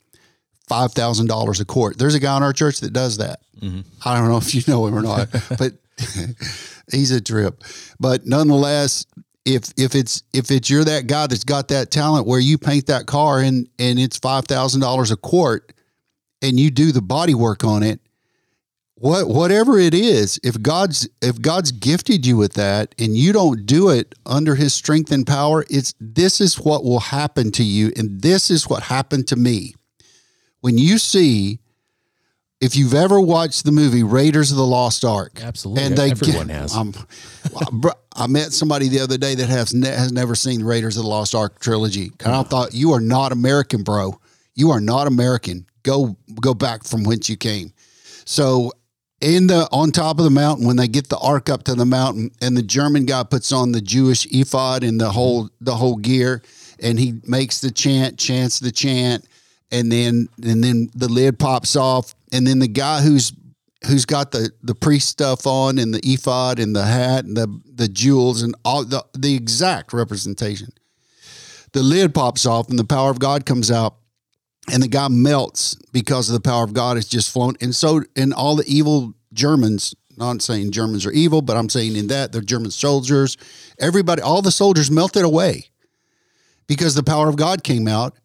$5,000 0.69 1.62
a 1.62 1.65
quart, 1.65 1.98
there's 1.98 2.13
a 2.13 2.19
guy 2.19 2.36
in 2.36 2.43
our 2.43 2.52
church 2.52 2.82
that 2.82 2.91
does 2.91 3.19
that. 3.19 3.39
Mm-hmm. 3.62 3.82
I 4.04 4.19
don't 4.19 4.28
know 4.28 4.36
if 4.36 4.54
you 4.54 4.63
know 4.67 4.86
him 4.86 4.95
or 4.95 5.02
not, 5.02 5.30
but 5.58 5.71
he's 6.91 7.12
a 7.12 7.21
trip. 7.21 7.63
But 8.02 8.26
nonetheless, 8.26 9.06
if 9.45 9.71
if 9.78 9.95
it's 9.95 10.24
if 10.34 10.52
it's 10.52 10.69
you're 10.69 10.84
that 10.84 11.08
guy 11.08 11.28
that's 11.28 11.45
got 11.45 11.69
that 11.69 11.89
talent 11.89 12.28
where 12.28 12.41
you 12.41 12.58
paint 12.58 12.88
that 12.88 13.06
car 13.06 13.39
and 13.39 13.69
and 13.80 13.98
it's 13.98 14.17
five 14.17 14.45
thousand 14.45 14.82
dollars 14.82 15.10
a 15.10 15.15
quart, 15.15 15.71
and 16.41 16.60
you 16.60 16.69
do 16.69 16.91
the 16.91 17.02
body 17.02 17.34
work 17.34 17.63
on 17.63 17.82
it, 17.82 18.02
what 18.95 19.27
whatever 19.27 19.77
it 19.77 19.93
is, 19.93 20.39
if 20.43 20.62
God's 20.62 21.08
if 21.21 21.41
God's 21.41 21.71
gifted 21.71 22.25
you 22.25 22.38
with 22.38 22.53
that 22.53 22.95
and 22.97 23.15
you 23.15 23.34
don't 23.34 23.65
do 23.65 23.89
it 23.89 24.15
under 24.25 24.55
His 24.55 24.73
strength 24.73 25.12
and 25.12 25.27
power, 25.27 25.65
it's 25.69 25.93
this 25.99 26.39
is 26.39 26.60
what 26.60 26.84
will 26.84 27.01
happen 27.01 27.51
to 27.53 27.63
you, 27.63 27.91
and 27.97 28.21
this 28.21 28.49
is 28.49 28.69
what 28.69 28.84
happened 28.84 29.27
to 29.29 29.36
me 29.36 29.75
when 30.62 30.77
you 30.77 30.97
see. 30.97 31.60
If 32.62 32.77
you've 32.77 32.93
ever 32.93 33.19
watched 33.19 33.65
the 33.65 33.71
movie 33.73 34.01
Raiders 34.01 34.49
of 34.49 34.58
the 34.58 34.65
Lost 34.65 35.03
Ark, 35.03 35.41
Absolutely, 35.43 35.84
and 35.84 35.97
they 35.97 36.12
everyone 36.12 36.47
get- 36.47 36.55
has. 36.55 36.73
I'm, 36.73 36.93
I 38.15 38.27
met 38.27 38.53
somebody 38.53 38.88
the 38.88 39.01
other 39.01 39.17
day 39.17 39.36
that 39.36 39.49
has 39.49 39.73
ne- 39.73 39.89
has 39.89 40.13
never 40.13 40.36
seen 40.36 40.63
Raiders 40.63 40.95
of 40.95 41.03
the 41.03 41.10
Lost 41.10 41.36
Ark 41.36 41.60
trilogy, 41.60 42.12
and 42.23 42.34
I 42.34 42.43
thought 42.43 42.73
you 42.73 42.93
are 42.93 43.01
not 43.01 43.34
American, 43.34 43.84
bro. 43.84 44.19
You 44.55 44.71
are 44.71 44.79
not 44.79 45.05
American. 45.05 45.67
Go 45.84 46.15
go 46.41 46.53
back 46.53 46.86
from 46.86 47.03
whence 47.03 47.27
you 47.29 47.36
came. 47.36 47.73
So 48.23 48.71
in 49.21 49.47
the 49.47 49.67
on 49.71 49.91
top 49.91 50.17
of 50.19 50.25
the 50.25 50.32
mountain 50.32 50.67
when 50.67 50.75
they 50.75 50.88
get 50.88 51.10
the 51.10 51.17
ark 51.17 51.49
up 51.49 51.63
to 51.63 51.75
the 51.75 51.86
mountain 51.86 52.32
and 52.41 52.56
the 52.56 52.63
German 52.63 53.06
guy 53.06 53.23
puts 53.23 53.51
on 53.51 53.71
the 53.71 53.82
Jewish 53.82 54.25
ephod 54.32 54.84
and 54.84 54.99
the 54.99 55.12
whole 55.12 55.49
the 55.62 55.75
whole 55.75 55.95
gear 55.95 56.41
and 56.80 56.99
he 56.99 57.15
makes 57.25 57.62
the 57.62 57.71
chant, 57.71 58.19
chants 58.19 58.60
the 58.60 58.71
chant, 58.71 59.25
and 59.71 59.91
then 59.91 60.28
and 60.43 60.63
then 60.63 60.89
the 60.93 61.08
lid 61.08 61.39
pops 61.39 61.75
off 61.75 62.13
and 62.32 62.45
then 62.45 62.60
the 62.60 62.67
guy 62.67 63.01
who's 63.01 63.32
who's 63.88 64.06
got 64.06 64.32
the 64.32 64.51
the 64.62 64.75
priest 64.75 65.08
stuff 65.08 65.47
on 65.47 65.78
and 65.78 65.93
the 65.93 66.01
ephod 66.04 66.60
and 66.60 66.75
the 66.75 66.86
hat 66.86 67.25
and 67.25 67.38
the 67.38 67.62
the 67.73 67.88
jewels 67.88 68.41
and 68.41 68.56
all 68.65 68.84
the 68.84 69.04
the 69.13 69.36
exact 69.36 69.93
representation. 69.93 70.69
The 71.71 71.84
lid 71.84 72.13
pops 72.13 72.45
off 72.45 72.69
and 72.69 72.80
the 72.80 72.86
power 72.86 73.10
of 73.10 73.19
God 73.19 73.45
comes 73.45 73.69
out 73.69 73.95
and 74.71 74.82
the 74.82 74.88
guy 74.88 75.08
melts 75.08 75.75
because 75.91 76.30
of 76.30 76.34
the 76.34 76.39
power 76.39 76.63
of 76.63 76.73
God 76.73 76.97
is 76.97 77.08
just 77.08 77.32
flown. 77.32 77.56
And 77.62 77.75
so, 77.75 78.04
and 78.15 78.34
all 78.34 78.56
the 78.56 78.65
evil 78.67 79.13
Germans, 79.34 79.95
not 80.17 80.41
saying 80.41 80.71
Germans 80.71 81.06
are 81.06 81.12
evil, 81.12 81.41
but 81.41 81.58
I'm 81.58 81.69
saying 81.69 81.95
in 81.95 82.08
that 82.08 82.32
they're 82.32 82.41
German 82.41 82.71
soldiers, 82.71 83.38
everybody, 83.80 84.21
all 84.21 84.41
the 84.41 84.51
soldiers 84.51 84.89
melted 84.89 85.23
away 85.23 85.65
because 86.67 86.95
the 86.95 87.04
power 87.04 87.30
of 87.30 87.36
God 87.36 87.63
came 87.63 87.88
out. 87.88 88.17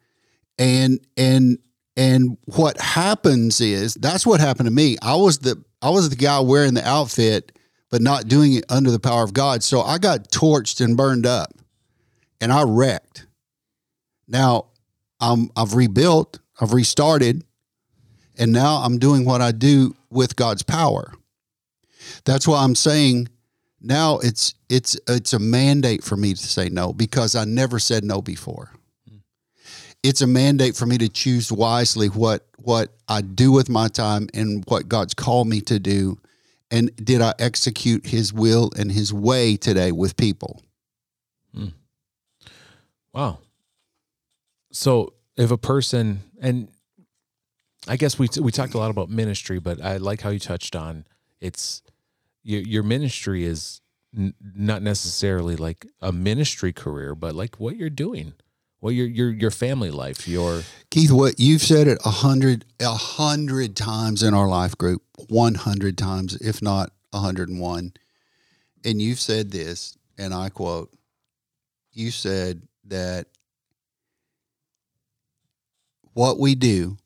And, 0.58 1.00
and, 1.16 1.58
and 1.96 2.38
what 2.44 2.80
happens 2.80 3.60
is 3.60 3.94
that's 3.94 4.26
what 4.26 4.40
happened 4.40 4.66
to 4.66 4.74
me. 4.74 4.96
I 5.02 5.16
was 5.16 5.38
the, 5.38 5.62
I 5.82 5.90
was 5.90 6.08
the 6.08 6.16
guy 6.16 6.40
wearing 6.40 6.74
the 6.74 6.86
outfit, 6.86 7.52
but 7.90 8.02
not 8.02 8.28
doing 8.28 8.54
it 8.54 8.64
under 8.68 8.90
the 8.90 9.00
power 9.00 9.24
of 9.24 9.34
God. 9.34 9.62
So 9.62 9.80
I 9.80 9.98
got 9.98 10.30
torched 10.30 10.82
and 10.84 10.96
burned 10.96 11.26
up 11.26 11.52
and 12.40 12.52
I 12.52 12.62
wrecked. 12.62 13.26
Now, 14.28 14.69
I'm 15.20 15.50
I've 15.56 15.74
rebuilt, 15.74 16.38
I've 16.60 16.72
restarted, 16.72 17.44
and 18.38 18.52
now 18.52 18.76
I'm 18.76 18.98
doing 18.98 19.24
what 19.24 19.40
I 19.40 19.52
do 19.52 19.94
with 20.10 20.36
God's 20.36 20.62
power. 20.62 21.12
That's 22.24 22.46
why 22.48 22.62
I'm 22.62 22.74
saying 22.74 23.28
now 23.80 24.18
it's 24.18 24.54
it's 24.68 24.98
it's 25.08 25.32
a 25.32 25.38
mandate 25.38 26.04
for 26.04 26.16
me 26.16 26.34
to 26.34 26.46
say 26.46 26.68
no 26.68 26.92
because 26.92 27.34
I 27.34 27.44
never 27.44 27.78
said 27.78 28.04
no 28.04 28.20
before. 28.20 28.72
It's 30.02 30.22
a 30.22 30.26
mandate 30.26 30.76
for 30.76 30.86
me 30.86 30.96
to 30.98 31.08
choose 31.08 31.52
wisely 31.52 32.08
what 32.08 32.46
what 32.56 32.94
I 33.08 33.20
do 33.20 33.52
with 33.52 33.68
my 33.68 33.88
time 33.88 34.28
and 34.34 34.64
what 34.66 34.88
God's 34.88 35.14
called 35.14 35.48
me 35.48 35.60
to 35.62 35.78
do. 35.78 36.18
And 36.70 36.94
did 36.96 37.20
I 37.20 37.34
execute 37.38 38.06
his 38.06 38.32
will 38.32 38.70
and 38.78 38.92
his 38.92 39.12
way 39.12 39.56
today 39.56 39.92
with 39.92 40.16
people? 40.16 40.62
Hmm. 41.54 41.68
Wow. 43.12 43.38
So 44.72 45.14
if 45.36 45.50
a 45.50 45.58
person 45.58 46.20
and 46.40 46.68
I 47.88 47.96
guess 47.96 48.18
we 48.18 48.28
we 48.40 48.52
talked 48.52 48.74
a 48.74 48.78
lot 48.78 48.90
about 48.90 49.08
ministry, 49.08 49.58
but 49.58 49.82
I 49.82 49.96
like 49.96 50.20
how 50.20 50.30
you 50.30 50.38
touched 50.38 50.76
on 50.76 51.06
it's 51.40 51.82
your 52.42 52.60
your 52.60 52.82
ministry 52.82 53.44
is 53.44 53.80
n- 54.16 54.34
not 54.54 54.82
necessarily 54.82 55.56
like 55.56 55.86
a 56.00 56.12
ministry 56.12 56.72
career, 56.72 57.14
but 57.14 57.34
like 57.34 57.58
what 57.58 57.76
you're 57.76 57.90
doing, 57.90 58.34
what 58.80 58.90
your 58.90 59.06
your 59.06 59.30
your 59.30 59.50
family 59.50 59.90
life, 59.90 60.28
your 60.28 60.62
Keith, 60.90 61.10
what 61.10 61.40
you've 61.40 61.62
said 61.62 61.88
it 61.88 61.98
a 62.04 62.10
hundred, 62.10 62.64
a 62.80 62.94
hundred 62.94 63.76
times 63.76 64.22
in 64.22 64.34
our 64.34 64.48
life 64.48 64.76
group, 64.76 65.02
one 65.28 65.54
hundred 65.54 65.96
times, 65.96 66.36
if 66.36 66.62
not 66.62 66.92
hundred 67.12 67.48
and 67.48 67.60
one. 67.60 67.92
And 68.84 69.00
you've 69.00 69.20
said 69.20 69.50
this, 69.50 69.98
and 70.16 70.32
I 70.32 70.48
quote, 70.48 70.90
you 71.92 72.10
said 72.10 72.62
that 72.84 73.26
what 76.14 76.38
we 76.38 76.54
do 76.54 76.98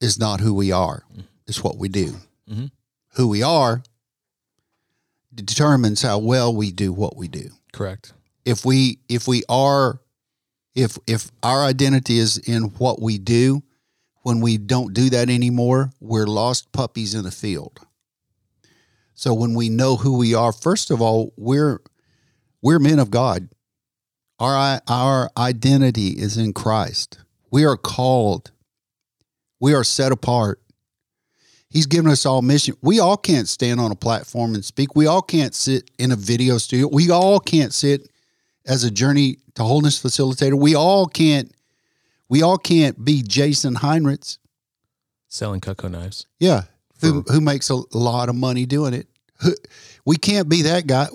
is 0.00 0.18
not 0.18 0.40
who 0.40 0.54
we 0.54 0.70
are, 0.72 1.04
it's 1.46 1.62
what 1.62 1.76
we 1.78 1.88
do. 1.88 2.16
Mhm. 2.50 2.70
Who 3.14 3.28
we 3.28 3.42
are 3.42 3.82
determines 5.34 6.02
how 6.02 6.18
well 6.18 6.54
we 6.54 6.70
do 6.70 6.92
what 6.92 7.16
we 7.16 7.28
do 7.28 7.50
correct. 7.72 8.12
if 8.44 8.64
we 8.64 8.98
if 9.08 9.28
we 9.28 9.42
are 9.48 10.00
if 10.74 10.98
if 11.06 11.30
our 11.42 11.62
identity 11.64 12.18
is 12.18 12.38
in 12.38 12.64
what 12.78 13.00
we 13.00 13.18
do 13.18 13.62
when 14.22 14.40
we 14.40 14.56
don't 14.58 14.94
do 14.94 15.10
that 15.10 15.28
anymore 15.28 15.92
we're 16.00 16.26
lost 16.26 16.72
puppies 16.72 17.14
in 17.14 17.24
the 17.24 17.30
field 17.30 17.80
so 19.14 19.34
when 19.34 19.54
we 19.54 19.68
know 19.68 19.96
who 19.96 20.16
we 20.16 20.34
are 20.34 20.52
first 20.52 20.90
of 20.90 21.00
all 21.00 21.32
we're 21.36 21.80
we're 22.62 22.78
men 22.80 22.98
of 22.98 23.10
god 23.10 23.48
our 24.40 24.80
our 24.88 25.30
identity 25.36 26.08
is 26.10 26.36
in 26.38 26.52
Christ 26.52 27.18
we 27.50 27.64
are 27.64 27.76
called 27.76 28.50
we 29.60 29.74
are 29.74 29.84
set 29.84 30.12
apart 30.12 30.60
He's 31.70 31.86
given 31.86 32.10
us 32.10 32.24
all 32.24 32.40
mission. 32.40 32.74
We 32.80 32.98
all 32.98 33.16
can't 33.16 33.46
stand 33.46 33.78
on 33.78 33.92
a 33.92 33.94
platform 33.94 34.54
and 34.54 34.64
speak. 34.64 34.96
We 34.96 35.06
all 35.06 35.20
can't 35.20 35.54
sit 35.54 35.90
in 35.98 36.12
a 36.12 36.16
video 36.16 36.56
studio. 36.56 36.88
We 36.90 37.10
all 37.10 37.40
can't 37.40 37.74
sit 37.74 38.08
as 38.66 38.84
a 38.84 38.90
journey 38.90 39.38
to 39.54 39.64
wholeness 39.64 40.02
facilitator. 40.02 40.58
We 40.58 40.74
all 40.74 41.06
can't. 41.06 41.52
We 42.28 42.42
all 42.42 42.58
can't 42.58 43.04
be 43.04 43.22
Jason 43.22 43.74
Heinrichs. 43.74 44.38
Selling 45.28 45.60
Cutco 45.60 45.90
knives. 45.90 46.26
Yeah, 46.38 46.62
who 47.02 47.22
who 47.28 47.40
makes 47.40 47.68
a 47.68 47.82
lot 47.92 48.30
of 48.30 48.34
money 48.34 48.66
doing 48.66 48.94
it. 48.94 49.06
We 50.04 50.16
can't 50.16 50.48
be 50.48 50.62
that 50.62 50.86
guy. 50.86 51.08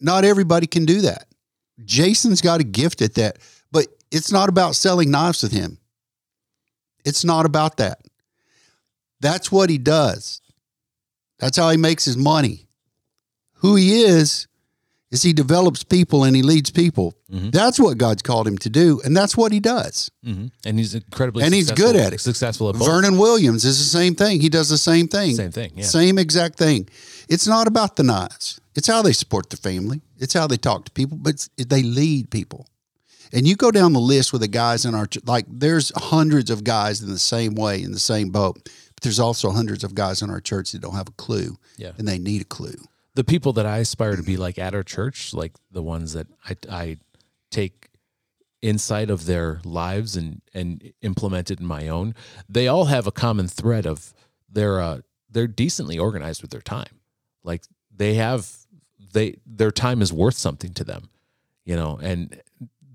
Not 0.00 0.24
everybody 0.24 0.66
can 0.66 0.84
do 0.84 1.02
that. 1.02 1.28
Jason's 1.84 2.40
got 2.40 2.58
a 2.58 2.64
gift 2.64 3.00
at 3.00 3.14
that, 3.14 3.38
it's 4.10 4.30
not 4.32 4.48
about 4.48 4.74
selling 4.76 5.10
knives 5.10 5.42
with 5.42 5.52
him. 5.52 5.78
It's 7.04 7.24
not 7.24 7.46
about 7.46 7.76
that. 7.78 8.00
That's 9.20 9.50
what 9.52 9.70
he 9.70 9.78
does. 9.78 10.40
That's 11.38 11.56
how 11.56 11.70
he 11.70 11.76
makes 11.76 12.04
his 12.04 12.16
money. 12.16 12.66
Who 13.60 13.76
he 13.76 14.02
is 14.02 14.46
is 15.10 15.22
he 15.22 15.32
develops 15.32 15.84
people 15.84 16.24
and 16.24 16.34
he 16.34 16.42
leads 16.42 16.70
people. 16.70 17.14
Mhm. 17.32 17.52
That's 17.52 17.78
what 17.78 17.96
God's 17.96 18.22
called 18.22 18.46
him 18.48 18.58
to 18.58 18.68
do, 18.68 19.00
and 19.04 19.16
that's 19.16 19.36
what 19.36 19.52
he 19.52 19.60
does. 19.60 20.10
hmm 20.24 20.46
And 20.64 20.78
he's 20.78 20.94
incredibly 20.94 21.44
And 21.44 21.54
he's 21.54 21.70
good 21.70 21.96
at 21.96 22.12
it. 22.12 22.20
Successful 22.20 22.68
at 22.70 22.74
both. 22.76 22.88
Vernon 22.88 23.16
Williams 23.16 23.64
is 23.64 23.78
the 23.78 23.84
same 23.98 24.14
thing. 24.14 24.40
He 24.40 24.48
does 24.48 24.68
the 24.68 24.78
same 24.78 25.06
thing. 25.08 25.36
Same 25.36 25.52
thing. 25.52 25.72
Yeah. 25.76 25.84
Same 25.84 26.18
exact 26.18 26.58
thing. 26.58 26.88
It's 27.28 27.46
not 27.46 27.66
about 27.66 27.96
the 27.96 28.02
knives. 28.02 28.60
It's 28.74 28.88
how 28.88 29.00
they 29.02 29.12
support 29.12 29.50
the 29.50 29.56
family. 29.56 30.00
It's 30.18 30.34
how 30.34 30.46
they 30.46 30.56
talk 30.58 30.84
to 30.86 30.90
people, 30.90 31.16
but 31.16 31.34
it's, 31.34 31.48
they 31.56 31.82
lead 31.82 32.30
people. 32.30 32.66
And 33.32 33.46
you 33.46 33.56
go 33.56 33.70
down 33.70 33.92
the 33.92 34.00
list 34.00 34.32
with 34.32 34.40
the 34.42 34.48
guys 34.48 34.84
in 34.84 34.94
our 34.94 35.06
like. 35.24 35.44
There's 35.48 35.92
hundreds 35.96 36.50
of 36.50 36.64
guys 36.64 37.02
in 37.02 37.08
the 37.10 37.18
same 37.18 37.54
way 37.54 37.82
in 37.82 37.92
the 37.92 37.98
same 37.98 38.30
boat, 38.30 38.58
but 38.64 39.02
there's 39.02 39.20
also 39.20 39.50
hundreds 39.50 39.84
of 39.84 39.94
guys 39.94 40.22
in 40.22 40.30
our 40.30 40.40
church 40.40 40.72
that 40.72 40.80
don't 40.82 40.94
have 40.94 41.08
a 41.08 41.12
clue, 41.12 41.56
Yeah. 41.76 41.92
and 41.98 42.06
they 42.08 42.18
need 42.18 42.42
a 42.42 42.46
clue. 42.46 42.76
the 43.14 43.24
people 43.24 43.52
that 43.54 43.64
I 43.66 43.78
aspire 43.78 44.14
to 44.16 44.22
be 44.22 44.36
like 44.36 44.58
at 44.58 44.74
our 44.74 44.82
church, 44.82 45.32
like 45.32 45.52
the 45.72 45.82
ones 45.82 46.12
that 46.12 46.26
I, 46.44 46.56
I 46.70 46.96
take 47.50 47.88
insight 48.62 49.10
of 49.10 49.26
their 49.26 49.60
lives 49.64 50.16
and 50.16 50.40
and 50.54 50.92
implement 51.02 51.50
it 51.50 51.60
in 51.60 51.66
my 51.66 51.88
own, 51.88 52.14
they 52.48 52.68
all 52.68 52.86
have 52.86 53.06
a 53.06 53.12
common 53.12 53.48
thread 53.48 53.86
of 53.86 54.12
they're 54.50 54.80
uh, 54.80 55.00
they're 55.30 55.46
decently 55.46 55.98
organized 55.98 56.42
with 56.42 56.50
their 56.50 56.60
time. 56.62 57.00
Like 57.42 57.62
they 57.94 58.14
have 58.14 58.50
they 59.12 59.36
their 59.46 59.70
time 59.70 60.02
is 60.02 60.12
worth 60.12 60.36
something 60.36 60.72
to 60.74 60.84
them, 60.84 61.08
you 61.64 61.76
know. 61.76 61.98
And 62.02 62.40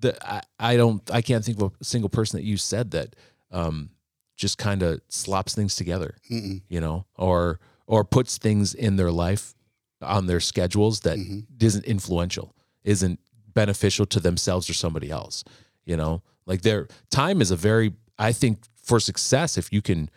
the 0.02 0.18
I, 0.28 0.42
I 0.60 0.78
don't 0.78 1.02
I 1.12 1.22
can't 1.22 1.44
think 1.46 1.62
of 1.62 1.74
a 1.80 1.84
single 1.84 2.10
person 2.10 2.38
that 2.40 2.46
you 2.46 2.58
said 2.58 2.92
that 2.92 3.16
um, 3.52 3.90
just 4.38 4.58
kind 4.58 4.82
of 4.84 5.02
slops 5.10 5.54
things 5.56 5.76
together 5.76 6.16
Mm-mm. 6.30 6.62
you 6.70 6.82
know, 6.82 7.06
or 7.16 7.60
or 7.88 8.04
puts 8.04 8.38
things 8.38 8.74
in 8.74 8.96
their 8.96 9.12
life 9.12 9.54
on 10.02 10.26
their 10.28 10.40
schedules 10.40 11.02
that 11.02 11.18
Mhm. 11.20 11.46
not 11.62 11.84
influential, 11.86 12.56
isn't 12.84 13.20
beneficial 13.54 14.06
to 14.08 14.20
themselves 14.20 14.70
or 14.70 14.74
somebody 14.74 15.12
else. 15.12 15.44
You 15.86 15.98
know, 15.98 16.22
like 16.46 16.62
their 16.62 16.88
time 17.10 17.42
is 17.42 17.52
a 17.52 17.56
very 17.56 17.94
I 18.18 18.32
think 18.34 18.60
for 18.82 19.00
success 19.00 19.58
if 19.58 19.72
you 19.74 19.82
can 19.82 20.10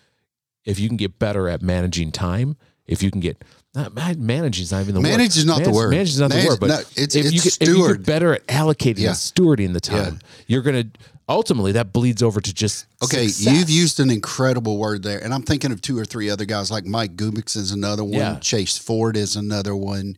if 0.64 0.78
you 0.78 0.88
can 0.88 0.96
get 0.96 1.18
better 1.18 1.48
at 1.48 1.60
managing 1.62 2.10
time, 2.12 2.56
if 2.86 3.02
you 3.02 3.10
can 3.10 3.20
get 3.20 3.42
not 3.74 4.16
managing 4.18 4.62
is 4.62 4.72
not 4.72 4.82
even 4.82 4.94
the 4.94 5.00
word. 5.00 5.08
Manage 5.08 5.36
is 5.36 5.44
not 5.44 5.62
the 5.64 5.70
word. 5.70 5.90
Manage 5.90 6.10
is 6.10 6.20
not 6.20 6.30
Manage- 6.30 6.44
the 6.44 6.50
word, 6.50 6.60
but 6.60 6.66
no, 6.68 6.74
it's- 6.96 7.14
if, 7.16 7.24
you 7.32 7.40
it's 7.42 7.58
get, 7.58 7.68
if 7.68 7.76
you 7.76 7.88
get 7.88 8.06
better 8.06 8.34
at 8.34 8.46
allocating 8.46 8.98
Yeah. 8.98 9.08
and 9.08 9.16
stewarding 9.16 9.72
the 9.72 9.80
time, 9.80 10.20
you're 10.46 10.62
gonna 10.62 10.84
ultimately 11.28 11.72
that 11.72 11.92
bleeds 11.92 12.22
over 12.22 12.40
to 12.40 12.52
just 12.52 12.86
Okay, 13.02 13.28
success. 13.28 13.52
you've 13.58 13.70
used 13.70 13.98
an 13.98 14.10
incredible 14.10 14.78
word 14.78 15.02
there, 15.02 15.18
and 15.22 15.32
I'm 15.34 15.42
thinking 15.42 15.72
of 15.72 15.80
two 15.80 15.98
or 15.98 16.04
three 16.04 16.30
other 16.30 16.44
guys 16.44 16.70
like 16.70 16.84
Mike 16.84 17.16
Gubix 17.16 17.56
is 17.56 17.72
another 17.72 18.04
one, 18.04 18.12
Yeah. 18.12 18.38
Chase 18.40 18.76
Ford 18.78 19.16
is 19.16 19.34
another 19.34 19.74
one, 19.74 20.16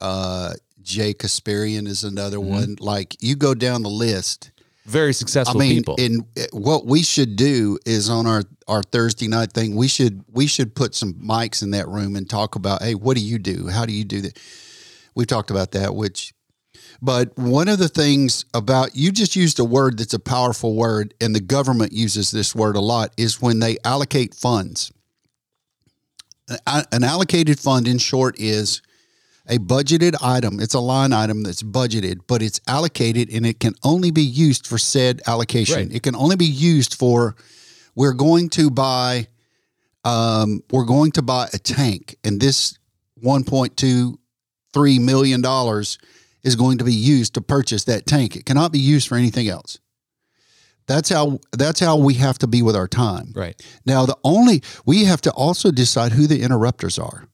uh, 0.00 0.54
Jay 0.82 1.12
Kasparian 1.14 1.86
is 1.86 2.04
another 2.04 2.38
Mm-hmm. 2.38 2.48
one. 2.48 2.76
Like 2.80 3.16
you 3.20 3.34
go 3.36 3.54
down 3.54 3.82
the 3.82 3.90
list. 3.90 4.50
Very 4.86 5.12
successful 5.12 5.60
I 5.60 5.64
mean, 5.64 5.76
people. 5.78 5.96
and 5.98 6.24
uh, 6.38 6.44
what 6.52 6.86
we 6.86 7.02
should 7.02 7.36
do 7.36 7.78
is 7.84 8.08
on 8.08 8.26
our 8.26 8.42
our 8.68 8.82
Thursday 8.82 9.28
night 9.28 9.52
thing, 9.52 9.76
we 9.76 9.88
should 9.88 10.24
we 10.32 10.46
should 10.46 10.74
put 10.74 10.94
some 10.94 11.14
mics 11.14 11.62
in 11.62 11.70
that 11.72 11.88
room 11.88 12.16
and 12.16 12.28
talk 12.28 12.54
about, 12.54 12.82
hey, 12.82 12.94
what 12.94 13.16
do 13.16 13.22
you 13.22 13.38
do? 13.38 13.68
How 13.68 13.84
do 13.84 13.92
you 13.92 14.04
do 14.04 14.20
that? 14.22 14.38
We've 15.14 15.26
talked 15.26 15.50
about 15.50 15.72
that, 15.72 15.94
which. 15.94 16.32
But 17.02 17.36
one 17.36 17.68
of 17.68 17.78
the 17.78 17.88
things 17.88 18.46
about 18.54 18.96
you 18.96 19.12
just 19.12 19.36
used 19.36 19.58
a 19.58 19.64
word 19.64 19.98
that's 19.98 20.14
a 20.14 20.18
powerful 20.18 20.74
word, 20.74 21.12
and 21.20 21.34
the 21.34 21.40
government 21.40 21.92
uses 21.92 22.30
this 22.30 22.54
word 22.54 22.74
a 22.74 22.80
lot, 22.80 23.12
is 23.18 23.42
when 23.42 23.58
they 23.58 23.76
allocate 23.84 24.34
funds. 24.34 24.90
An 26.66 27.04
allocated 27.04 27.58
fund, 27.58 27.86
in 27.86 27.98
short, 27.98 28.38
is 28.38 28.80
a 29.48 29.58
budgeted 29.58 30.14
item. 30.22 30.60
It's 30.60 30.74
a 30.74 30.80
line 30.80 31.12
item 31.12 31.42
that's 31.42 31.62
budgeted, 31.62 32.20
but 32.26 32.42
it's 32.42 32.60
allocated 32.66 33.30
and 33.32 33.46
it 33.46 33.60
can 33.60 33.74
only 33.84 34.10
be 34.10 34.22
used 34.22 34.66
for 34.66 34.78
said 34.78 35.22
allocation. 35.26 35.76
Right. 35.76 35.92
It 35.92 36.02
can 36.02 36.16
only 36.16 36.36
be 36.36 36.46
used 36.46 36.94
for 36.94 37.36
we're 37.94 38.12
going 38.12 38.50
to 38.50 38.70
buy 38.70 39.28
um, 40.04 40.62
we're 40.70 40.84
going 40.84 41.10
to 41.12 41.22
buy 41.22 41.48
a 41.52 41.58
tank, 41.58 42.16
and 42.22 42.40
this 42.40 42.78
1.23 43.24 45.00
million 45.00 45.40
dollars 45.42 45.98
is 46.44 46.54
going 46.54 46.78
to 46.78 46.84
be 46.84 46.94
used 46.94 47.34
to 47.34 47.40
purchase 47.40 47.84
that 47.84 48.06
tank. 48.06 48.36
It 48.36 48.46
cannot 48.46 48.70
be 48.70 48.78
used 48.78 49.08
for 49.08 49.16
anything 49.16 49.48
else. 49.48 49.80
That's 50.86 51.08
how 51.08 51.40
that's 51.52 51.80
how 51.80 51.96
we 51.96 52.14
have 52.14 52.38
to 52.38 52.46
be 52.46 52.62
with 52.62 52.76
our 52.76 52.86
time. 52.86 53.32
right. 53.34 53.60
Now, 53.84 54.06
the 54.06 54.16
only 54.22 54.62
we 54.84 55.04
have 55.04 55.20
to 55.22 55.32
also 55.32 55.72
decide 55.72 56.12
who 56.12 56.28
the 56.28 56.40
interrupters 56.40 56.98
are. 56.98 57.26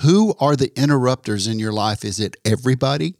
Who 0.00 0.34
are 0.38 0.56
the 0.56 0.72
interrupters 0.78 1.46
in 1.46 1.58
your 1.58 1.72
life? 1.72 2.04
Is 2.04 2.20
it 2.20 2.36
everybody? 2.44 3.14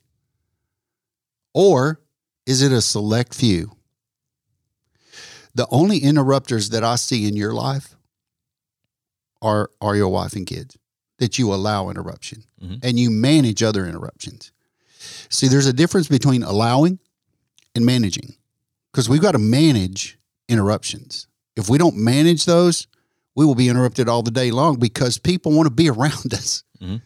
Or 1.54 2.00
is 2.44 2.62
it 2.62 2.72
a 2.72 2.82
select 2.82 3.34
few? 3.34 3.72
The 5.54 5.66
only 5.70 5.98
interrupters 5.98 6.68
that 6.70 6.84
I 6.84 6.96
see 6.96 7.26
in 7.26 7.34
your 7.36 7.54
life 7.54 7.96
are 9.40 9.70
are 9.80 9.96
your 9.96 10.08
wife 10.08 10.34
and 10.34 10.46
kids 10.46 10.76
that 11.18 11.38
you 11.38 11.52
allow 11.52 11.88
interruption 11.88 12.44
Mhm. 12.62 12.78
and 12.82 12.98
you 12.98 13.10
manage 13.10 13.62
other 13.62 13.86
interruptions. 13.86 14.52
See, 15.30 15.48
there's 15.48 15.66
a 15.66 15.72
difference 15.72 16.08
between 16.08 16.42
allowing 16.42 16.98
and 17.74 17.86
managing 17.86 18.36
because 18.92 19.08
we've 19.08 19.22
got 19.22 19.32
to 19.32 19.38
manage 19.38 20.18
interruptions. 20.48 21.26
If 21.54 21.70
we 21.70 21.78
don't 21.78 21.96
manage 21.96 22.44
those, 22.44 22.86
we 23.36 23.44
will 23.46 23.54
be 23.54 23.68
interrupted 23.68 24.08
all 24.08 24.22
the 24.22 24.30
day 24.32 24.50
long 24.50 24.76
because 24.78 25.18
people 25.18 25.52
want 25.52 25.66
to 25.66 25.70
be 25.74 25.88
around 25.96 26.32
us. 26.34 26.64
Mhm. 26.82 27.00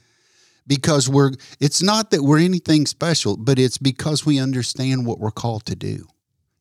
Because 0.66 1.08
we're, 1.08 1.32
it's 1.58 1.82
not 1.82 2.10
that 2.12 2.22
we're 2.22 2.38
anything 2.38 2.86
special, 2.86 3.36
but 3.36 3.58
it's 3.58 3.76
because 3.78 4.24
we 4.24 4.38
understand 4.38 5.04
what 5.04 5.18
we're 5.18 5.32
called 5.32 5.64
to 5.66 5.74
do 5.74 6.06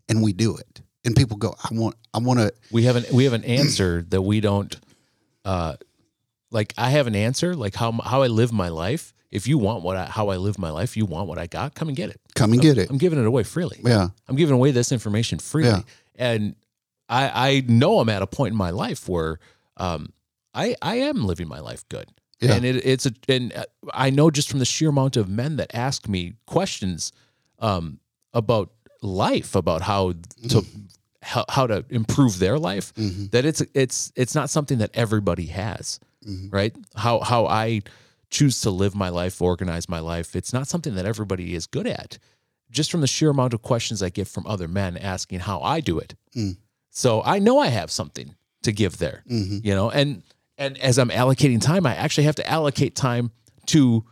and 0.07 0.23
we 0.23 0.33
do 0.33 0.55
it. 0.57 0.81
And 1.05 1.15
people 1.15 1.37
go, 1.37 1.53
I 1.63 1.69
want, 1.71 1.95
I 2.13 2.17
want 2.19 2.39
to, 2.39 2.51
we 2.71 2.83
have 2.83 2.95
an 2.95 3.05
we 3.13 3.23
have 3.25 3.33
an 3.33 3.43
answer 3.45 4.03
that 4.09 4.21
we 4.21 4.41
don't 4.41 4.75
uh 5.45 5.75
like 6.51 6.73
I 6.77 6.89
have 6.89 7.07
an 7.07 7.15
answer 7.15 7.55
like 7.55 7.75
how 7.75 7.91
how 8.03 8.23
I 8.23 8.27
live 8.27 8.51
my 8.51 8.69
life. 8.69 9.13
If 9.31 9.47
you 9.47 9.59
want 9.59 9.83
what 9.83 9.95
I, 9.95 10.05
how 10.05 10.29
I 10.29 10.37
live 10.37 10.57
my 10.57 10.71
life, 10.71 10.97
you 10.97 11.05
want 11.05 11.27
what 11.27 11.37
I 11.37 11.45
got, 11.45 11.75
come 11.75 11.87
and 11.87 11.95
get 11.95 12.09
it. 12.09 12.19
come 12.33 12.51
and 12.51 12.61
get 12.61 12.79
it. 12.79 12.89
I'm 12.89 12.97
giving 12.97 13.19
it 13.19 13.25
away 13.27 13.43
freely. 13.43 13.79
Yeah. 13.85 14.07
I'm 14.27 14.35
giving 14.35 14.55
away 14.55 14.71
this 14.71 14.91
information 14.91 15.37
freely. 15.37 15.69
Yeah. 15.69 15.81
And 16.15 16.55
I 17.07 17.31
I 17.49 17.63
know 17.67 17.99
I'm 17.99 18.09
at 18.09 18.21
a 18.23 18.27
point 18.27 18.53
in 18.53 18.57
my 18.57 18.71
life 18.71 19.07
where 19.07 19.39
um 19.79 20.13
I 20.53 20.75
I 20.81 20.95
am 20.95 21.25
living 21.25 21.47
my 21.47 21.59
life 21.59 21.87
good. 21.89 22.09
Yeah. 22.41 22.53
And 22.53 22.63
it, 22.63 22.85
it's 22.85 23.05
a, 23.05 23.11
and 23.27 23.53
uh, 23.53 23.65
I 23.93 24.09
know 24.11 24.31
just 24.31 24.49
from 24.49 24.59
the 24.59 24.65
sheer 24.65 24.89
amount 24.89 25.17
of 25.17 25.27
men 25.27 25.57
that 25.57 25.75
ask 25.75 26.07
me 26.07 26.35
questions 26.45 27.11
um, 27.59 27.99
about 28.33 28.71
life, 29.01 29.55
about 29.55 29.81
how 29.81 30.13
to 30.47 30.65
how, 31.21 31.43
how 31.49 31.67
to 31.67 31.83
improve 31.89 32.39
their 32.39 32.57
life, 32.57 32.93
that 33.31 33.43
it's 33.43 33.61
it's 33.73 34.13
it's 34.15 34.35
not 34.35 34.49
something 34.49 34.77
that 34.77 34.91
everybody 34.93 35.47
has, 35.47 35.99
right? 36.49 36.73
How 36.95 37.19
how 37.19 37.45
I 37.45 37.81
choose 38.29 38.61
to 38.61 38.69
live 38.69 38.95
my 38.95 39.09
life, 39.09 39.41
organize 39.41 39.89
my 39.89 39.99
life, 39.99 40.33
it's 40.35 40.53
not 40.53 40.67
something 40.67 40.95
that 40.95 41.05
everybody 41.05 41.55
is 41.55 41.67
good 41.67 41.87
at. 41.87 42.19
Just 42.71 42.91
from 42.91 43.01
the 43.01 43.07
sheer 43.07 43.31
amount 43.31 43.53
of 43.53 43.61
questions 43.63 44.01
I 44.03 44.09
get 44.09 44.27
from 44.27 44.45
other 44.47 44.67
men 44.67 44.95
asking 44.95 45.39
how 45.41 45.59
I 45.59 45.81
do 45.81 45.99
it, 45.99 46.13
so 46.89 47.21
I 47.23 47.39
know 47.39 47.59
I 47.59 47.67
have 47.67 47.91
something 47.91 48.35
to 48.63 48.71
give 48.71 48.97
there, 48.97 49.23
mm-hmm. 49.29 49.59
you 49.63 49.75
know, 49.75 49.89
and 49.89 50.23
and 50.57 50.77
as 50.79 50.99
I'm 50.99 51.09
allocating 51.09 51.61
time, 51.61 51.85
I 51.85 51.95
actually 51.95 52.25
have 52.25 52.35
to 52.35 52.49
allocate 52.49 52.95
time 52.95 53.31
to 53.67 54.03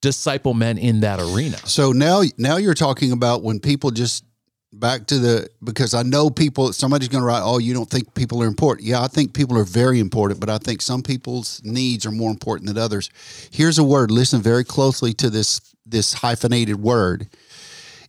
disciple 0.00 0.54
men 0.54 0.78
in 0.78 1.00
that 1.00 1.20
arena. 1.20 1.58
So 1.58 1.92
now, 1.92 2.22
now 2.38 2.56
you're 2.56 2.74
talking 2.74 3.12
about 3.12 3.42
when 3.42 3.60
people 3.60 3.90
just 3.90 4.24
back 4.72 5.06
to 5.06 5.18
the 5.18 5.48
because 5.62 5.94
I 5.94 6.02
know 6.02 6.30
people. 6.30 6.72
Somebody's 6.72 7.08
going 7.08 7.22
to 7.22 7.26
write, 7.26 7.42
"Oh, 7.42 7.58
you 7.58 7.74
don't 7.74 7.90
think 7.90 8.14
people 8.14 8.42
are 8.42 8.46
important?" 8.46 8.86
Yeah, 8.86 9.02
I 9.02 9.08
think 9.08 9.34
people 9.34 9.58
are 9.58 9.64
very 9.64 10.00
important, 10.00 10.40
but 10.40 10.48
I 10.48 10.58
think 10.58 10.80
some 10.82 11.02
people's 11.02 11.60
needs 11.64 12.06
are 12.06 12.12
more 12.12 12.30
important 12.30 12.68
than 12.68 12.78
others. 12.78 13.10
Here's 13.50 13.78
a 13.78 13.84
word. 13.84 14.10
Listen 14.10 14.40
very 14.40 14.64
closely 14.64 15.12
to 15.14 15.30
this 15.30 15.60
this 15.84 16.14
hyphenated 16.14 16.76
word. 16.76 17.28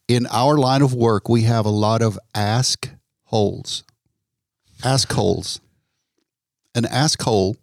In 0.08 0.28
our 0.28 0.58
line 0.58 0.82
of 0.82 0.94
work, 0.94 1.30
we 1.30 1.44
have 1.44 1.66
a 1.66 1.70
lot 1.70 2.02
of 2.02 2.20
ask 2.36 2.90
holes. 3.26 3.84
Ask 4.84 5.12
holes. 5.12 5.62
An 6.74 6.86
ask 6.86 7.22
hole 7.22 7.58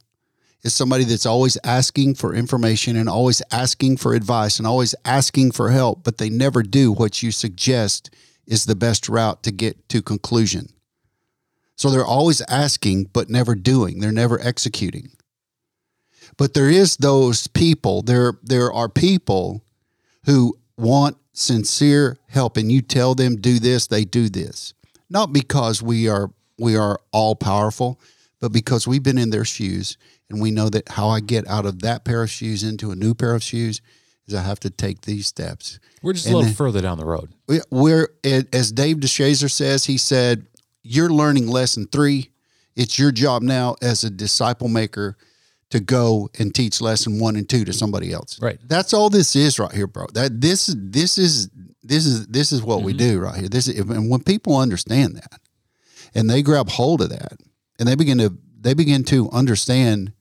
is 0.62 0.74
somebody 0.74 1.04
that's 1.04 1.26
always 1.26 1.56
asking 1.64 2.14
for 2.14 2.34
information 2.34 2.96
and 2.96 3.08
always 3.08 3.40
asking 3.50 3.96
for 3.96 4.14
advice 4.14 4.58
and 4.58 4.66
always 4.66 4.94
asking 5.04 5.52
for 5.52 5.70
help, 5.70 6.04
but 6.04 6.18
they 6.18 6.28
never 6.28 6.62
do 6.62 6.92
what 6.92 7.22
you 7.22 7.30
suggest 7.30 8.10
is 8.46 8.64
the 8.64 8.74
best 8.74 9.08
route 9.08 9.42
to 9.42 9.52
get 9.52 9.88
to 9.88 10.02
conclusion. 10.02 10.68
So 11.76 11.90
they're 11.90 12.04
always 12.04 12.40
asking, 12.48 13.04
but 13.12 13.30
never 13.30 13.54
doing. 13.54 14.00
They're 14.00 14.10
never 14.10 14.40
executing. 14.40 15.10
But 16.36 16.54
there 16.54 16.68
is 16.68 16.96
those 16.96 17.46
people, 17.46 18.02
there, 18.02 18.34
there 18.42 18.72
are 18.72 18.88
people 18.88 19.64
who 20.24 20.58
want 20.76 21.16
sincere 21.32 22.18
help 22.28 22.56
and 22.56 22.70
you 22.70 22.82
tell 22.82 23.14
them 23.14 23.36
do 23.36 23.58
this, 23.58 23.86
they 23.86 24.04
do 24.04 24.28
this. 24.28 24.74
Not 25.08 25.32
because 25.32 25.82
we 25.82 26.08
are 26.08 26.30
we 26.58 26.76
are 26.76 27.00
all 27.12 27.36
powerful, 27.36 28.00
but 28.40 28.52
because 28.52 28.86
we've 28.86 29.02
been 29.02 29.18
in 29.18 29.30
their 29.30 29.44
shoes 29.44 29.96
and 30.30 30.40
we 30.40 30.50
know 30.50 30.68
that 30.68 30.88
how 30.90 31.08
I 31.08 31.20
get 31.20 31.46
out 31.48 31.66
of 31.66 31.80
that 31.82 32.04
pair 32.04 32.22
of 32.22 32.30
shoes 32.30 32.62
into 32.62 32.90
a 32.90 32.96
new 32.96 33.14
pair 33.14 33.34
of 33.34 33.42
shoes 33.42 33.80
is 34.26 34.34
I 34.34 34.42
have 34.42 34.60
to 34.60 34.70
take 34.70 35.02
these 35.02 35.26
steps. 35.26 35.78
We're 36.02 36.12
just 36.12 36.26
a 36.26 36.30
little 36.30 36.42
then- 36.42 36.54
further 36.54 36.80
down 36.80 36.98
the 36.98 37.06
road. 37.06 37.30
We- 37.46 37.60
We're 37.70 38.10
as 38.24 38.72
Dave 38.72 38.98
DeShazer 38.98 39.50
says, 39.50 39.86
he 39.86 39.98
said, 39.98 40.46
"You're 40.82 41.10
learning 41.10 41.48
lesson 41.48 41.88
three. 41.90 42.30
It's 42.76 42.98
your 42.98 43.10
job 43.10 43.42
now 43.42 43.76
as 43.82 44.04
a 44.04 44.10
disciple 44.10 44.68
maker 44.68 45.16
to 45.70 45.80
go 45.80 46.30
and 46.38 46.54
teach 46.54 46.80
lesson 46.80 47.18
one 47.18 47.36
and 47.36 47.48
two 47.48 47.64
to 47.64 47.72
somebody 47.72 48.12
else. 48.12 48.40
Right. 48.40 48.58
That's 48.66 48.94
all 48.94 49.10
this 49.10 49.36
is 49.36 49.58
right 49.58 49.72
here, 49.72 49.86
bro. 49.86 50.06
That 50.14 50.40
this 50.40 50.74
this 50.76 51.18
is 51.18 51.48
this 51.82 52.06
is 52.06 52.26
this 52.26 52.52
is 52.52 52.62
what 52.62 52.82
we 52.82 52.92
mm-hmm. 52.92 53.14
do 53.14 53.20
right 53.20 53.38
here. 53.38 53.48
This 53.48 53.68
is, 53.68 53.78
and 53.78 54.10
when 54.10 54.22
people 54.22 54.56
understand 54.56 55.16
that, 55.16 55.40
and 56.14 56.28
they 56.28 56.42
grab 56.42 56.68
hold 56.68 57.02
of 57.02 57.10
that, 57.10 57.38
and 57.78 57.88
they 57.88 57.94
begin 57.94 58.18
to 58.18 58.36
they 58.60 58.74
begin 58.74 59.04
to 59.04 59.30
understand 59.30 60.12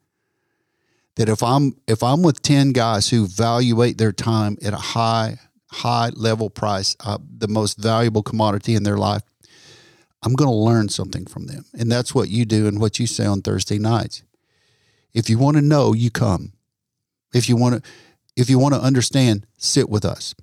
that 1.16 1.30
if 1.30 1.42
I'm 1.42 1.76
if 1.88 2.04
I'm 2.04 2.22
with 2.22 2.42
ten 2.42 2.72
guys 2.72 3.10
who 3.10 3.26
evaluate 3.26 3.98
their 3.98 4.12
time 4.12 4.58
at 4.64 4.74
a 4.74 4.78
high 4.78 5.40
high 5.72 6.10
level 6.10 6.50
price, 6.50 6.96
uh, 7.02 7.18
the 7.38 7.48
most 7.48 7.78
valuable 7.78 8.24
commodity 8.24 8.76
in 8.76 8.84
their 8.84 8.98
life, 8.98 9.24
I'm 10.24 10.34
going 10.34 10.50
to 10.50 10.56
learn 10.56 10.90
something 10.90 11.26
from 11.26 11.48
them, 11.48 11.66
and 11.78 11.92
that's 11.92 12.14
what 12.16 12.30
you 12.30 12.46
do 12.46 12.68
and 12.68 12.80
what 12.80 13.00
you 13.00 13.08
say 13.08 13.26
on 13.26 13.42
Thursday 13.42 13.78
nights. 13.78 14.24
If 15.14 15.30
you 15.30 15.38
want 15.38 15.58
to 15.58 15.62
know, 15.62 15.94
you 15.94 16.12
come. 16.12 16.54
If 17.34 17.50
you 17.50 17.58
want 17.58 17.84
to, 17.84 17.90
if 18.36 18.50
you 18.50 18.60
want 18.60 18.76
to 18.76 18.82
understand, 18.82 19.46
sit 19.58 19.90
with 19.90 20.06
us. 20.06 20.36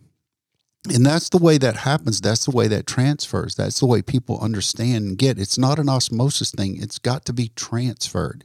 And 0.93 1.05
that's 1.05 1.31
the 1.31 1.39
way 1.39 1.57
that 1.59 1.77
happens. 1.77 2.21
That's 2.21 2.45
the 2.45 2.51
way 2.51 2.69
that 2.69 2.87
transfers. 2.87 3.55
That's 3.55 3.81
the 3.81 3.87
way 3.87 4.03
people 4.03 4.39
understand 4.41 5.07
and 5.07 5.19
get. 5.19 5.39
It's 5.39 5.57
not 5.57 5.79
an 5.79 5.89
osmosis 5.89 6.51
thing. 6.51 6.81
It's 6.81 6.99
got 6.99 7.25
to 7.25 7.33
be 7.33 7.51
transferred. 7.57 8.45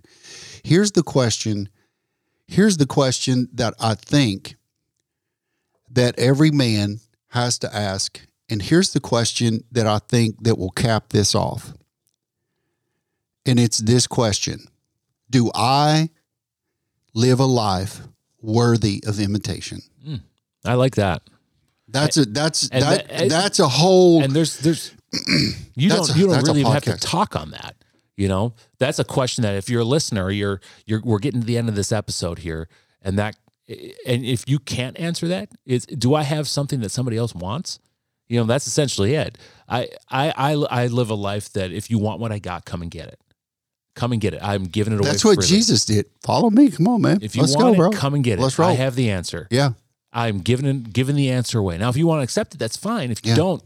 Here's 0.64 0.94
the 0.94 1.04
question. 1.04 1.68
Here's 2.48 2.78
the 2.78 2.86
question 2.86 3.50
that 3.54 3.74
I 3.80 3.96
think 3.96 4.56
that 5.92 6.18
every 6.18 6.52
man 6.52 7.00
has 7.30 7.60
to 7.60 7.76
ask. 7.76 8.22
And 8.50 8.62
here's 8.62 8.94
the 8.94 9.02
question 9.02 9.66
that 9.72 9.86
I 9.86 10.00
think 10.00 10.44
that 10.44 10.58
will 10.58 10.72
cap 10.72 11.10
this 11.10 11.36
off. 11.36 11.74
And 13.46 13.60
it's 13.60 13.80
this 13.80 14.08
question. 14.08 14.60
Do 15.30 15.52
I 15.54 16.10
live 17.14 17.40
a 17.40 17.46
life 17.46 18.02
worthy 18.42 19.04
of 19.06 19.20
imitation? 19.20 19.82
Hmm. 20.04 20.16
I 20.64 20.76
like 20.76 20.96
that. 20.96 21.22
That's 21.92 22.18
a 22.18 22.26
that's 22.26 22.70
And 22.70 22.84
that, 22.84 23.08
that- 23.10 23.30
that's 23.30 23.60
a 23.60 23.68
whole 23.68 24.24
And 24.24 24.34
there's 24.34 24.58
there's 24.60 24.94
you 25.76 25.90
don't 25.90 26.10
a- 26.10 26.18
you 26.18 26.28
don't 26.28 26.44
really 26.44 26.62
even 26.62 26.72
have 26.72 26.84
to 26.84 26.98
talk 26.98 27.36
on 27.36 27.52
that. 27.52 27.76
You 28.16 28.28
know, 28.28 28.54
that's 28.80 29.00
a 29.00 29.04
question 29.06 29.44
that 29.44 29.56
if 29.56 29.70
you're 29.70 29.82
a 29.82 29.86
listener, 29.86 30.30
you're 30.30 30.60
you're 30.86 31.02
we're 31.04 31.20
getting 31.20 31.40
to 31.42 31.48
the 31.48 31.58
end 31.58 31.70
of 31.70 31.76
this 31.76 31.92
episode 31.92 32.40
here, 32.40 32.68
and 33.02 33.18
that 33.18 33.36
eh, 33.70 33.92
and 34.06 34.26
if 34.26 34.44
you 34.50 34.60
can't 34.60 35.00
answer 35.00 35.28
that, 35.30 35.50
is 35.66 35.86
do 35.86 36.14
I 36.16 36.24
have 36.24 36.48
something 36.48 36.82
that 36.82 36.90
somebody 36.92 37.16
else 37.18 37.34
wants? 37.34 37.80
You 38.28 38.40
know, 38.40 38.46
that's 38.46 38.68
essentially 38.68 39.16
it. 39.16 39.38
I 39.70 39.88
I 40.12 40.32
I, 40.36 40.52
I 40.84 40.88
live 40.88 41.10
a 41.10 41.16
life 41.16 41.54
that 41.54 41.72
if 41.72 41.90
you 41.90 41.98
want 41.98 42.20
what 42.20 42.32
I 42.34 42.40
got, 42.40 42.66
come 42.66 42.82
and 42.82 42.92
get 42.92 43.08
it. 43.08 43.20
Come 43.96 44.12
and 44.12 44.20
get 44.22 44.34
it. 44.34 44.40
I'm 44.44 44.66
giving 44.66 44.94
it 44.94 45.00
away. 45.00 45.10
that's 45.10 45.24
what 45.26 45.36
freely. 45.36 45.48
Jesus 45.48 45.86
did. 45.86 46.06
Follow 46.22 46.50
me. 46.50 46.70
Come 46.72 46.88
on, 46.90 47.02
man. 47.02 47.20
If 47.22 47.36
you 47.36 47.42
Let's 47.42 47.56
want 47.56 47.68
go, 47.68 47.74
it, 47.74 47.78
bro. 47.78 47.92
come 47.92 48.14
and 48.16 48.24
get 48.24 48.38
it. 48.40 48.42
Let's 48.42 48.60
roll. 48.60 48.70
I 48.70 48.74
have 48.74 48.96
the 48.96 49.10
answer. 49.12 49.48
yeah. 49.50 49.72
I'm 50.12 50.40
giving 50.40 50.84
giving 50.84 51.16
the 51.16 51.30
answer 51.30 51.60
away. 51.60 51.78
Now, 51.78 51.90
if 51.90 51.98
you 51.98 52.08
want 52.08 52.20
to 52.20 52.24
accept 52.24 52.54
it, 52.56 52.58
that's 52.58 52.78
fine. 52.78 53.12
If 53.12 53.24
you 53.26 53.32
Yeah. 53.32 53.36
don't, 53.38 53.64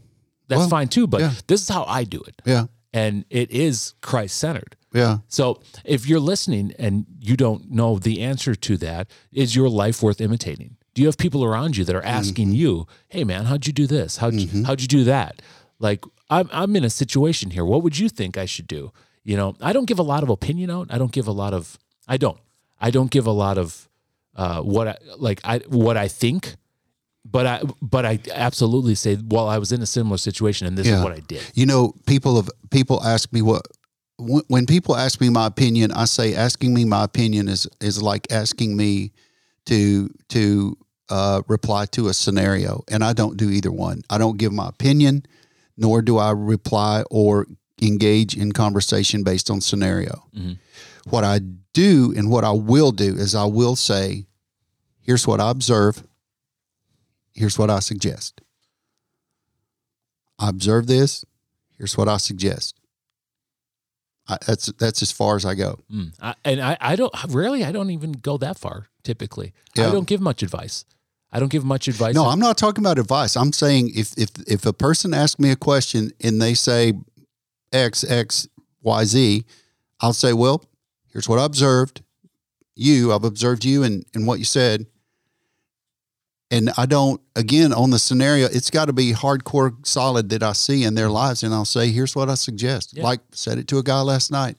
that's 0.48 0.60
Well, 0.60 0.68
fine 0.68 0.88
too. 0.88 1.06
But 1.06 1.20
yeah. 1.20 1.32
this 1.46 1.62
is 1.62 1.68
how 1.68 1.84
I 1.84 2.04
do 2.04 2.20
it, 2.22 2.42
Yeah. 2.44 2.66
and 2.92 3.24
it 3.30 3.50
is 3.50 3.94
Christ 4.02 4.36
centered. 4.36 4.76
Yeah. 4.92 5.18
So, 5.28 5.60
if 5.84 6.06
you're 6.06 6.20
listening 6.20 6.72
and 6.78 7.06
you 7.20 7.36
don't 7.36 7.70
know 7.70 7.98
the 7.98 8.20
answer 8.20 8.54
to 8.54 8.76
that, 8.76 9.08
is 9.32 9.56
your 9.56 9.68
life 9.68 10.02
worth 10.02 10.20
imitating? 10.20 10.76
Do 10.94 11.02
you 11.02 11.08
have 11.08 11.18
people 11.18 11.42
around 11.44 11.76
you 11.76 11.84
that 11.86 11.96
are 11.96 12.04
asking 12.04 12.48
Mm-hmm. 12.48 12.56
you, 12.56 12.86
"Hey, 13.08 13.24
man, 13.24 13.46
how'd 13.46 13.66
you 13.66 13.72
do 13.72 13.86
this? 13.88 14.18
How'd 14.18 14.34
you, 14.34 14.64
how'd 14.64 14.80
you 14.80 14.86
do 14.86 15.02
that?" 15.04 15.42
Like, 15.80 16.04
I'm 16.30 16.48
I'm 16.52 16.76
in 16.76 16.84
a 16.84 16.90
situation 16.90 17.50
here. 17.50 17.64
What 17.64 17.82
would 17.82 17.98
you 17.98 18.08
think 18.08 18.36
I 18.38 18.44
should 18.46 18.68
do? 18.68 18.92
You 19.24 19.36
know, 19.36 19.56
I 19.60 19.72
don't 19.72 19.86
give 19.86 19.98
a 19.98 20.02
lot 20.04 20.22
of 20.22 20.28
opinion 20.28 20.70
out. 20.70 20.86
I 20.90 20.98
don't 20.98 21.10
give 21.12 21.26
a 21.26 21.32
lot 21.32 21.52
of. 21.54 21.78
I 22.06 22.16
don't. 22.18 22.38
I 22.80 22.90
don't 22.90 23.10
give 23.10 23.26
a 23.26 23.32
lot 23.32 23.56
of 23.58 23.88
uh, 24.36 24.60
what 24.62 24.88
I 24.88 24.96
like. 25.18 25.40
I 25.44 25.58
what 25.68 25.96
I 25.96 26.08
think, 26.08 26.56
but 27.24 27.46
I 27.46 27.62
but 27.82 28.04
I 28.04 28.18
absolutely 28.32 28.94
say, 28.94 29.16
well, 29.28 29.48
I 29.48 29.58
was 29.58 29.72
in 29.72 29.82
a 29.82 29.86
similar 29.86 30.18
situation, 30.18 30.66
and 30.66 30.76
this 30.76 30.86
Yeah. 30.86 30.98
is 30.98 31.04
what 31.04 31.12
I 31.12 31.20
did. 31.20 31.42
You 31.54 31.66
know, 31.66 31.92
people 32.06 32.36
of 32.38 32.50
people 32.70 33.02
ask 33.02 33.32
me 33.32 33.42
what 33.42 33.62
when 34.18 34.42
when 34.48 34.66
people 34.66 34.96
ask 34.96 35.20
me 35.20 35.28
my 35.30 35.46
opinion, 35.46 35.92
I 35.92 36.04
say 36.06 36.34
asking 36.34 36.74
me 36.74 36.84
my 36.84 37.04
opinion 37.04 37.48
is 37.48 37.66
is 37.80 38.02
like 38.02 38.26
asking 38.30 38.76
me 38.76 39.12
to 39.66 40.08
to 40.28 40.76
uh, 41.10 41.42
reply 41.48 41.86
to 41.86 42.08
a 42.08 42.14
scenario, 42.14 42.82
and 42.90 43.04
I 43.04 43.12
don't 43.12 43.36
do 43.36 43.50
either 43.50 43.70
one. 43.72 44.02
I 44.10 44.18
don't 44.18 44.38
give 44.38 44.52
my 44.52 44.68
opinion, 44.68 45.24
nor 45.76 46.02
do 46.02 46.18
I 46.18 46.30
reply 46.32 47.04
or 47.10 47.46
engage 47.82 48.36
in 48.36 48.52
conversation 48.52 49.22
based 49.24 49.50
on 49.50 49.60
scenario. 49.60 50.24
Mhm. 50.36 50.56
What 51.06 51.24
I 51.24 51.40
do 51.72 52.14
and 52.16 52.30
what 52.30 52.44
I 52.44 52.52
will 52.52 52.92
do 52.92 53.14
is 53.14 53.34
I 53.34 53.44
will 53.44 53.76
say, 53.76 54.26
"Here's 55.00 55.26
what 55.26 55.40
I 55.40 55.50
observe. 55.50 56.02
Here's 57.34 57.58
what 57.58 57.70
I 57.70 57.80
suggest." 57.80 58.40
I 60.38 60.48
observe 60.48 60.86
this. 60.86 61.24
Here's 61.76 61.96
what 61.96 62.08
I 62.08 62.16
suggest. 62.16 62.80
I, 64.26 64.38
that's 64.46 64.66
that's 64.72 65.02
as 65.02 65.12
far 65.12 65.36
as 65.36 65.44
I 65.44 65.54
go. 65.54 65.80
Mm. 65.92 66.14
I, 66.20 66.34
and 66.44 66.60
I, 66.60 66.76
I 66.80 66.96
don't 66.96 67.12
rarely 67.28 67.62
I 67.64 67.72
don't 67.72 67.90
even 67.90 68.12
go 68.12 68.38
that 68.38 68.58
far. 68.58 68.88
Typically, 69.02 69.52
I 69.76 69.90
don't 69.90 70.06
give 70.06 70.20
much 70.20 70.42
advice. 70.42 70.86
I 71.30 71.40
don't 71.40 71.50
give 71.50 71.64
much 71.64 71.88
advice. 71.88 72.14
No, 72.14 72.26
I'm 72.26 72.38
not 72.38 72.56
talking 72.56 72.82
about 72.82 72.98
advice. 72.98 73.36
I'm 73.36 73.52
saying 73.52 73.90
if 73.94 74.16
if 74.16 74.30
if 74.46 74.64
a 74.64 74.72
person 74.72 75.12
asks 75.12 75.38
me 75.38 75.50
a 75.50 75.56
question 75.56 76.12
and 76.22 76.40
they 76.40 76.54
say 76.54 76.94
X 77.72 78.02
X 78.04 78.48
Y 78.80 79.04
Z, 79.04 79.44
I'll 80.00 80.14
say, 80.14 80.32
well, 80.32 80.64
here's 81.14 81.28
what 81.28 81.38
I 81.38 81.46
observed. 81.46 82.02
You, 82.76 83.12
I've 83.14 83.24
observed 83.24 83.64
you 83.64 83.82
and 83.82 84.04
and 84.14 84.26
what 84.26 84.38
you 84.38 84.44
said. 84.44 84.86
And 86.50 86.70
I 86.76 86.84
don't 86.84 87.22
again 87.34 87.72
on 87.72 87.90
the 87.90 87.98
scenario, 87.98 88.46
it's 88.46 88.70
got 88.70 88.86
to 88.86 88.92
be 88.92 89.12
hardcore 89.12 89.74
solid 89.86 90.28
that 90.28 90.42
I 90.42 90.52
see 90.52 90.84
in 90.84 90.94
their 90.94 91.08
lives, 91.08 91.42
and 91.42 91.54
I'll 91.54 91.64
say, 91.64 91.90
here's 91.90 92.14
what 92.14 92.28
I 92.28 92.34
suggest. 92.34 92.94
Yeah. 92.94 93.04
Like 93.04 93.20
said 93.32 93.56
it 93.56 93.66
to 93.68 93.78
a 93.78 93.82
guy 93.82 94.02
last 94.02 94.30
night. 94.30 94.58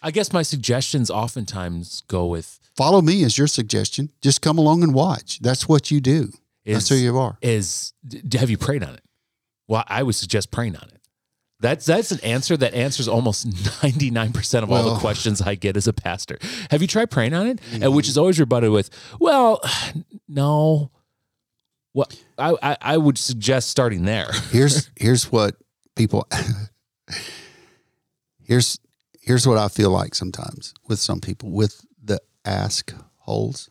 I 0.00 0.12
guess 0.12 0.32
my 0.32 0.42
suggestions 0.42 1.10
oftentimes 1.10 2.02
go 2.08 2.26
with 2.26 2.60
Follow 2.76 3.00
me 3.00 3.24
as 3.24 3.38
your 3.38 3.46
suggestion. 3.46 4.10
Just 4.20 4.42
come 4.42 4.58
along 4.58 4.82
and 4.82 4.92
watch. 4.92 5.38
That's 5.40 5.68
what 5.68 5.90
you 5.90 6.00
do. 6.00 6.32
That's 6.66 6.88
who 6.88 6.96
you 6.96 7.16
are. 7.18 7.38
is 7.42 7.92
have 8.32 8.50
you 8.50 8.58
prayed 8.58 8.82
on 8.82 8.94
it? 8.94 9.02
Well, 9.68 9.84
I 9.86 10.02
would 10.02 10.14
suggest 10.14 10.50
praying 10.50 10.76
on 10.76 10.88
it. 10.88 11.00
That's 11.64 11.86
that's 11.86 12.12
an 12.12 12.20
answer 12.20 12.58
that 12.58 12.74
answers 12.74 13.08
almost 13.08 13.46
ninety 13.82 14.10
nine 14.10 14.34
percent 14.34 14.64
of 14.64 14.70
all 14.70 14.82
the 14.92 15.00
questions 15.00 15.40
I 15.40 15.54
get 15.54 15.78
as 15.78 15.88
a 15.88 15.94
pastor. 15.94 16.38
Have 16.70 16.82
you 16.82 16.86
tried 16.86 17.10
praying 17.10 17.32
on 17.32 17.46
it? 17.46 17.58
And 17.72 17.82
Mm-hmm. 17.84 17.94
which 17.96 18.06
is 18.06 18.18
always 18.18 18.38
rebutted 18.38 18.70
with, 18.70 18.90
"Well, 19.18 19.62
no." 20.28 20.90
Well, 21.94 22.06
I, 22.36 22.54
I 22.62 22.76
I 22.82 22.96
would 22.98 23.16
suggest 23.16 23.70
starting 23.70 24.04
there. 24.04 24.28
here's 24.50 24.90
here's 24.94 25.32
what 25.32 25.54
people 25.96 26.28
here's 28.42 28.78
here's 29.22 29.46
what 29.46 29.56
I 29.56 29.68
feel 29.68 29.88
like 29.90 30.14
sometimes 30.14 30.74
with 30.86 30.98
some 30.98 31.20
people 31.20 31.50
with 31.50 31.86
the 32.02 32.20
ask 32.44 32.92
holes. 33.20 33.70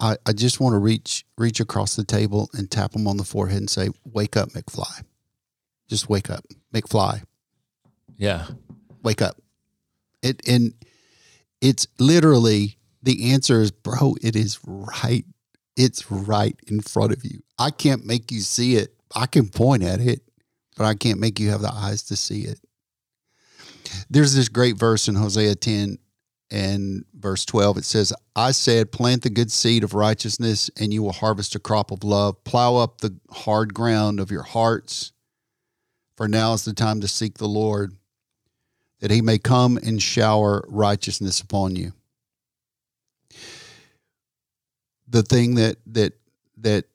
I, 0.00 0.16
I 0.26 0.32
just 0.32 0.60
want 0.60 0.74
to 0.74 0.78
reach 0.78 1.24
reach 1.38 1.60
across 1.60 1.96
the 1.96 2.04
table 2.04 2.50
and 2.52 2.70
tap 2.70 2.92
them 2.92 3.06
on 3.08 3.16
the 3.16 3.24
forehead 3.24 3.56
and 3.58 3.70
say, 3.70 3.88
"Wake 4.04 4.36
up, 4.36 4.50
McFly! 4.50 5.02
Just 5.88 6.08
wake 6.08 6.30
up, 6.30 6.44
McFly! 6.74 7.22
Yeah, 8.16 8.46
Wake 9.02 9.22
up!" 9.22 9.40
It 10.22 10.46
and 10.46 10.74
it's 11.60 11.86
literally 11.98 12.78
the 13.02 13.32
answer 13.32 13.60
is, 13.60 13.70
bro. 13.70 14.14
It 14.22 14.36
is 14.36 14.58
right. 14.66 15.24
It's 15.76 16.10
right 16.10 16.58
in 16.66 16.80
front 16.80 17.12
of 17.12 17.24
you. 17.24 17.42
I 17.58 17.70
can't 17.70 18.04
make 18.04 18.30
you 18.32 18.40
see 18.40 18.76
it. 18.76 18.94
I 19.14 19.26
can 19.26 19.48
point 19.48 19.82
at 19.82 20.00
it, 20.00 20.22
but 20.76 20.84
I 20.84 20.94
can't 20.94 21.20
make 21.20 21.38
you 21.38 21.50
have 21.50 21.60
the 21.60 21.72
eyes 21.72 22.02
to 22.04 22.16
see 22.16 22.42
it. 22.42 22.60
There's 24.10 24.34
this 24.34 24.48
great 24.48 24.76
verse 24.76 25.08
in 25.08 25.14
Hosea 25.14 25.54
10 25.54 25.98
and 26.50 27.04
verse 27.14 27.44
12. 27.44 27.78
It 27.78 27.84
says, 27.84 28.12
I 28.36 28.50
said, 28.50 28.92
plant 28.92 29.22
the 29.22 29.30
good 29.30 29.50
seed 29.50 29.84
of 29.84 29.94
righteousness, 29.94 30.70
and 30.78 30.92
you 30.92 31.02
will 31.02 31.12
harvest 31.12 31.54
a 31.54 31.58
crop 31.58 31.90
of 31.90 32.04
love. 32.04 32.42
Plow 32.44 32.76
up 32.76 33.00
the 33.00 33.16
hard 33.30 33.74
ground 33.74 34.20
of 34.20 34.30
your 34.30 34.42
hearts, 34.42 35.12
for 36.18 36.26
now 36.26 36.52
is 36.52 36.64
the 36.64 36.74
time 36.74 37.00
to 37.00 37.06
seek 37.06 37.38
the 37.38 37.46
Lord, 37.46 37.94
that 38.98 39.12
he 39.12 39.22
may 39.22 39.38
come 39.38 39.76
and 39.76 40.02
shower 40.02 40.64
righteousness 40.66 41.40
upon 41.40 41.76
you. 41.76 41.92
The 45.06 45.22
thing 45.22 45.54
that 45.54 45.76
that 45.86 46.14
that 46.56 46.86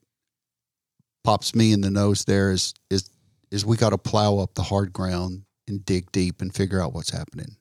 pops 1.23 1.55
me 1.55 1.71
in 1.71 1.79
the 1.79 1.89
nose 1.89 2.25
there 2.25 2.51
is 2.51 2.73
is 2.89 3.09
is 3.49 3.65
we 3.65 3.77
got 3.77 3.91
to 3.91 3.97
plow 3.97 4.39
up 4.39 4.55
the 4.55 4.63
hard 4.63 4.91
ground 4.91 5.43
and 5.69 5.85
dig 5.85 6.11
deep 6.11 6.41
and 6.41 6.53
figure 6.53 6.81
out 6.81 6.91
what's 6.91 7.11
happening. 7.11 7.55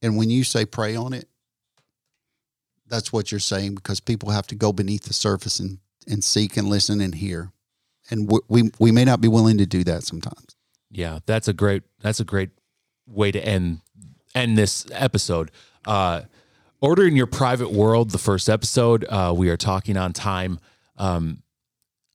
And 0.00 0.16
when 0.16 0.30
you 0.30 0.44
say 0.44 0.66
pray 0.66 0.94
on 0.94 1.12
it, 1.12 1.28
that's 2.86 3.12
what 3.12 3.32
you're 3.32 3.40
saying 3.40 3.74
because 3.74 3.98
people 3.98 4.30
have 4.30 4.46
to 4.46 4.54
go 4.54 4.72
beneath 4.72 5.02
the 5.02 5.14
surface 5.14 5.58
and 5.58 5.78
and 6.06 6.22
seek 6.22 6.56
and 6.56 6.68
listen 6.68 7.00
and 7.00 7.16
hear. 7.16 7.50
And 8.08 8.30
we 8.30 8.38
we, 8.48 8.70
we 8.78 8.92
may 8.92 9.04
not 9.04 9.20
be 9.20 9.26
willing 9.26 9.58
to 9.58 9.66
do 9.66 9.82
that 9.82 10.04
sometimes. 10.04 10.54
Yeah, 10.90 11.18
that's 11.26 11.48
a 11.48 11.52
great 11.52 11.82
that's 12.00 12.20
a 12.20 12.24
great 12.24 12.50
way 13.06 13.30
to 13.32 13.44
end 13.44 13.80
end 14.34 14.56
this 14.58 14.86
episode. 14.92 15.50
Uh, 15.86 16.22
ordering 16.80 17.16
your 17.16 17.26
private 17.26 17.72
world, 17.72 18.10
the 18.10 18.18
first 18.18 18.48
episode, 18.48 19.04
uh, 19.08 19.32
we 19.36 19.48
are 19.50 19.56
talking 19.56 19.96
on 19.96 20.12
time. 20.12 20.58
Um, 20.96 21.42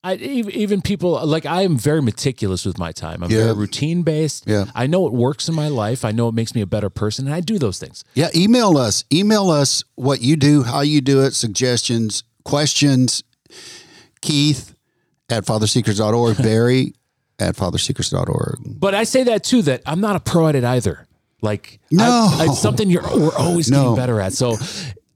I 0.06 0.16
even 0.16 0.82
people 0.82 1.26
like 1.26 1.46
I 1.46 1.62
am 1.62 1.78
very 1.78 2.02
meticulous 2.02 2.66
with 2.66 2.78
my 2.78 2.92
time. 2.92 3.24
I'm 3.24 3.32
Yeah. 3.32 3.44
very 3.46 3.54
routine 3.54 4.02
based. 4.02 4.44
Yeah. 4.46 4.66
I 4.76 4.86
know 4.86 5.08
it 5.08 5.14
works 5.14 5.48
in 5.48 5.56
my 5.56 5.70
life. 5.70 6.04
I 6.04 6.12
know 6.12 6.28
it 6.28 6.34
makes 6.34 6.54
me 6.54 6.60
a 6.62 6.66
better 6.66 6.90
person, 6.90 7.26
and 7.26 7.34
I 7.34 7.40
do 7.40 7.58
those 7.58 7.80
things. 7.80 8.04
Yeah, 8.14 8.30
email 8.36 8.78
us. 8.78 9.06
Email 9.14 9.50
us 9.50 9.82
what 9.96 10.22
you 10.22 10.36
do, 10.36 10.64
how 10.64 10.82
you 10.82 11.00
do 11.00 11.22
it, 11.24 11.32
suggestions, 11.34 12.24
questions. 12.44 13.24
Keith 14.22 14.76
at 15.30 15.46
fatherseekers.org, 15.46 16.38
Barry 16.44 16.94
at 17.50 17.56
fatherseekers.org. 17.56 18.80
But 18.80 18.96
I 18.96 19.04
say 19.04 19.24
that 19.24 19.44
too. 19.44 19.62
That 19.64 19.82
I'm 19.86 20.02
not 20.02 20.16
a 20.16 20.20
pro 20.20 20.48
at 20.48 20.56
it 20.56 20.64
either. 20.64 21.08
Like 21.42 21.80
No. 21.92 22.04
I, 22.32 22.46
it's 22.50 22.60
something 22.62 22.90
you're 22.90 23.04
we're 23.04 23.36
always 23.36 23.70
No. 23.70 23.82
getting 23.84 23.96
better 23.96 24.20
at. 24.22 24.34
So, 24.34 24.58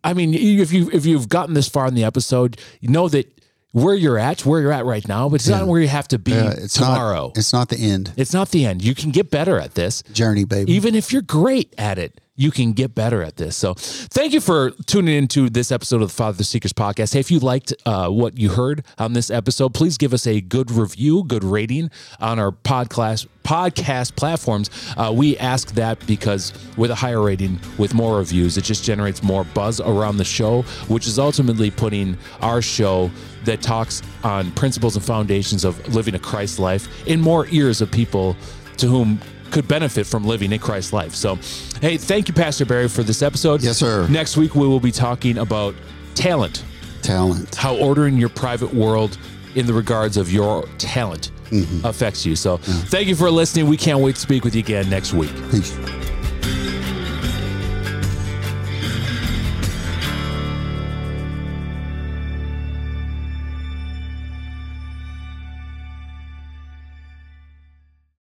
I 0.03 0.13
mean, 0.13 0.33
if 0.33 0.71
you 0.73 0.89
if 0.91 1.05
you've 1.05 1.29
gotten 1.29 1.53
this 1.53 1.67
far 1.69 1.87
in 1.87 1.93
the 1.95 2.03
episode, 2.03 2.59
you 2.81 2.89
know 2.89 3.07
that 3.09 3.33
where 3.71 3.95
you're 3.95 4.17
at, 4.17 4.45
where 4.45 4.59
you're 4.61 4.71
at 4.71 4.85
right 4.85 5.07
now, 5.07 5.29
but 5.29 5.35
it's 5.35 5.47
not 5.47 5.67
where 5.67 5.79
you 5.79 5.87
have 5.87 6.07
to 6.09 6.17
be 6.19 6.31
Yeah, 6.31 6.51
it's 6.57 6.73
tomorrow. 6.73 7.27
Not, 7.27 7.37
it's 7.37 7.53
not 7.53 7.69
the 7.69 7.77
end. 7.77 8.11
it's 8.17 8.33
not 8.33 8.49
the 8.49 8.65
end. 8.65 8.83
You 8.83 8.95
can 8.95 9.11
get 9.11 9.29
better 9.29 9.59
at 9.59 9.75
this. 9.75 10.01
Journey, 10.13 10.45
baby. 10.45 10.71
Even 10.73 10.95
if 10.95 11.11
you're 11.13 11.21
great 11.21 11.73
at 11.77 11.97
it, 11.99 12.19
you 12.37 12.51
can 12.51 12.71
get 12.71 12.95
better 12.95 13.21
at 13.21 13.35
this. 13.35 13.57
So, 13.57 13.73
thank 13.73 14.31
you 14.31 14.39
for 14.39 14.71
tuning 14.85 15.15
into 15.15 15.49
this 15.49 15.71
episode 15.71 16.01
of 16.01 16.09
the 16.09 16.13
Father 16.13 16.37
the 16.37 16.43
Seekers 16.43 16.71
podcast. 16.71 17.13
Hey, 17.13 17.19
if 17.19 17.31
you 17.31 17.39
liked 17.39 17.73
uh, 17.85 18.07
what 18.09 18.37
you 18.37 18.49
heard 18.49 18.85
on 18.97 19.13
this 19.13 19.29
episode, 19.29 19.73
please 19.73 19.97
give 19.97 20.13
us 20.13 20.25
a 20.25 20.39
good 20.39 20.71
review, 20.71 21.23
good 21.23 21.43
rating 21.43 21.91
on 22.19 22.39
our 22.39 22.51
podcast 22.51 23.27
podcast 23.43 24.15
platforms. 24.15 24.69
Uh, 24.97 25.11
we 25.13 25.37
ask 25.37 25.73
that 25.73 26.05
because 26.05 26.53
with 26.75 26.91
a 26.91 26.95
higher 26.95 27.21
rating, 27.21 27.59
with 27.77 27.93
more 27.93 28.17
reviews, 28.17 28.57
it 28.57 28.63
just 28.63 28.83
generates 28.83 29.23
more 29.23 29.45
buzz 29.45 29.79
around 29.79 30.17
the 30.17 30.25
show, 30.25 30.63
which 30.89 31.07
is 31.07 31.17
ultimately 31.17 31.71
putting 31.71 32.17
our 32.41 32.61
show 32.61 33.09
that 33.45 33.61
talks 33.61 34.01
on 34.23 34.51
principles 34.51 34.97
and 34.97 35.05
foundations 35.05 35.63
of 35.63 35.95
living 35.95 36.13
a 36.13 36.19
Christ 36.19 36.59
life 36.59 37.07
in 37.07 37.21
more 37.21 37.47
ears 37.47 37.79
of 37.79 37.89
people 37.89 38.35
to 38.75 38.87
whom 38.87 39.19
could 39.51 39.67
benefit 39.67 40.05
from 40.07 40.23
living 40.23 40.53
a 40.53 40.59
Christ 40.59 40.93
life. 40.93 41.15
So, 41.15 41.35
hey, 41.81 41.97
thank 41.97 42.27
you, 42.27 42.33
Pastor 42.33 42.65
Barry, 42.65 42.87
for 42.87 43.03
this 43.03 43.21
episode. 43.21 43.61
Yes, 43.61 43.77
sir. 43.77 44.07
Next 44.07 44.37
week, 44.37 44.55
we 44.55 44.67
will 44.67 44.79
be 44.79 44.91
talking 44.91 45.37
about 45.37 45.75
talent, 46.15 46.63
Talent. 47.01 47.55
how 47.55 47.75
ordering 47.75 48.17
your 48.17 48.29
private 48.29 48.73
world 48.73 49.17
in 49.55 49.65
the 49.65 49.73
regards 49.73 50.17
of 50.17 50.31
your 50.31 50.65
talent 50.77 51.31
mm-hmm. 51.49 51.85
affects 51.85 52.25
you. 52.25 52.35
So, 52.35 52.57
thank 52.57 53.07
you 53.07 53.15
for 53.15 53.29
listening. 53.31 53.67
We 53.67 53.77
can't 53.77 53.99
wait 53.99 54.15
to 54.15 54.21
speak 54.21 54.43
with 54.43 54.55
you 54.55 54.59
again 54.59 54.89
next 54.89 55.13
week. 55.13 55.33
Peace. 55.51 55.77